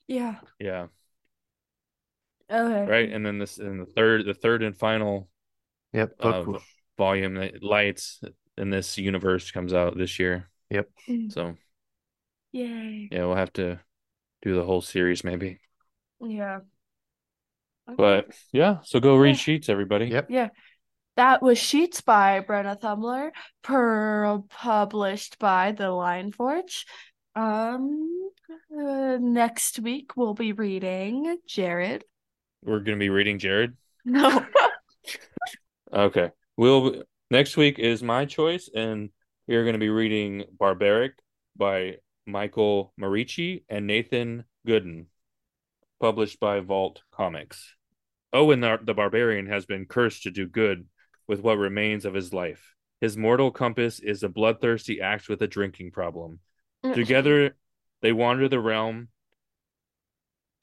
Yeah. 0.06 0.36
Yeah, 0.58 0.86
Okay. 2.50 2.90
right. 2.90 3.10
And 3.12 3.24
then 3.24 3.38
this, 3.38 3.58
and 3.58 3.80
the 3.80 3.86
third, 3.86 4.24
the 4.26 4.34
third 4.34 4.62
and 4.62 4.76
final 4.76 5.28
Yep. 5.92 6.14
uh, 6.20 6.42
book- 6.42 6.62
volume, 6.96 7.34
that 7.34 7.62
Lights 7.62 8.20
in 8.56 8.70
this 8.70 8.98
universe 8.98 9.50
comes 9.50 9.72
out 9.72 9.96
this 9.96 10.18
year. 10.18 10.50
Yep. 10.70 10.90
So 11.30 11.56
Yay. 12.52 13.08
yeah, 13.12 13.24
we'll 13.24 13.36
have 13.36 13.52
to 13.54 13.80
do 14.42 14.54
the 14.54 14.64
whole 14.64 14.80
series 14.80 15.24
maybe. 15.24 15.60
Yeah. 16.20 16.60
Okay. 17.88 17.96
But 17.96 18.26
yeah, 18.52 18.78
so 18.82 19.00
go 19.00 19.16
read 19.16 19.30
Yeah. 19.30 19.36
Sheets, 19.36 19.68
everybody. 19.68 20.06
Yep. 20.06 20.26
Yeah. 20.30 20.48
That 21.16 21.42
was 21.42 21.58
Sheets 21.58 22.00
by 22.00 22.40
Brenna 22.40 22.80
Thummler, 22.80 23.30
per 23.62 24.40
published 24.50 25.38
by 25.38 25.72
The 25.72 25.90
Lion 25.90 26.30
Forge. 26.30 26.86
Um, 27.34 28.30
uh, 28.72 29.18
next 29.20 29.78
week 29.80 30.16
we'll 30.16 30.34
be 30.34 30.52
reading 30.52 31.38
Jared. 31.46 32.04
We're 32.64 32.80
gonna 32.80 32.98
be 32.98 33.10
reading 33.10 33.38
Jared. 33.38 33.76
No. 34.04 34.44
Okay. 35.90 36.30
We'll 36.58 37.02
next 37.30 37.56
week 37.56 37.78
is 37.78 38.02
my 38.02 38.26
choice, 38.26 38.68
and 38.74 39.08
we 39.46 39.56
are 39.56 39.64
gonna 39.64 39.78
be 39.78 39.88
reading 39.88 40.44
Barbaric 40.58 41.12
by 41.56 41.96
Michael 42.26 42.92
Moreci 43.00 43.64
and 43.70 43.86
Nathan 43.86 44.44
Gooden, 44.66 45.06
published 45.98 46.40
by 46.40 46.60
Vault 46.60 47.02
Comics. 47.10 47.74
Owen 48.32 48.60
the, 48.60 48.78
the 48.82 48.94
Barbarian 48.94 49.46
has 49.46 49.66
been 49.66 49.86
cursed 49.86 50.24
to 50.24 50.30
do 50.30 50.46
good 50.46 50.86
with 51.26 51.40
what 51.40 51.58
remains 51.58 52.04
of 52.04 52.14
his 52.14 52.32
life. 52.32 52.74
His 53.00 53.16
mortal 53.16 53.50
compass 53.50 54.00
is 54.00 54.22
a 54.22 54.28
bloodthirsty 54.28 55.00
axe 55.00 55.28
with 55.28 55.40
a 55.42 55.46
drinking 55.46 55.92
problem. 55.92 56.40
Mm. 56.84 56.94
Together 56.94 57.56
they 58.02 58.12
wander 58.12 58.48
the 58.48 58.60
realm 58.60 59.08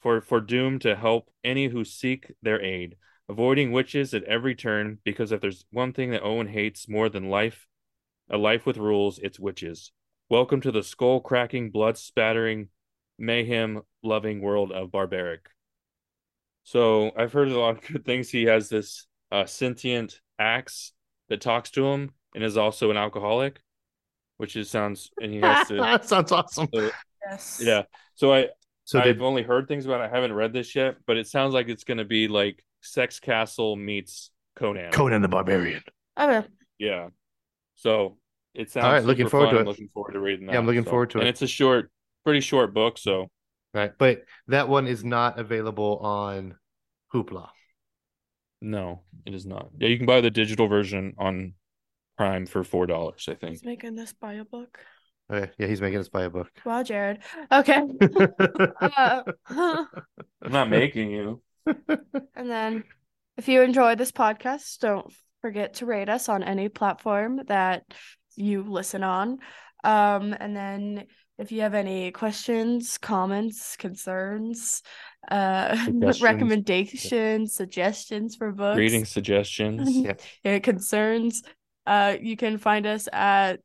for 0.02 0.22
for 0.22 0.40
doom 0.40 0.80
to 0.80 0.96
help 0.96 1.30
any 1.44 1.68
who 1.68 1.84
seek 1.84 2.32
their 2.42 2.62
aid, 2.62 2.96
avoiding 3.28 3.72
witches 3.72 4.14
at 4.14 4.24
every 4.26 4.54
turn, 4.54 5.00
because 5.04 5.32
if 5.32 5.42
there's 5.42 5.66
one 5.72 5.94
thing 5.94 6.12
that 6.12 6.24
Owen 6.24 6.48
hates 6.48 6.88
more 6.88 7.10
than 7.10 7.30
life, 7.30 7.68
a 8.30 8.38
life 8.38 8.66
with 8.66 8.78
rules, 8.78 9.20
it's 9.20 9.40
witches. 9.40 9.92
Welcome 10.30 10.62
to 10.62 10.72
the 10.72 10.84
skull 10.84 11.22
cracking, 11.22 11.72
blood 11.72 11.98
spattering, 11.98 12.70
mayhem 13.18 13.82
loving 14.04 14.42
world 14.42 14.72
of 14.72 14.92
barbaric. 14.92 15.50
So 16.66 17.12
I've 17.16 17.32
heard 17.32 17.48
a 17.50 17.58
lot 17.60 17.78
of 17.78 17.82
good 17.82 18.04
things. 18.06 18.30
He 18.30 18.44
has 18.46 18.70
this 18.70 19.06
uh, 19.32 19.46
sentient 19.46 20.20
axe 20.40 20.92
that 21.30 21.40
talks 21.42 21.70
to 21.72 21.86
him 21.88 22.12
and 22.36 22.44
is 22.44 22.58
also 22.58 22.92
an 22.92 22.98
alcoholic, 22.98 23.62
which 24.38 24.56
is 24.56 24.70
sounds 24.70 25.12
and 25.22 25.32
he 25.32 25.40
has 25.40 25.68
to 25.70 25.76
that 25.78 26.06
sounds 26.06 26.32
awesome. 26.32 26.68
so, 26.74 26.90
Yes. 27.30 27.62
yeah. 27.64 27.84
So 28.16 28.34
I 28.34 28.50
So 28.84 29.00
I've 29.00 29.06
did, 29.06 29.22
only 29.22 29.42
heard 29.44 29.68
things 29.68 29.86
about 29.86 30.02
it. 30.02 30.06
I 30.06 30.16
haven't 30.16 30.34
read 30.34 30.54
this 30.54 30.76
yet, 30.76 30.98
but 31.08 31.18
it 31.18 31.28
sounds 31.28 31.54
like 31.54 31.70
it's 31.70 31.84
going 31.84 31.98
to 32.00 32.06
be 32.06 32.28
like 32.28 32.64
Sex 32.82 33.20
Castle 33.20 33.76
meets 33.76 34.32
Conan. 34.56 34.92
Conan 34.92 35.22
the 35.22 35.28
Barbarian. 35.28 35.82
Okay. 36.20 36.48
Yeah. 36.80 37.10
So 37.76 38.18
it 38.54 38.72
sounds 38.72 38.86
All 38.86 38.92
right, 38.92 39.04
looking 39.04 39.28
forward 39.30 39.48
fun. 39.48 39.54
to 39.56 39.60
I'm 39.62 39.66
it. 39.68 39.70
looking 39.70 39.90
forward 39.94 40.14
to 40.14 40.20
reading 40.20 40.46
that. 40.48 40.54
Yeah, 40.54 40.60
I'm 40.60 40.66
looking 40.66 40.84
so- 40.84 40.90
forward 40.90 41.10
to 41.12 41.18
it. 41.18 41.22
And 41.22 41.30
it's 41.30 41.42
a 41.42 41.48
short, 41.48 41.92
pretty 42.24 42.42
short 42.42 42.74
book. 42.74 42.98
So 42.98 43.30
Right. 43.76 43.92
But 43.98 44.24
that 44.48 44.70
one 44.70 44.88
is 44.88 45.04
not 45.04 45.38
available 45.38 45.98
on 45.98 46.56
Hoopla. 47.14 47.50
no, 48.62 49.02
it 49.26 49.34
is 49.34 49.46
not. 49.46 49.70
Yeah, 49.78 49.90
you 49.90 49.98
can 49.98 50.06
buy 50.06 50.22
the 50.22 50.32
digital 50.32 50.68
version 50.68 51.14
on 51.18 51.56
Prime 52.18 52.46
for 52.46 52.64
four 52.64 52.86
dollars. 52.86 53.28
I 53.30 53.36
think. 53.36 53.52
He's 53.52 53.66
making 53.66 53.96
this 53.96 54.14
buy 54.14 54.36
a 54.36 54.46
book. 54.46 54.80
Okay. 55.30 55.52
Yeah, 55.58 55.68
he's 55.68 55.82
making 55.82 56.00
us 56.00 56.08
buy 56.08 56.24
a 56.24 56.30
book. 56.30 56.48
Wow, 56.66 56.84
Jared. 56.84 57.20
Okay. 57.52 57.82
Uh, 58.82 59.24
I'm 60.42 60.52
not 60.52 60.70
making 60.70 61.12
you. 61.12 61.42
and 62.36 62.50
then 62.50 62.84
if 63.36 63.50
you 63.50 63.62
enjoy 63.62 63.96
this 63.96 64.12
podcast, 64.12 64.80
don't 64.80 65.12
forget 65.42 65.76
to 65.76 65.86
rate 65.86 66.08
us 66.08 66.30
on 66.30 66.44
any 66.44 66.70
platform 66.70 67.42
that 67.48 67.84
you 68.36 68.64
listen 68.64 69.04
on. 69.04 69.40
Um, 69.84 70.34
and 70.40 70.56
then 70.56 71.08
if 71.38 71.52
you 71.52 71.62
have 71.62 71.74
any 71.74 72.12
questions, 72.12 72.98
comments, 72.98 73.76
concerns, 73.76 74.82
uh, 75.30 75.76
Suggestions. 75.86 76.22
recommendations, 76.22 77.54
suggestions 77.54 78.36
for 78.36 78.52
books, 78.52 78.78
Reading 78.78 79.06
suggestions. 79.06 79.90
Yep. 79.96 80.22
yeah, 80.44 80.60
concerns, 80.60 81.44
uh, 81.86 82.16
you 82.22 82.38
can 82.38 82.58
find 82.58 82.86
us 82.86 83.08
at 83.12 83.60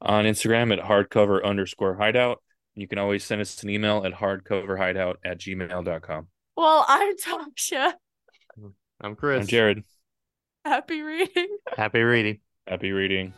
on 0.00 0.24
Instagram 0.24 0.72
at 0.76 0.84
hardcover 0.84 1.42
underscore 1.42 1.94
hideout. 1.96 2.42
You 2.74 2.86
can 2.88 2.98
always 2.98 3.24
send 3.24 3.40
us 3.40 3.62
an 3.62 3.70
email 3.70 4.04
at 4.04 4.12
hardcoverhideout 4.12 5.14
at 5.24 5.38
gmail.com. 5.38 6.26
well, 6.56 6.84
I'm 6.88 7.16
Tasha. 7.16 7.92
I'm 9.00 9.14
Chris. 9.16 9.42
I'm 9.42 9.46
Jared. 9.46 9.84
Happy 10.64 11.02
reading. 11.02 11.48
Happy 11.76 12.02
reading. 12.02 12.40
Happy 12.66 12.92
reading. 12.92 13.32